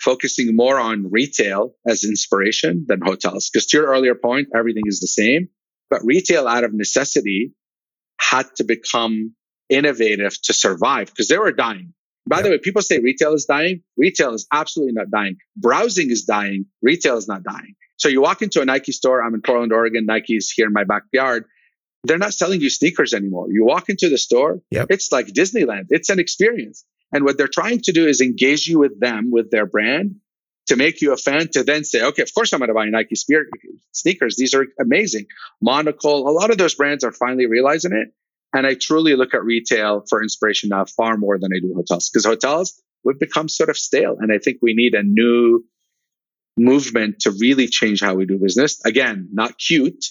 [0.00, 3.50] focusing more on retail as inspiration than hotels.
[3.52, 5.48] Because to your earlier point, everything is the same.
[5.90, 7.52] But retail out of necessity
[8.20, 9.34] had to become
[9.68, 11.94] innovative to survive because they were dying.
[12.26, 13.82] By the way, people say retail is dying.
[13.96, 15.36] Retail is absolutely not dying.
[15.56, 16.66] Browsing is dying.
[16.80, 17.74] Retail is not dying.
[17.96, 19.22] So you walk into a Nike store.
[19.22, 20.06] I'm in Portland, Oregon.
[20.06, 21.44] Nike is here in my backyard.
[22.04, 23.46] They're not selling you sneakers anymore.
[23.50, 24.60] You walk into the store.
[24.70, 24.88] Yep.
[24.90, 25.86] It's like Disneyland.
[25.90, 26.84] It's an experience.
[27.12, 30.16] And what they're trying to do is engage you with them, with their brand,
[30.66, 32.86] to make you a fan, to then say, okay, of course I'm going to buy
[32.86, 33.48] Nike spear-
[33.92, 34.36] sneakers.
[34.36, 35.26] These are amazing.
[35.62, 38.08] Monocle, a lot of those brands are finally realizing it.
[38.52, 42.08] And I truly look at retail for inspiration now far more than I do hotels
[42.08, 44.16] because hotels we've become sort of stale.
[44.18, 45.64] And I think we need a new
[46.56, 48.84] movement to really change how we do business.
[48.84, 50.04] Again, not cute.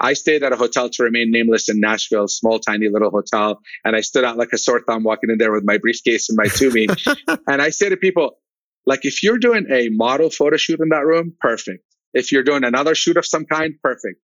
[0.00, 3.60] I stayed at a hotel to remain nameless in Nashville, small, tiny little hotel.
[3.84, 6.36] And I stood out like a sore thumb walking in there with my briefcase and
[6.36, 7.40] my Tumi.
[7.46, 8.38] and I say to people,
[8.84, 11.84] like, if you're doing a model photo shoot in that room, perfect.
[12.12, 14.20] If you're doing another shoot of some kind, perfect.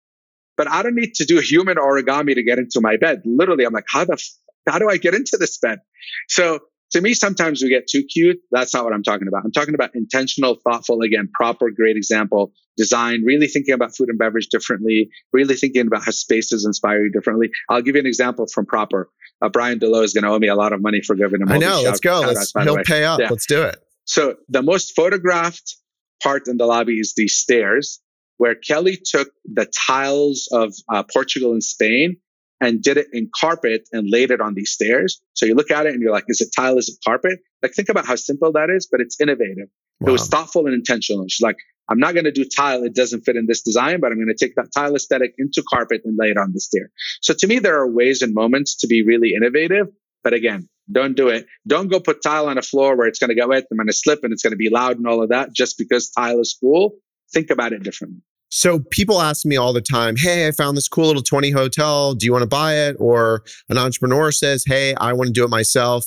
[0.57, 3.21] But I don't need to do human origami to get into my bed.
[3.23, 5.79] Literally, I'm like, how the, f- how do I get into this bed?
[6.27, 6.59] So
[6.91, 8.37] to me, sometimes we get too cute.
[8.51, 9.43] That's not what I'm talking about.
[9.43, 14.17] I'm talking about intentional, thoughtful, again, proper, great example, design, really thinking about food and
[14.17, 17.49] beverage differently, really thinking about how spaces inspire you differently.
[17.69, 19.09] I'll give you an example from proper.
[19.41, 21.41] Uh, Brian De Lowe is going to owe me a lot of money for giving
[21.41, 21.49] him.
[21.49, 21.81] I know.
[21.83, 22.21] Let's go.
[22.21, 23.19] Let's, the he'll pay up.
[23.19, 23.29] Yeah.
[23.29, 23.77] Let's do it.
[24.05, 25.75] So the most photographed
[26.23, 27.99] part in the lobby is the stairs,
[28.37, 32.17] where Kelly took the tiles of uh, Portugal and Spain
[32.59, 35.21] and did it in carpet and laid it on these stairs.
[35.33, 36.77] So you look at it and you're like, is it tile?
[36.77, 37.39] Is it carpet?
[37.61, 39.69] Like think about how simple that is, but it's innovative.
[40.05, 41.25] It was thoughtful and intentional.
[41.27, 41.57] She's like,
[41.89, 42.83] I'm not going to do tile.
[42.83, 45.63] It doesn't fit in this design, but I'm going to take that tile aesthetic into
[45.67, 46.91] carpet and lay it on the stair.
[47.21, 49.87] So to me, there are ways and moments to be really innovative.
[50.23, 51.47] But again, don't do it.
[51.65, 53.65] Don't go put tile on a floor where it's going to get wet.
[53.71, 55.77] I'm going to slip and it's going to be loud and all of that just
[55.77, 56.95] because tile is cool.
[57.33, 58.21] Think about it differently.
[58.49, 62.13] So people ask me all the time, "Hey, I found this cool little 20 hotel.
[62.13, 65.43] Do you want to buy it?" Or an entrepreneur says, "Hey, I want to do
[65.43, 66.05] it myself."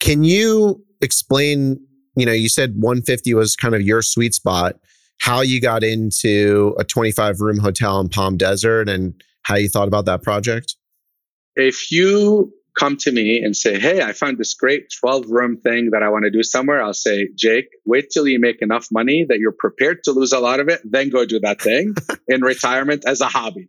[0.00, 1.80] Can you explain,
[2.16, 4.76] you know, you said 150 was kind of your sweet spot,
[5.20, 9.88] how you got into a 25 room hotel in Palm Desert and how you thought
[9.88, 10.76] about that project?
[11.56, 15.90] If you come to me and say, Hey, I found this great 12 room thing
[15.92, 19.26] that I want to do somewhere, I'll say, Jake, wait till you make enough money
[19.28, 21.94] that you're prepared to lose a lot of it, then go do that thing
[22.28, 23.68] in retirement as a hobby.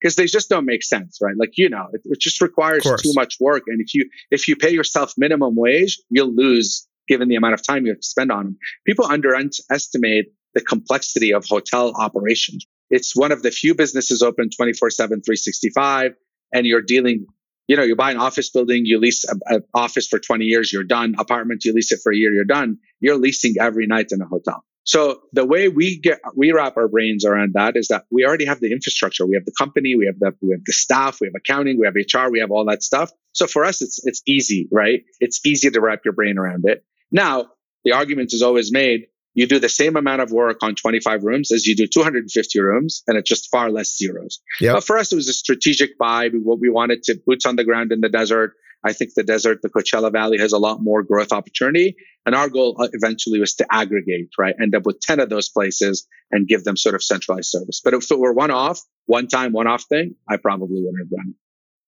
[0.00, 1.34] Because they just don't make sense, right?
[1.36, 3.64] Like you know, it, it just requires too much work.
[3.66, 7.66] And if you if you pay yourself minimum wage, you'll lose given the amount of
[7.66, 8.58] time you have to spend on them.
[8.86, 12.64] People underestimate the complexity of hotel operations.
[12.90, 16.12] It's one of the few businesses open 24 7, 365,
[16.52, 17.26] and you're dealing,
[17.68, 20.84] you know, you buy an office building, you lease an office for 20 years, you're
[20.84, 21.14] done.
[21.18, 22.78] Apartment, you lease it for a year, you're done.
[22.98, 24.64] You're leasing every night in a hotel.
[24.84, 28.46] So the way we get, we wrap our brains around that is that we already
[28.46, 29.26] have the infrastructure.
[29.26, 31.84] We have the company, we have the, we have the staff, we have accounting, we
[31.84, 33.10] have HR, we have all that stuff.
[33.32, 35.02] So for us, it's, it's easy, right?
[35.20, 36.84] It's easy to wrap your brain around it.
[37.12, 37.48] Now,
[37.84, 39.08] the argument is always made.
[39.38, 43.02] You do the same amount of work on 25 rooms as you do 250 rooms,
[43.06, 44.40] and it's just far less zeros.
[44.60, 44.74] Yep.
[44.74, 46.28] But for us, it was a strategic buy.
[46.32, 48.54] We- What we wanted to boots on the ground in the desert.
[48.84, 51.94] I think the desert, the Coachella Valley has a lot more growth opportunity.
[52.26, 54.54] And our goal uh, eventually was to aggregate, right?
[54.60, 57.80] End up with 10 of those places and give them sort of centralized service.
[57.84, 61.10] But if it were one off, one time, one off thing, I probably wouldn't have
[61.10, 61.36] done it.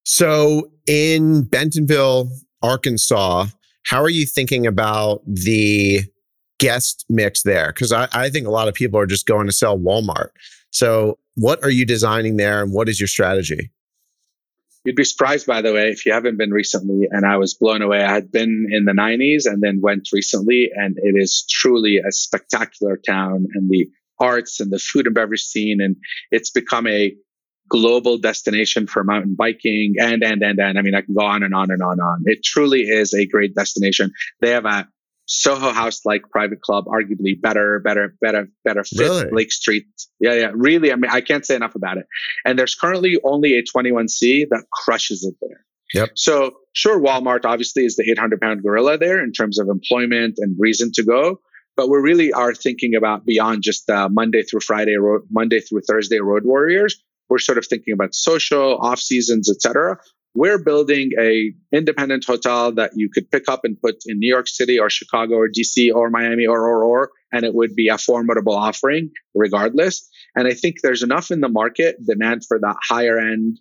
[0.05, 2.29] So in Bentonville,
[2.61, 3.47] Arkansas,
[3.85, 6.01] how are you thinking about the
[6.61, 7.73] guest mix there?
[7.73, 10.29] Because I, I think a lot of people are just going to sell Walmart.
[10.69, 13.71] So what are you designing there and what is your strategy?
[14.85, 17.07] You'd be surprised, by the way, if you haven't been recently.
[17.09, 18.03] And I was blown away.
[18.03, 22.11] I had been in the 90s and then went recently, and it is truly a
[22.11, 23.89] spectacular town and the
[24.19, 25.81] arts and the food and beverage scene.
[25.81, 25.95] And
[26.31, 27.15] it's become a
[27.69, 30.77] global destination for mountain biking and, and, and, and.
[30.77, 32.23] I mean, I can go on and on and on and on.
[32.25, 34.11] It truly is a great destination.
[34.41, 34.87] They have a
[35.33, 39.29] Soho House like private club, arguably better, better, better, better fit Really?
[39.31, 39.85] Lake Street.
[40.19, 40.91] Yeah, yeah, really.
[40.91, 42.05] I mean, I can't say enough about it.
[42.43, 45.65] And there's currently only a 21C that crushes it there.
[45.93, 46.09] Yep.
[46.15, 50.57] So sure, Walmart obviously is the 800 pound gorilla there in terms of employment and
[50.59, 51.39] reason to go.
[51.77, 55.81] But we really are thinking about beyond just uh, Monday through Friday, road, Monday through
[55.87, 57.01] Thursday road warriors.
[57.29, 59.97] We're sort of thinking about social, off seasons, etc.
[60.33, 64.47] We're building a independent hotel that you could pick up and put in New York
[64.47, 67.97] City or Chicago or DC or Miami or or or, and it would be a
[67.97, 70.09] formidable offering regardless.
[70.35, 73.59] And I think there's enough in the market demand for that higher end,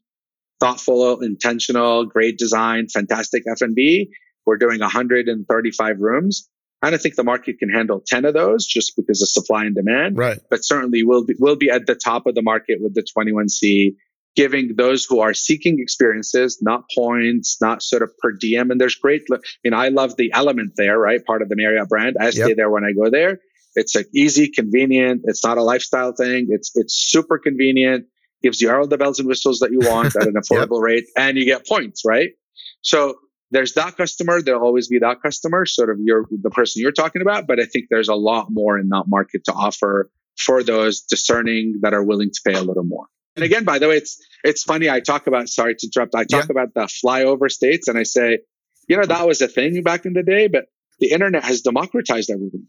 [0.60, 4.10] thoughtful, intentional, great design, fantastic F&B.
[4.46, 6.48] We're doing 135 rooms.
[6.82, 9.74] I don't think the market can handle 10 of those just because of supply and
[9.74, 10.16] demand.
[10.16, 10.38] Right.
[10.48, 13.94] But certainly we'll be, we'll be at the top of the market with the 21C,
[14.36, 18.70] giving those who are seeking experiences, not points, not sort of per diem.
[18.70, 19.22] And there's great,
[19.64, 21.24] you know, I love the element there, right?
[21.24, 22.16] Part of the Marriott brand.
[22.20, 22.56] I stay Yep.
[22.56, 23.40] there when I go there.
[23.74, 25.22] It's like easy, convenient.
[25.24, 26.48] It's not a lifestyle thing.
[26.50, 28.06] It's, it's super convenient,
[28.42, 31.36] gives you all the bells and whistles that you want at an affordable rate and
[31.36, 32.30] you get points, right?
[32.82, 33.16] So
[33.50, 34.42] there's that customer.
[34.42, 37.46] There'll always be that customer, sort of you're the person you're talking about.
[37.48, 41.80] But I think there's a lot more in that market to offer for those discerning
[41.82, 43.06] that are willing to pay a little more.
[43.36, 44.90] And again, by the way, it's it's funny.
[44.90, 46.14] I talk about sorry to interrupt.
[46.14, 48.38] I talk about the flyover states, and I say,
[48.88, 50.66] you know, that was a thing back in the day, but
[50.98, 52.66] the internet has democratized everything.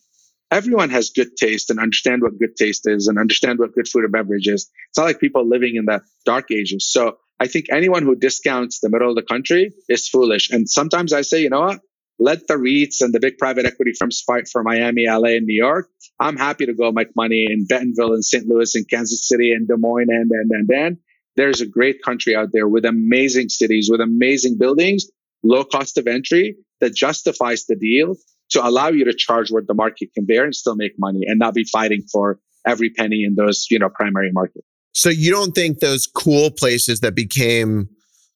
[0.51, 4.03] Everyone has good taste and understand what good taste is and understand what good food
[4.03, 4.69] and beverage is.
[4.89, 6.89] It's not like people living in the dark ages.
[6.91, 10.49] So I think anyone who discounts the middle of the country is foolish.
[10.51, 11.79] And sometimes I say, you know what?
[12.21, 15.55] Let the REITs and the big private equity firms fight for Miami, LA, and New
[15.55, 15.89] York.
[16.19, 18.45] I'm happy to go make money in Bentonville and St.
[18.45, 20.97] Louis and Kansas City and Des Moines and, and, and, and.
[21.35, 25.07] There's a great country out there with amazing cities, with amazing buildings,
[25.41, 28.13] low cost of entry that justifies the deal
[28.51, 31.39] to allow you to charge what the market can bear and still make money and
[31.39, 34.67] not be fighting for every penny in those, you know, primary markets.
[34.93, 37.89] So you don't think those cool places that became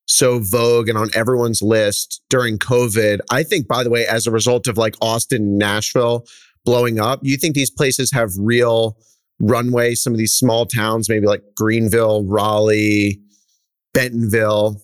[0.05, 4.31] so vogue and on everyone's list during COVID, I think, by the way, as a
[4.31, 6.25] result of like Austin, Nashville
[6.63, 8.97] blowing up, you think these places have real
[9.39, 9.95] runway?
[9.95, 13.21] Some of these small towns, maybe like Greenville, Raleigh,
[13.93, 14.81] Bentonville.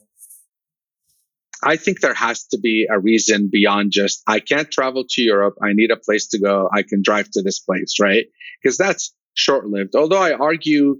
[1.63, 5.55] I think there has to be a reason beyond just, I can't travel to Europe.
[5.61, 6.67] I need a place to go.
[6.73, 8.25] I can drive to this place, right?
[8.61, 9.95] Because that's short lived.
[9.95, 10.99] Although I argue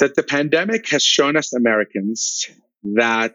[0.00, 2.50] that the pandemic has shown us Americans
[2.94, 3.34] that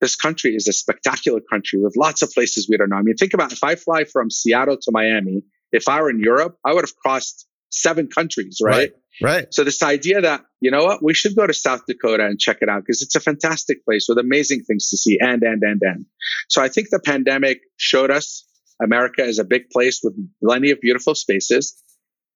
[0.00, 2.96] this country is a spectacular country with lots of places we don't know.
[2.96, 5.42] I mean, think about if I fly from Seattle to Miami,
[5.72, 8.92] if I were in Europe, I would have crossed seven countries, right?
[9.22, 9.46] Right.
[9.52, 12.58] So this idea that, you know what, we should go to South Dakota and check
[12.62, 15.80] it out because it's a fantastic place with amazing things to see and, and, and,
[15.84, 16.06] and.
[16.48, 18.46] So I think the pandemic showed us
[18.82, 21.80] America is a big place with plenty of beautiful spaces.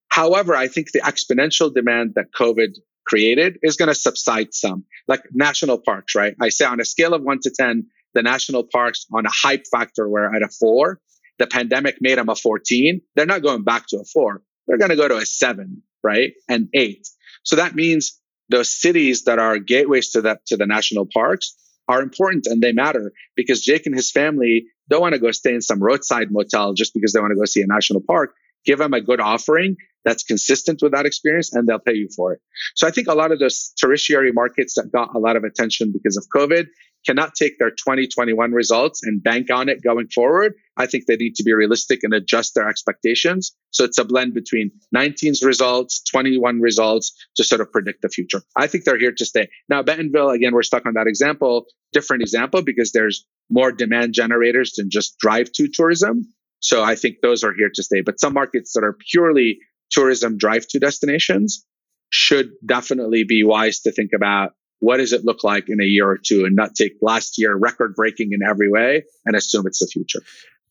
[0.08, 2.76] However, I think the exponential demand that COVID
[3.14, 6.34] created is going to subside some, like national parks, right?
[6.40, 9.64] I say on a scale of one to 10, the national parks on a hype
[9.70, 11.00] factor were at a four.
[11.38, 13.00] The pandemic made them a 14.
[13.14, 14.42] They're not going back to a four.
[14.66, 16.32] They're going to go to a seven, right?
[16.48, 17.06] And eight.
[17.44, 21.54] So that means those cities that are gateways to that, to the national parks
[21.86, 25.54] are important and they matter because Jake and his family don't want to go stay
[25.54, 28.34] in some roadside motel just because they want to go see a national park.
[28.64, 32.32] Give them a good offering that's consistent with that experience and they'll pay you for
[32.32, 32.40] it.
[32.74, 35.92] So I think a lot of those tertiary markets that got a lot of attention
[35.92, 36.66] because of COVID
[37.06, 40.54] cannot take their 2021 results and bank on it going forward.
[40.76, 43.54] I think they need to be realistic and adjust their expectations.
[43.70, 48.42] So it's a blend between 19's results, 21 results to sort of predict the future.
[48.56, 49.48] I think they're here to stay.
[49.68, 54.72] Now, Bentonville, again, we're stuck on that example, different example because there's more demand generators
[54.76, 56.32] than just drive to tourism.
[56.60, 58.00] So I think those are here to stay.
[58.00, 59.58] But some markets that are purely
[59.94, 61.64] tourism drive to destinations
[62.10, 66.08] should definitely be wise to think about what does it look like in a year
[66.08, 69.78] or two and not take last year record breaking in every way and assume it's
[69.78, 70.20] the future.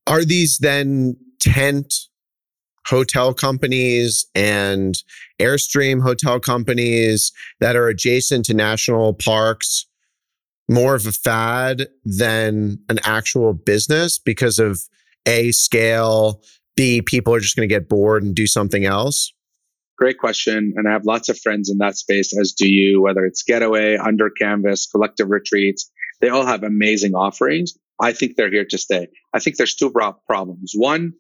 [0.06, 1.94] Are these then tent
[2.86, 4.96] hotel companies and
[5.40, 9.86] Airstream hotel companies that are adjacent to national parks
[10.70, 14.82] more of a fad than an actual business because of
[15.26, 16.42] A, scale,
[16.76, 19.34] B, people are just going to get bored and do something else?
[19.98, 20.74] Great question.
[20.76, 23.96] And I have lots of friends in that space, as do you, whether it's Getaway,
[23.98, 25.92] Under Canvas, Collective Retreats.
[26.20, 27.74] They all have amazing offerings.
[28.02, 29.08] I think they're here to stay.
[29.34, 29.92] I think there's two
[30.28, 30.74] problems.
[30.76, 31.14] One,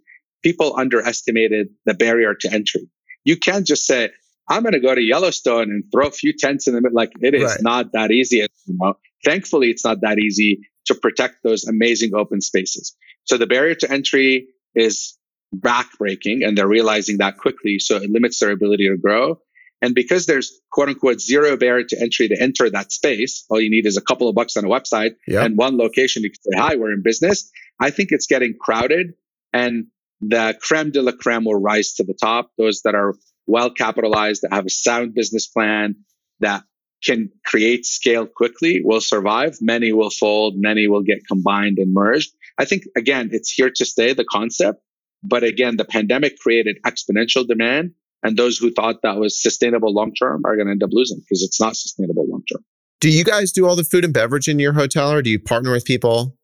[0.44, 2.90] people underestimated the barrier to entry.
[3.24, 4.10] You can't just say,
[4.50, 6.96] I'm going to go to Yellowstone and throw a few tents in the middle.
[6.96, 7.62] Like it is Right.
[7.62, 8.38] not that easy.
[8.38, 8.96] You know?
[9.24, 12.96] Thankfully, it's not that easy to protect those amazing open spaces.
[13.24, 15.18] So the barrier to entry is
[15.56, 17.80] backbreaking and they're realizing that quickly.
[17.80, 19.40] So it limits their ability to grow.
[19.82, 23.70] And because there's quote unquote zero barrier to entry to enter that space, all you
[23.70, 25.46] need is a couple of bucks on a website yep.
[25.46, 26.24] and one location.
[26.24, 27.52] You can say, hi, we're in business.
[27.80, 29.14] I think it's getting crowded
[29.52, 29.88] and
[30.22, 32.52] the creme de la creme will rise to the top.
[32.58, 33.14] Those that are
[33.46, 35.96] well capitalized, that have a sound business plan,
[36.40, 36.64] that
[37.04, 39.58] can create scale quickly will survive.
[39.62, 40.56] Many will fold.
[40.58, 42.32] Many will get combined and merged.
[42.58, 44.82] I think, again, it's here to stay, the concept.
[45.24, 47.92] But again, the pandemic created exponential demand.
[48.24, 51.20] And those who thought that was sustainable long term are going to end up losing
[51.20, 52.64] because it's not sustainable long term.
[53.02, 55.40] Do you guys do all the food and beverage in your hotel or do you
[55.40, 56.38] partner with people?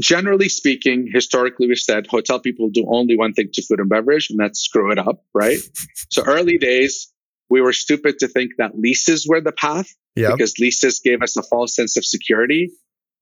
[0.00, 4.28] Generally speaking, historically, we've said hotel people do only one thing to food and beverage,
[4.30, 5.58] and that's screw it up, right?
[6.10, 7.12] so early days,
[7.50, 10.32] we were stupid to think that leases were the path yep.
[10.32, 12.70] because leases gave us a false sense of security.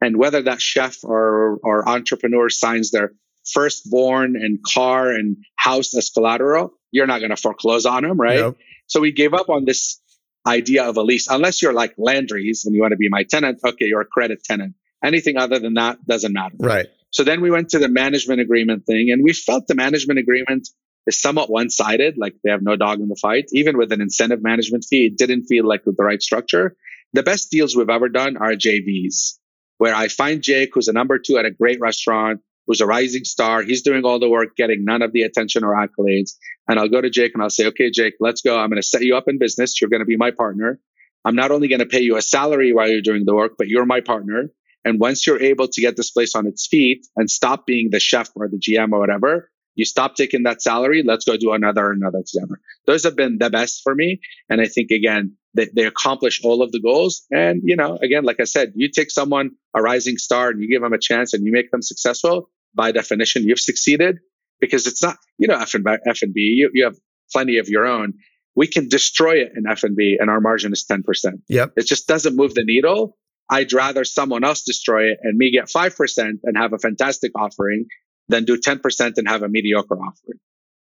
[0.00, 3.12] And whether that chef or, or entrepreneur signs their
[3.52, 8.54] firstborn and car and house as collateral, you're not going to foreclose on them, right?
[8.86, 10.00] So we gave up on this
[10.46, 13.60] idea of a lease, unless you're like Landry's and you want to be my tenant.
[13.64, 14.74] Okay, you're a credit tenant.
[15.04, 16.54] Anything other than that doesn't matter.
[16.58, 16.86] Right.
[17.10, 20.68] So then we went to the management agreement thing and we felt the management agreement
[21.06, 23.46] is somewhat one sided, like they have no dog in the fight.
[23.52, 26.76] Even with an incentive management fee, it didn't feel like the right structure.
[27.12, 29.38] The best deals we've ever done are JVs,
[29.78, 33.24] where I find Jake, who's a number two at a great restaurant, who's a rising
[33.24, 33.62] star.
[33.62, 36.32] He's doing all the work, getting none of the attention or accolades.
[36.68, 38.58] And I'll go to Jake and I'll say, okay, Jake, let's go.
[38.58, 39.80] I'm going to set you up in business.
[39.80, 40.80] You're going to be my partner.
[41.24, 43.68] I'm not only going to pay you a salary while you're doing the work, but
[43.68, 44.50] you're my partner.
[44.84, 47.98] And once you're able to get this place on its feet and stop being the
[47.98, 51.02] chef or the GM or whatever, you stop taking that salary.
[51.04, 52.60] Let's go do another, another together.
[52.86, 54.20] Those have been the best for me.
[54.48, 57.26] And I think again, they, they accomplish all of the goals.
[57.30, 60.68] And, you know, again, like I said, you take someone, a rising star and you
[60.68, 62.50] give them a chance and you make them successful.
[62.76, 64.18] By definition, you've succeeded
[64.60, 66.96] because it's not, you know, F and B, you, you have
[67.32, 68.14] plenty of your own.
[68.54, 71.02] We can destroy it in F and B and our margin is 10%.
[71.48, 71.72] Yep.
[71.76, 73.16] It just doesn't move the needle.
[73.50, 77.86] I'd rather someone else destroy it and me get 5% and have a fantastic offering
[78.28, 80.38] than do 10% and have a mediocre offering.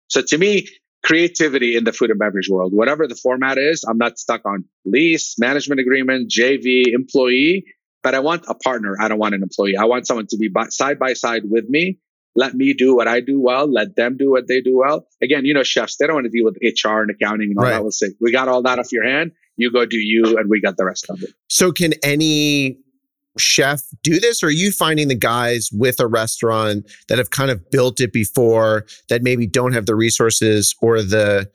[0.09, 0.69] So to me,
[1.03, 4.65] creativity in the food and beverage world, whatever the format is, I'm not stuck on
[4.85, 7.65] lease, management agreement, JV, employee,
[8.03, 8.97] but I want a partner.
[9.01, 9.77] I don't want an employee.
[9.77, 11.99] I want someone to be by, side by side with me.
[12.35, 13.71] Let me do what I do well.
[13.71, 15.07] Let them do what they do well.
[15.23, 17.65] Again, you know, chefs, they don't want to deal with HR and accounting and all
[17.65, 17.73] right.
[17.73, 17.83] that.
[17.83, 19.33] We'll say, we got all that off your hand.
[19.57, 21.31] You go do you, and we got the rest of it.
[21.49, 22.79] So, can any
[23.39, 27.51] chef do this or are you finding the guys with a restaurant that have kind
[27.51, 31.51] of built it before that maybe don't have the resources or the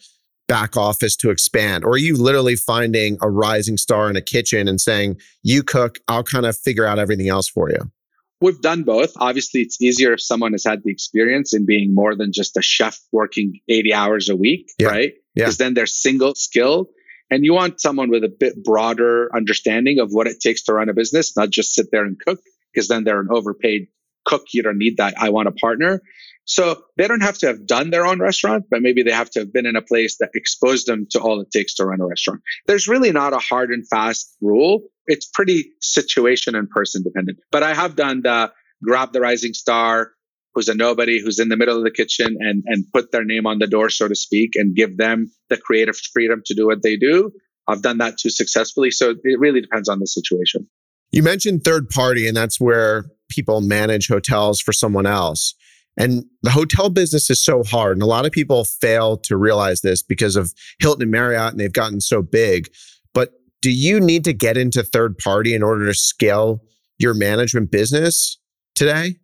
[0.47, 4.67] back office to expand or are you literally finding a rising star in a kitchen
[4.67, 7.91] and saying you cook i'll kind of figure out everything else for you
[8.41, 12.15] we've done both obviously it's easier if someone has had the experience in being more
[12.15, 14.87] than just a chef working 80 hours a week yeah.
[14.87, 15.65] right because yeah.
[15.65, 16.89] then they're single skill
[17.29, 20.89] and you want someone with a bit broader understanding of what it takes to run
[20.89, 22.39] a business, not just sit there and cook,
[22.73, 23.87] because then they're an overpaid
[24.25, 24.45] cook.
[24.53, 25.15] You don't need that.
[25.17, 26.01] I want a partner.
[26.47, 29.39] So they don't have to have done their own restaurant, but maybe they have to
[29.39, 32.07] have been in a place that exposed them to all it takes to run a
[32.07, 32.41] restaurant.
[32.67, 34.83] There's really not a hard and fast rule.
[35.07, 37.39] It's pretty situation and person dependent.
[37.51, 40.11] But I have done the grab the rising star,
[40.53, 43.45] who's a nobody, who's in the middle of the kitchen and, and put their name
[43.45, 46.81] on the door, so to speak, and give them the creative freedom to do what
[46.81, 47.31] they do.
[47.67, 48.91] I've done that too successfully.
[48.91, 50.69] So it really depends on the situation.
[51.11, 55.53] You mentioned third party, and that's where people manage hotels for someone else.
[55.97, 57.97] And the hotel business is so hard.
[57.97, 61.59] And a lot of people fail to realize this because of Hilton and Marriott, and
[61.59, 62.69] they've gotten so big.
[63.13, 63.31] But
[63.61, 66.61] do you need to get into third party in order to scale
[66.99, 68.37] your management business
[68.75, 69.15] today?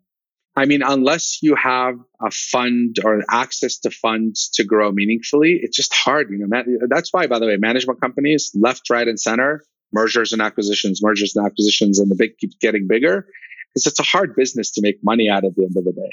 [0.55, 5.75] I mean, unless you have a fund or access to funds to grow meaningfully, it's
[5.75, 6.29] just hard.
[6.29, 10.41] You know, that's why, by the way, management companies left, right, and center, mergers and
[10.41, 13.27] acquisitions, mergers and acquisitions, and the big keeps getting bigger
[13.73, 16.11] because it's a hard business to make money out at the end of the day.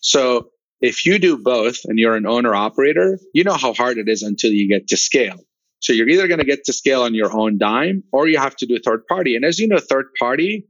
[0.00, 0.50] So
[0.80, 4.22] if you do both and you're an owner operator, you know how hard it is
[4.22, 5.38] until you get to scale.
[5.80, 8.56] So you're either going to get to scale on your own dime or you have
[8.56, 9.34] to do third party.
[9.36, 10.66] And as you know, third party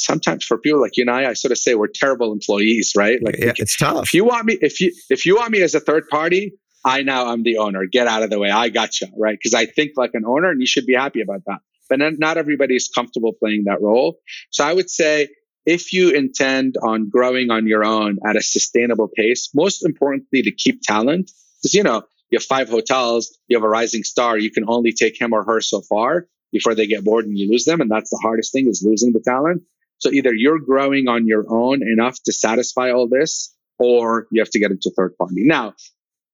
[0.00, 3.22] sometimes for people like you and I, I sort of say we're terrible employees, right?
[3.22, 4.04] Like yeah, it's tough.
[4.04, 6.52] If you want me, if you if you want me as a third party,
[6.84, 7.84] I now I'm the owner.
[7.90, 8.50] Get out of the way.
[8.50, 9.36] I got you, right?
[9.38, 11.58] Because I think like an owner, and you should be happy about that.
[11.88, 14.18] But not everybody is comfortable playing that role.
[14.50, 15.28] So I would say
[15.66, 20.50] if you intend on growing on your own at a sustainable pace, most importantly to
[20.50, 24.50] keep talent, because you know you have five hotels, you have a rising star, you
[24.50, 27.64] can only take him or her so far before they get bored and you lose
[27.64, 29.62] them, and that's the hardest thing is losing the talent.
[29.98, 34.50] So either you're growing on your own enough to satisfy all this, or you have
[34.50, 35.44] to get into third party.
[35.44, 35.74] Now,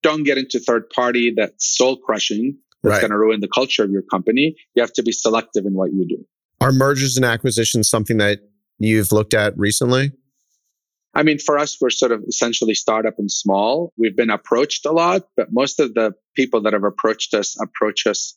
[0.03, 3.01] don't get into third party that's soul crushing, that's right.
[3.01, 4.57] going to ruin the culture of your company.
[4.75, 6.25] You have to be selective in what you do.
[6.61, 8.41] Are mergers and acquisitions something that
[8.79, 10.13] you've looked at recently?
[11.15, 13.93] I mean, for us, we're sort of essentially startup and small.
[13.97, 18.07] We've been approached a lot, but most of the people that have approached us approach
[18.07, 18.37] us.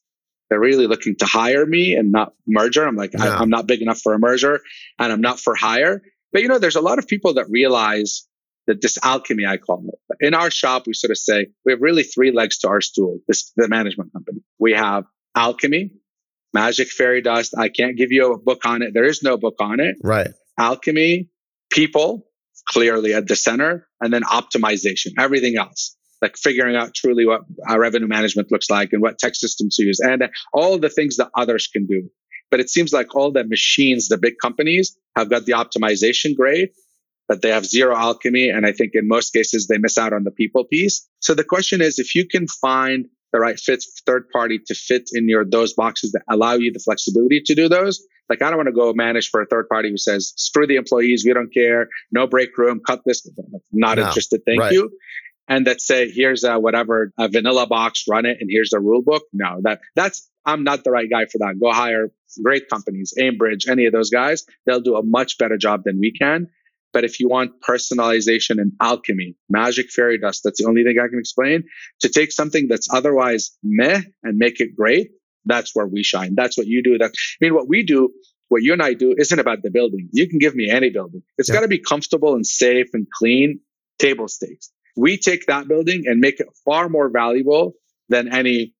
[0.49, 2.87] They're really looking to hire me and not merger.
[2.87, 4.61] I'm like, I, I'm not big enough for a merger
[4.97, 6.01] and I'm not for hire.
[6.31, 8.27] But you know, there's a lot of people that realize
[8.65, 10.25] that this alchemy, I call it.
[10.25, 13.19] In our shop, we sort of say we have really three legs to our stool.
[13.27, 14.39] This the management company.
[14.57, 15.03] We have
[15.35, 15.91] alchemy,
[16.53, 17.53] magic fairy dust.
[17.57, 18.93] I can't give you a book on it.
[18.93, 19.97] There is no book on it.
[20.03, 20.31] Right.
[20.57, 21.29] Alchemy,
[21.71, 22.27] people,
[22.69, 25.13] clearly at the center, and then optimization.
[25.17, 29.35] Everything else like figuring out truly what our revenue management looks like and what tech
[29.35, 32.09] systems to use and all the things that others can do.
[32.51, 36.69] But it seems like all the machines, the big companies have got the optimization grade,
[37.27, 38.49] but they have zero alchemy.
[38.49, 41.07] And I think in most cases, they miss out on the people piece.
[41.19, 45.09] So the question is, if you can find the right fit third party to fit
[45.13, 48.05] in your those boxes that allow you the flexibility to do those.
[48.29, 50.75] Like I don't want to go manage for a third party who says screw the
[50.75, 53.27] employees, we don't care, no break room, cut this.
[53.71, 54.71] Not no, interested, thank right.
[54.71, 54.91] you.
[55.47, 59.01] And that say here's a whatever a vanilla box, run it, and here's the rule
[59.01, 59.23] book.
[59.33, 61.59] No, that that's I'm not the right guy for that.
[61.59, 62.11] Go hire
[62.43, 64.45] great companies, Aimbridge, any of those guys.
[64.65, 66.47] They'll do a much better job than we can.
[66.91, 71.07] But if you want personalization and alchemy, magic fairy dust, that's the only thing I
[71.07, 71.63] can explain.
[72.01, 75.09] To take something that's otherwise meh and make it great,
[75.45, 76.33] that's where we shine.
[76.35, 76.97] That's what you do.
[76.97, 78.09] That I mean, what we do,
[78.49, 80.09] what you and I do, isn't about the building.
[80.11, 81.21] You can give me any building.
[81.37, 81.55] It's yeah.
[81.55, 83.59] got to be comfortable and safe and clean.
[83.99, 84.71] Table stakes.
[84.95, 87.73] We take that building and make it far more valuable
[88.07, 88.73] than any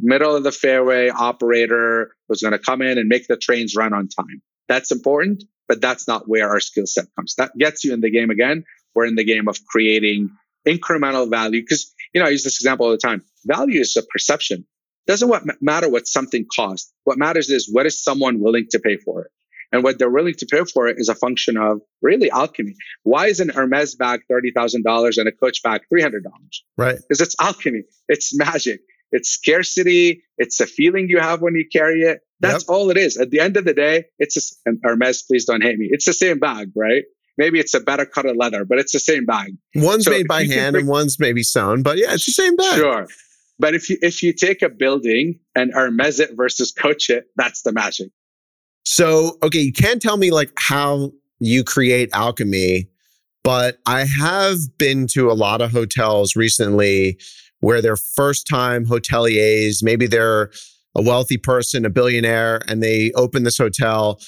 [0.00, 3.92] middle of the fairway operator who's going to come in and make the trains run
[3.92, 4.40] on time.
[4.72, 7.34] That's important, but that's not where our skill set comes.
[7.34, 8.64] That gets you in the game again.
[8.94, 10.30] We're in the game of creating
[10.66, 13.22] incremental value because, you know, I use this example all the time.
[13.44, 14.60] Value is a perception.
[14.60, 16.90] It doesn't what matter what something costs.
[17.04, 19.30] What matters is what is someone willing to pay for it?
[19.72, 22.74] And what they're willing to pay for it is a function of really alchemy.
[23.02, 26.22] Why is an Hermes bag $30,000 and a Coach bag $300?
[26.78, 26.96] Right.
[26.96, 27.82] Because it's alchemy.
[28.08, 28.80] It's magic.
[29.12, 30.24] It's scarcity.
[30.38, 32.20] It's a feeling you have when you carry it.
[32.40, 32.74] That's yep.
[32.74, 33.16] all it is.
[33.16, 35.88] At the end of the day, it's a, and Hermes, please don't hate me.
[35.90, 37.04] It's the same bag, right?
[37.38, 39.52] Maybe it's a better cut of leather, but it's the same bag.
[39.74, 42.56] One's so made by hand bring, and one's maybe sewn, but yeah, it's the same
[42.56, 42.74] bag.
[42.74, 43.06] Sure.
[43.58, 47.62] But if you if you take a building and Hermes it versus Coach it, that's
[47.62, 48.10] the magic.
[48.84, 52.88] So okay, you can't tell me like how you create alchemy,
[53.44, 57.18] but I have been to a lot of hotels recently
[57.62, 60.50] where they're first time hoteliers, maybe they're
[60.94, 64.20] a wealthy person, a billionaire, and they open this hotel.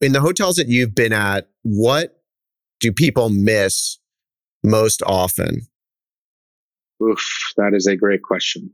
[0.00, 2.22] In the hotels that you've been at, what
[2.80, 3.98] do people miss
[4.62, 5.62] most often?
[7.02, 8.70] Oof, that is a great question.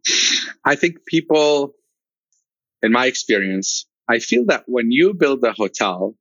[0.64, 1.74] I think people,
[2.82, 6.16] in my experience, I feel that when you build a hotel,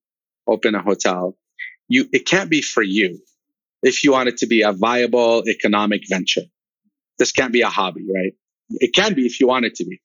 [0.46, 1.36] open a hotel,
[1.88, 3.20] you it can't be for you
[3.82, 6.44] if you want it to be a viable economic venture.
[7.18, 8.34] This can't be a hobby, right?
[8.70, 10.02] It can be if you want it to be.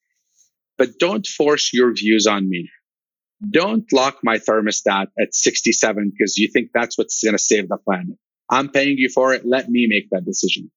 [0.79, 2.71] But don't force your views on me.
[3.51, 7.77] Don't lock my thermostat at 67 because you think that's what's going to save the
[7.77, 8.17] planet.
[8.51, 9.45] I'm paying you for it.
[9.45, 10.71] Let me make that decision.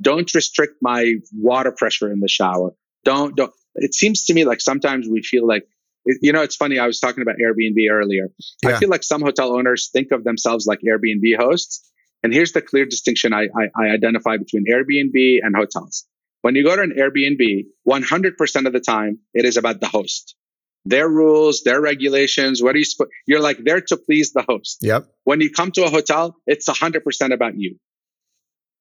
[0.00, 2.74] Don't restrict my water pressure in the shower.
[3.04, 3.52] Don't, don't.
[3.76, 5.64] It seems to me like sometimes we feel like,
[6.04, 6.78] you know, it's funny.
[6.78, 8.28] I was talking about Airbnb earlier.
[8.62, 8.70] Yeah.
[8.70, 11.88] I feel like some hotel owners think of themselves like Airbnb hosts
[12.22, 16.04] and here's the clear distinction I, I, I identify between Airbnb and hotels.
[16.42, 20.34] When you go to an Airbnb, 100% of the time, it is about the host.
[20.84, 24.78] Their rules, their regulations, what are you, sp- you're like there to please the host.
[24.80, 25.06] Yep.
[25.24, 27.76] When you come to a hotel, it's 100% about you.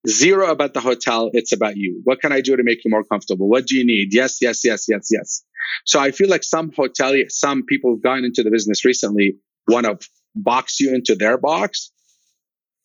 [0.08, 1.32] Zero about the hotel.
[1.34, 2.02] It's about you.
[2.04, 3.50] What can I do to make you more comfortable?
[3.50, 4.14] What do you need?
[4.14, 5.44] Yes, yes, yes, yes, yes.
[5.86, 9.38] So I feel like some hotel, some people who've gotten into the business recently
[9.68, 9.98] want to
[10.36, 11.92] box you into their box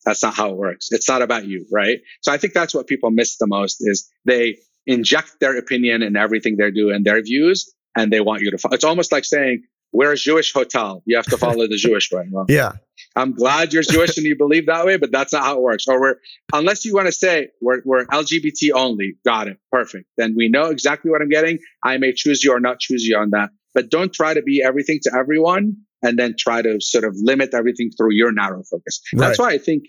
[0.05, 0.89] that's not how it works.
[0.91, 1.99] It's not about you, right?
[2.20, 6.16] So I think that's what people miss the most is they inject their opinion in
[6.16, 8.74] everything they do and their views, and they want you to follow.
[8.74, 9.62] It's almost like saying,
[9.93, 11.03] we're a Jewish hotel.
[11.05, 12.27] You have to follow the Jewish way.
[12.31, 12.73] Well, yeah.
[13.15, 15.87] I'm glad you're Jewish and you believe that way, but that's not how it works.
[15.87, 16.15] Or we're,
[16.55, 19.16] unless you want to say we're, we're LGBT only.
[19.24, 19.59] Got it.
[19.70, 20.07] Perfect.
[20.16, 21.59] Then we know exactly what I'm getting.
[21.83, 24.62] I may choose you or not choose you on that, but don't try to be
[24.65, 29.01] everything to everyone and then try to sort of limit everything through your narrow focus.
[29.12, 29.20] Right.
[29.20, 29.85] That's why I think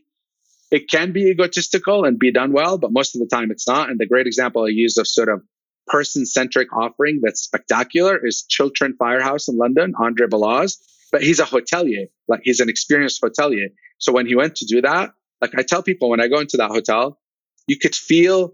[0.71, 3.89] it can be egotistical and be done well, but most of the time it's not.
[3.89, 5.41] And the great example I use of sort of
[5.87, 10.77] person centric offering that's spectacular is Chiltern Firehouse in London, Andre Balazs.
[11.11, 13.67] But he's a hotelier, like he's an experienced hotelier.
[13.99, 15.11] So when he went to do that,
[15.43, 17.19] Like I tell people when I go into that hotel,
[17.67, 18.53] you could feel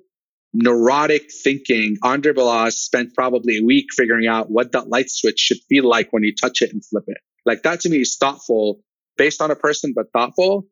[0.53, 1.97] neurotic thinking.
[2.01, 6.11] Andre Balazs spent probably a week figuring out what that light switch should feel like
[6.11, 7.19] when you touch it and flip it.
[7.45, 8.81] Like that to me is thoughtful
[9.17, 10.67] based on a person, but thoughtful.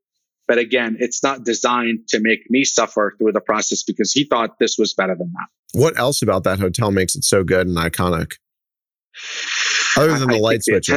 [0.47, 4.59] But again, it's not designed to make me suffer through the process because he thought
[4.59, 5.77] this was better than that.
[5.77, 8.35] What else about that hotel makes it so good and iconic?
[9.97, 10.87] Other than the I light switches.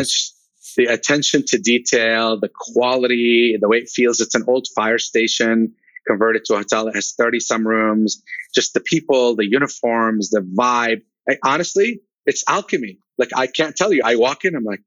[0.76, 4.20] The attention, the attention to detail, the quality, the way it feels.
[4.20, 5.74] It's an old fire station
[6.06, 8.22] converted to a hotel that has 30 some rooms,
[8.54, 11.02] just the people, the uniforms, the vibe.
[11.28, 12.98] I, honestly, it's alchemy.
[13.18, 14.02] Like I can't tell you.
[14.04, 14.80] I walk in, I'm like,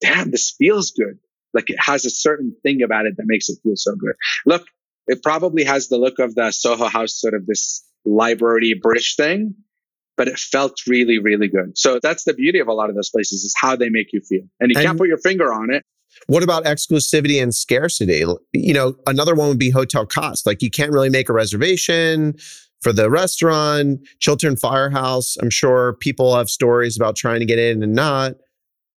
[0.00, 1.18] damn, this feels good.
[1.52, 4.14] Like it has a certain thing about it that makes it feel so good.
[4.46, 4.66] Look,
[5.06, 9.54] it probably has the look of the Soho House, sort of this library British thing,
[10.16, 11.76] but it felt really, really good.
[11.76, 14.20] So that's the beauty of a lot of those places is how they make you
[14.20, 14.42] feel.
[14.60, 15.84] And you and can't put your finger on it.
[16.26, 18.24] What about exclusivity and scarcity?
[18.52, 20.46] You know, another one would be Hotel Costes.
[20.46, 22.36] Like you can't really make a reservation
[22.80, 25.36] for the restaurant, Chiltern Firehouse.
[25.40, 28.34] I'm sure people have stories about trying to get in and not.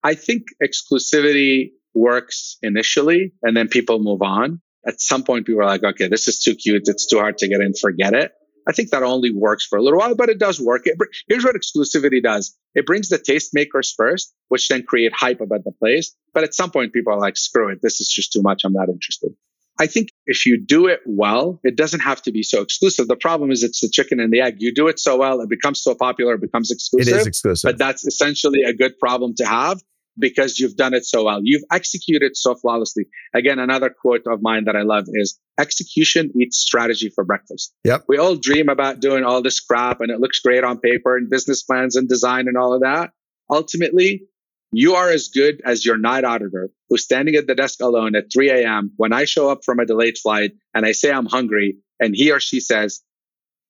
[0.03, 4.61] I think exclusivity works initially and then people move on.
[4.85, 6.84] At some point, people are like, okay, this is too cute.
[6.85, 7.73] It's too hard to get in.
[7.73, 8.31] Forget it.
[8.67, 10.84] I think that only works for a little while, but it does work.
[10.85, 10.97] It,
[11.27, 12.57] here's what exclusivity does.
[12.75, 16.15] It brings the tastemakers first, which then create hype about the place.
[16.34, 17.80] But at some point, people are like, screw it.
[17.81, 18.63] This is just too much.
[18.63, 19.31] I'm not interested.
[19.80, 23.07] I think if you do it well, it doesn't have to be so exclusive.
[23.07, 24.57] The problem is it's the chicken and the egg.
[24.59, 27.13] You do it so well, it becomes so popular, it becomes exclusive.
[27.13, 27.69] It is exclusive.
[27.69, 29.81] But that's essentially a good problem to have
[30.18, 31.40] because you've done it so well.
[31.44, 33.06] You've executed so flawlessly.
[33.34, 37.73] Again, another quote of mine that I love is execution eats strategy for breakfast.
[37.84, 38.06] Yep.
[38.07, 41.30] We all dream about doing all this crap and it looks great on paper and
[41.30, 43.11] business plans and design and all of that.
[43.49, 44.23] Ultimately,
[44.72, 48.31] you are as good as your night auditor who's standing at the desk alone at
[48.34, 48.91] 3 a.m.
[48.98, 52.31] when I show up from a delayed flight and I say I'm hungry and he
[52.31, 53.02] or she says,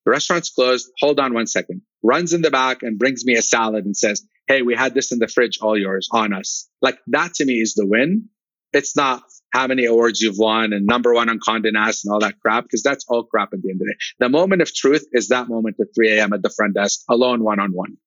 [0.05, 0.89] the restaurant's closed.
[0.99, 1.81] Hold on one second.
[2.01, 5.11] Runs in the back and brings me a salad and says, Hey, we had this
[5.11, 6.69] in the fridge, all yours on us.
[6.79, 8.29] Like that to me is the win.
[8.71, 12.19] It's not how many awards you've won and number one on Condé Nast and all
[12.19, 13.97] that crap, because that's all crap at the end of the day.
[14.19, 16.33] The moment of truth is that moment at 3 a.m.
[16.33, 17.97] at the front desk, alone, one on one.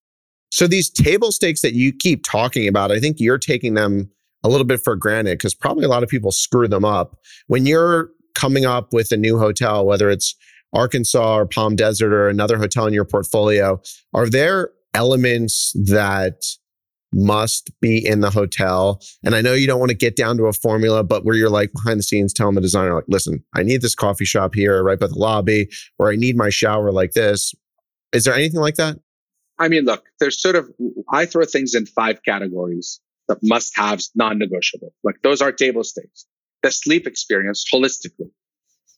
[0.52, 4.08] So these table stakes that you keep talking about, I think you're taking them
[4.44, 7.18] a little bit for granted because probably a lot of people screw them up.
[7.48, 10.36] When you're coming up with a new hotel, whether it's
[10.72, 13.80] Arkansas or Palm Desert or another hotel in your portfolio,
[14.14, 16.42] are there elements that
[17.12, 19.00] must be in the hotel?
[19.24, 21.50] And I know you don't want to get down to a formula, but where you're
[21.50, 24.82] like behind the scenes telling the designer, like, listen, I need this coffee shop here
[24.82, 25.68] right by the lobby,
[25.98, 27.54] or I need my shower like this.
[28.12, 28.98] Is there anything like that?
[29.58, 30.68] I mean, look, there's sort of,
[31.10, 34.92] I throw things in five categories that must haves non negotiable.
[35.04, 36.26] Like those are table stakes.
[36.62, 38.30] The sleep experience holistically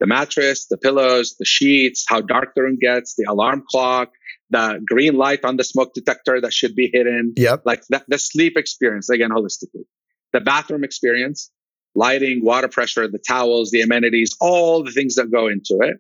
[0.01, 4.11] the mattress, the pillows, the sheets, how dark the room gets, the alarm clock,
[4.51, 7.35] the green light on the smoke detector that should be hidden.
[7.37, 7.63] Yep.
[7.65, 9.85] Like that, the sleep experience, again, holistically.
[10.33, 11.51] The bathroom experience,
[11.95, 15.97] lighting, water pressure, the towels, the amenities, all the things that go into it.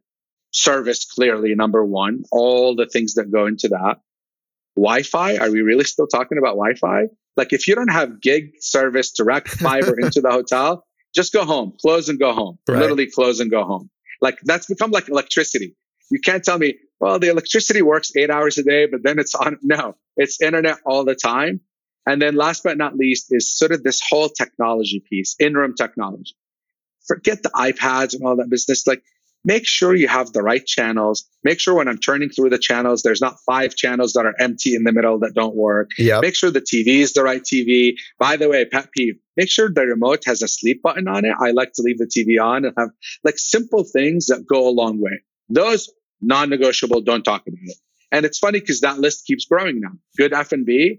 [0.51, 3.97] Service, clearly, number one, all the things that go into that.
[4.77, 7.09] Wi Fi, are we really still talking about Wi Fi?
[7.37, 11.75] Like if you don't have gig service direct fiber into the hotel, just go home,
[11.81, 12.59] close and go home.
[12.69, 12.79] Right.
[12.81, 13.91] Literally close and go home.
[14.21, 15.77] Like that's become like electricity.
[16.11, 19.35] You can't tell me, well, the electricity works eight hours a day, but then it's
[19.35, 19.59] on.
[19.63, 21.61] No, it's internet all the time.
[22.07, 26.35] And then last but not least is sort of this whole technology piece, in-room technology.
[27.07, 28.87] Forget the iPads and all that business.
[28.87, 29.03] Like
[29.45, 31.29] make sure you have the right channels.
[31.45, 34.75] Make sure when I'm turning through the channels, there's not five channels that are empty
[34.75, 35.91] in the middle that don't work.
[35.99, 36.23] Yep.
[36.23, 37.95] Make sure the TV is the right TV.
[38.19, 41.35] By the way, pet peeve, make sure the remote has a sleep button on it.
[41.41, 42.91] I like to leave the TV on and have
[43.25, 45.23] like simple things that go a long way.
[45.49, 45.91] Those
[46.21, 47.77] non-negotiable, don't talk about it.
[48.11, 49.93] And it's funny because that list keeps growing now.
[50.17, 50.99] Good F&B.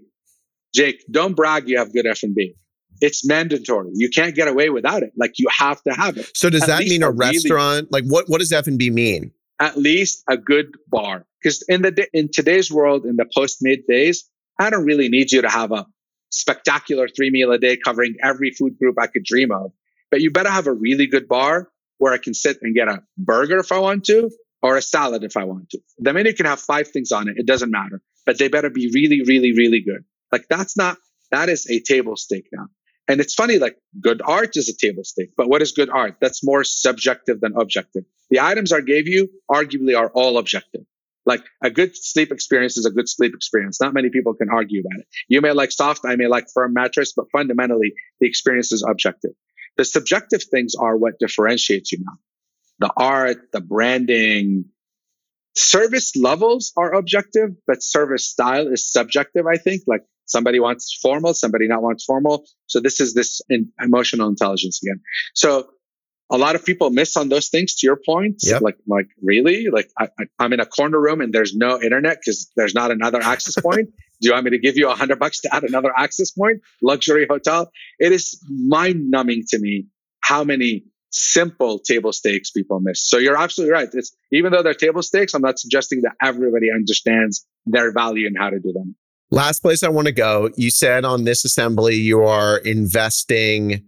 [0.74, 2.54] Jake, don't brag you have good F&B
[3.00, 3.90] it's mandatory.
[3.94, 5.12] You can't get away without it.
[5.16, 6.30] Like you have to have it.
[6.34, 7.88] So does At that mean a, restaurant?
[7.90, 9.32] Really, like what what does F and B mean?
[9.58, 11.26] At least a good bar.
[11.42, 14.28] Because in the in today's world, in the post mid days,
[14.58, 15.86] I don't really need you to have a
[16.30, 19.72] spectacular three meal a day covering every food group I could dream of.
[20.10, 21.68] But you better have a really good bar
[21.98, 24.30] where I can sit and get a burger if I want to,
[24.62, 25.80] or a salad if I want to.
[25.98, 27.36] The menu can have five things on it.
[27.36, 30.04] It doesn't matter, but they better be really, really, really good.
[30.32, 30.96] Like that's not,
[31.30, 32.68] that is a table stake now.
[33.10, 36.18] And it's funny, like good art is a table stake, but what is good art?
[36.20, 38.04] That's more subjective than objective.
[38.30, 40.82] The items I gave you arguably are all objective.
[41.26, 43.80] Like a good sleep experience is a good sleep experience.
[43.80, 45.08] Not many people can argue about it.
[45.26, 49.32] You may like soft, I may like firm mattress, but fundamentally the experience is objective.
[49.76, 52.18] The subjective things are what differentiates you now.
[52.78, 54.66] the art, the branding,
[55.56, 59.82] service levels are objective, but service style is subjective, I think.
[59.86, 62.44] Like somebody wants formal, somebody not wants formal.
[62.66, 65.00] So this is this in emotional intelligence again.
[65.34, 65.68] So
[66.30, 68.36] a lot of people miss on those things to your point.
[68.44, 68.62] Yep.
[68.62, 69.66] Like, like really?
[69.68, 70.08] Like I,
[70.38, 73.90] am in a corner room and there's no internet because there's not another access point.
[74.20, 76.60] Do you want me to give you a hundred bucks to add another access point?
[76.82, 77.70] Luxury hotel.
[77.98, 79.86] It is mind numbing to me
[80.20, 83.08] how many simple table stakes people miss.
[83.08, 83.88] So you're absolutely right.
[83.92, 88.36] It's even though they're table stakes, I'm not suggesting that everybody understands their value and
[88.38, 88.94] how to do them.
[89.30, 90.50] Last place I want to go.
[90.56, 93.84] You said on This Assembly you are investing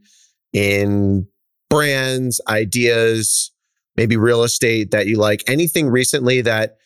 [0.53, 1.27] in
[1.69, 3.51] brands, ideas,
[3.97, 5.43] maybe real estate that you like.
[5.49, 6.77] Anything recently that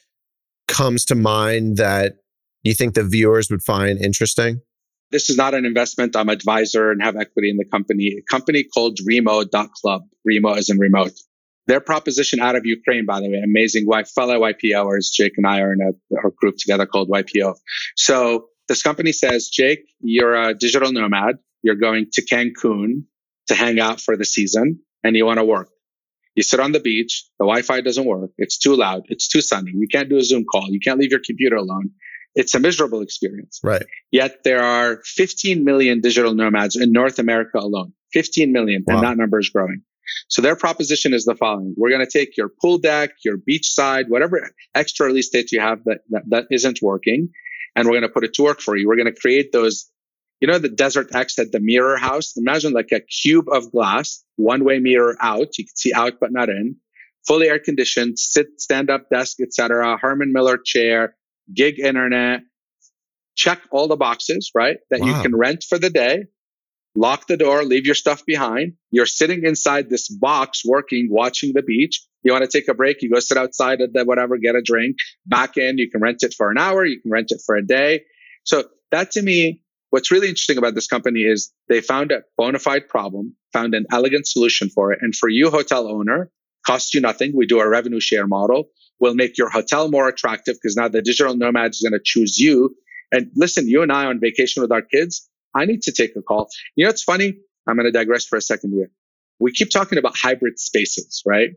[0.69, 2.15] comes to mind that
[2.63, 4.61] you think the viewers would find interesting?
[5.11, 6.17] This is not an investment.
[6.17, 8.17] I'm advisor and have equity in the company.
[8.19, 10.03] A company called Remo.club.
[10.25, 11.13] Remo is in remote.
[11.67, 15.11] Their proposition out of Ukraine, by the way, amazing wife, fellow YPOers.
[15.13, 17.57] Jake and I are in a, a group together called YPO.
[17.97, 21.37] So this company says, Jake, you're a digital nomad.
[21.63, 23.05] You're going to Cancun
[23.49, 25.71] to hang out for the season and you want to work.
[26.35, 27.25] You sit on the beach.
[27.39, 28.31] The Wi-Fi doesn't work.
[28.37, 29.03] It's too loud.
[29.09, 29.73] It's too sunny.
[29.75, 30.69] You can't do a Zoom call.
[30.71, 31.93] You can't leave your computer alone.
[32.35, 33.61] It's a miserable experience.
[33.65, 33.83] Right.
[34.13, 37.95] Yet there are 15 million digital nomads in North America alone.
[38.13, 38.97] 15 million, wow.
[38.97, 39.83] and that number is growing.
[40.29, 41.75] So their proposition is the following.
[41.77, 45.61] We're going to take your pool deck, your beach side, whatever extra real estate you
[45.61, 47.29] have that, that, that isn't working,
[47.75, 48.89] and we're going to put it to work for you.
[48.89, 49.91] We're going to create those,
[50.41, 52.37] you know, the Desert X at the mirror house.
[52.37, 55.59] Imagine like a cube of glass, one way mirror out.
[55.59, 56.77] You can see out, but not in.
[57.27, 59.99] Fully air conditioned, sit, stand up desk, etc.
[60.01, 61.17] Herman Miller chair,
[61.53, 62.43] gig internet,
[63.37, 64.79] check all the boxes, right?
[64.91, 65.07] That wow.
[65.07, 66.25] you can rent for the day,
[66.97, 68.73] lock the door, leave your stuff behind.
[68.91, 72.05] You're sitting inside this box working, watching the beach.
[72.23, 74.63] You want to take a break, you go sit outside at the whatever, get a
[74.63, 74.97] drink,
[75.27, 77.65] back in, you can rent it for an hour, you can rent it for a
[77.65, 78.03] day.
[78.43, 82.59] So that to me, what's really interesting about this company is they found a bona
[82.59, 84.99] fide problem, found an elegant solution for it.
[85.03, 86.31] And for you, hotel owner,
[86.67, 87.33] costs you nothing.
[87.37, 91.03] We do a revenue share model We'll make your hotel more attractive because now the
[91.03, 92.75] digital nomad is going to choose you.
[93.13, 96.23] And listen, you and I on vacation with our kids, I need to take a
[96.23, 96.49] call.
[96.77, 97.35] You know, it's funny.
[97.67, 98.91] I'm going to digress for a second here.
[99.41, 101.51] We keep talking about hybrid spaces, right?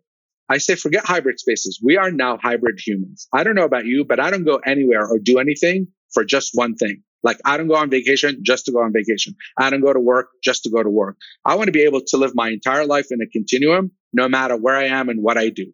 [0.49, 1.80] I say, forget hybrid spaces.
[1.84, 3.27] We are now hybrid humans.
[3.31, 6.51] I don't know about you, but I don't go anywhere or do anything for just
[6.53, 7.03] one thing.
[7.21, 9.35] Like I don't go on vacation just to go on vacation.
[9.57, 11.17] I don't go to work just to go to work.
[11.45, 14.55] I want to be able to live my entire life in a continuum, no matter
[14.55, 15.73] where I am and what I do.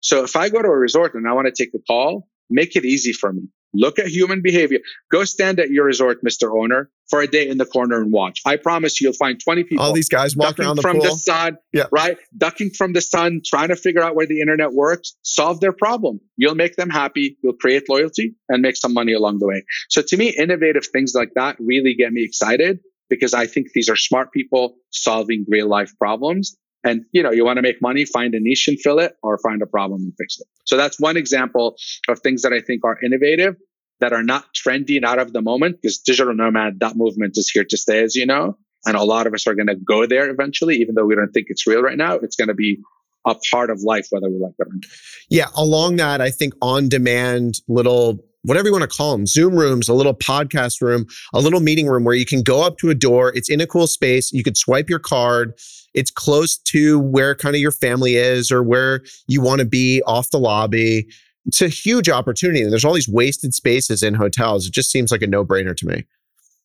[0.00, 2.74] So if I go to a resort and I want to take a call, make
[2.74, 3.48] it easy for me.
[3.74, 4.80] Look at human behavior.
[5.10, 6.50] Go stand at your resort, Mr.
[6.54, 8.40] Owner, for a day in the corner and watch.
[8.44, 9.84] I promise you, you'll find 20 people.
[9.84, 11.04] All these guys walking around the from pool.
[11.04, 11.86] the sun, yeah.
[11.90, 12.18] right?
[12.36, 16.20] Ducking from the sun, trying to figure out where the internet works, solve their problem.
[16.36, 17.38] You'll make them happy.
[17.42, 19.64] You'll create loyalty and make some money along the way.
[19.88, 23.88] So to me, innovative things like that really get me excited because I think these
[23.88, 28.04] are smart people solving real life problems and you know, you want to make money,
[28.04, 30.46] find a niche and fill it or find a problem and fix it.
[30.66, 31.76] So that's one example
[32.08, 33.56] of things that I think are innovative
[34.00, 37.48] that are not trendy and out of the moment because digital nomad, that movement is
[37.48, 38.56] here to stay, as you know.
[38.84, 41.30] And a lot of us are going to go there eventually, even though we don't
[41.30, 42.14] think it's real right now.
[42.14, 42.78] It's going to be
[43.24, 44.84] a part of life, whether we like it or not.
[45.30, 45.46] Yeah.
[45.56, 49.88] Along that, I think on demand little whatever you want to call them, Zoom rooms,
[49.88, 52.94] a little podcast room, a little meeting room where you can go up to a
[52.94, 53.32] door.
[53.34, 54.32] It's in a cool space.
[54.32, 55.54] You could swipe your card.
[55.94, 60.02] It's close to where kind of your family is or where you want to be
[60.06, 61.06] off the lobby.
[61.46, 62.62] It's a huge opportunity.
[62.62, 64.66] And there's all these wasted spaces in hotels.
[64.66, 66.04] It just seems like a no brainer to me.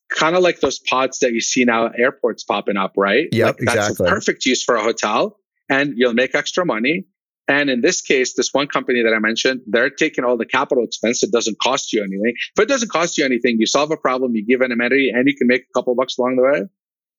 [0.10, 3.28] Kind of like those pods that you see now at airports popping up, right?
[3.32, 4.08] Yep, like exactly.
[4.08, 5.38] Perfect use for a hotel
[5.70, 7.06] and you'll make extra money
[7.48, 10.84] and in this case, this one company that I mentioned, they're taking all the capital
[10.84, 11.24] expense.
[11.24, 12.34] It doesn't cost you anything.
[12.56, 15.28] If it doesn't cost you anything, you solve a problem, you give an amenity, and
[15.28, 16.68] you can make a couple bucks along the way.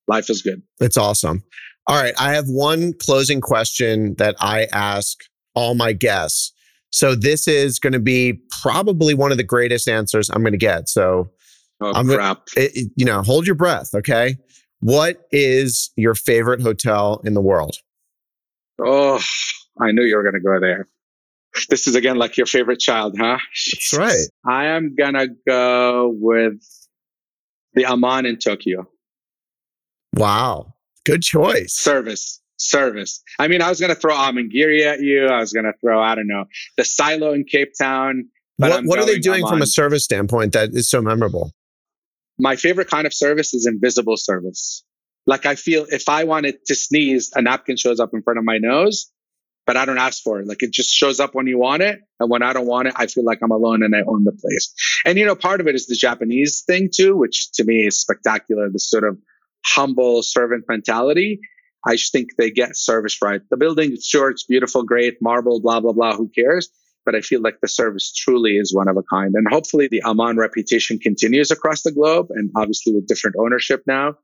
[0.07, 0.63] Life is good.
[0.81, 1.43] It's awesome.
[1.87, 2.15] All right.
[2.21, 5.19] I have one closing question that I ask
[5.55, 6.53] all my guests.
[6.91, 10.59] So this is going to be probably one of the greatest answers I'm going to
[10.59, 10.89] get.
[10.89, 11.31] So
[11.81, 12.47] oh, I'm crap.
[12.55, 13.95] Gonna, it, you know, hold your breath.
[13.95, 14.37] Okay.
[14.81, 17.77] What is your favorite hotel in the world?
[18.81, 19.21] Oh,
[19.81, 20.87] I knew you were going to go there.
[21.69, 23.39] This is again like your favorite child, huh?
[23.73, 24.27] That's right.
[24.47, 26.61] I am going to go with
[27.75, 28.87] the Aman in Tokyo.
[30.15, 30.75] Wow.
[31.05, 31.75] Good choice.
[31.75, 32.41] Service.
[32.59, 33.23] Service.
[33.39, 35.27] I mean, I was going to throw Amangiri at you.
[35.27, 36.45] I was going to throw, I don't know,
[36.77, 38.29] the silo in Cape Town.
[38.57, 41.53] What, what are they doing from a service standpoint that is so memorable?
[42.39, 44.85] My favorite kind of service is invisible service.
[45.27, 48.45] Like I feel if I wanted to sneeze, a napkin shows up in front of
[48.45, 49.11] my nose
[49.69, 50.47] but I don't ask for it.
[50.47, 52.01] Like it just shows up when you want it.
[52.19, 54.33] And when I don't want it, I feel like I'm alone and I own the
[54.33, 54.73] place.
[55.05, 58.01] And, you know, part of it is the Japanese thing too, which to me is
[58.01, 58.71] spectacular.
[58.71, 59.19] The sort of
[59.67, 61.41] humble servant mentality.
[61.87, 63.43] I just think they get service right.
[63.51, 66.17] The building, sure, it's beautiful, great, marble, blah, blah, blah.
[66.17, 66.71] Who cares?
[67.05, 69.35] But I feel like the service truly is one of a kind.
[69.35, 74.15] And hopefully the Aman reputation continues across the globe and obviously with different ownership now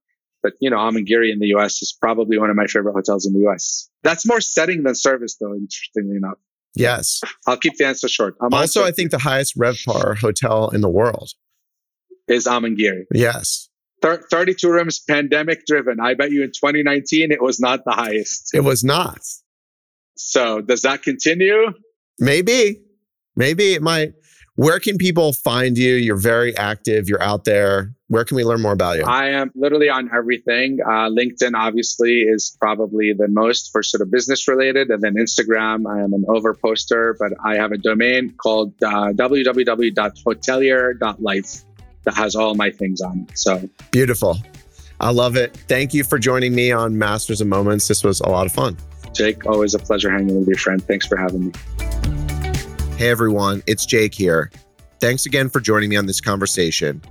[0.45, 3.33] but you know, Amangiri in the US is probably one of my favorite hotels in
[3.33, 3.89] the US.
[4.03, 6.39] That's more setting than service, though, interestingly enough.
[6.75, 7.23] Yes.
[7.47, 8.37] I'll keep the answer short.
[8.43, 11.31] I'm also, also, I think the highest RevPAR hotel in the world
[12.29, 13.05] is Amangiri.
[13.13, 13.71] Yes.
[14.03, 15.99] 32 rooms, pandemic driven.
[15.99, 18.51] I bet you in 2019 it was not the highest.
[18.53, 19.21] It was not.
[20.17, 21.73] So does that continue?
[22.19, 22.83] Maybe.
[23.35, 24.13] Maybe it might.
[24.57, 25.95] Where can people find you?
[25.95, 27.09] You're very active.
[27.09, 27.93] You're out there.
[28.07, 29.03] Where can we learn more about you?
[29.03, 30.79] I am literally on everything.
[30.81, 35.93] Uh, LinkedIn obviously is probably the most for sort of business related, and then Instagram.
[35.93, 41.65] I am an over poster, but I have a domain called uh, www.hotelier.life
[42.05, 43.37] that has all my things on it.
[43.37, 44.39] So beautiful.
[45.01, 45.57] I love it.
[45.67, 47.89] Thank you for joining me on Masters of Moments.
[47.89, 48.77] This was a lot of fun.
[49.13, 50.81] Jake, always a pleasure hanging with you, friend.
[50.85, 51.53] Thanks for having me.
[52.97, 54.53] Hey everyone, it's Jake here.
[55.01, 57.03] Thanks again for joining me on this conversation.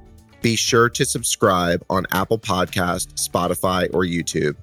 [0.41, 4.55] Be sure to subscribe on Apple Podcast, Spotify, or YouTube.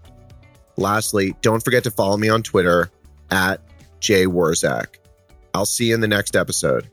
[0.78, 2.90] Lastly, don't forget to follow me on Twitter
[3.30, 3.60] at
[4.00, 4.86] jwurzak.
[5.52, 6.90] I'll see you in the next episode.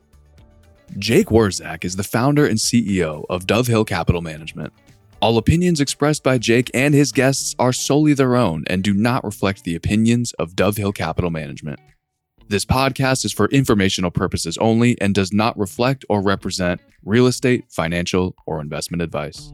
[0.98, 4.74] Jake Wurzak is the founder and CEO of DoveHill Capital Management.
[5.20, 9.24] All opinions expressed by Jake and his guests are solely their own and do not
[9.24, 11.80] reflect the opinions of DoveHill Capital Management.
[12.50, 17.66] This podcast is for informational purposes only and does not reflect or represent real estate,
[17.68, 19.52] financial, or investment advice.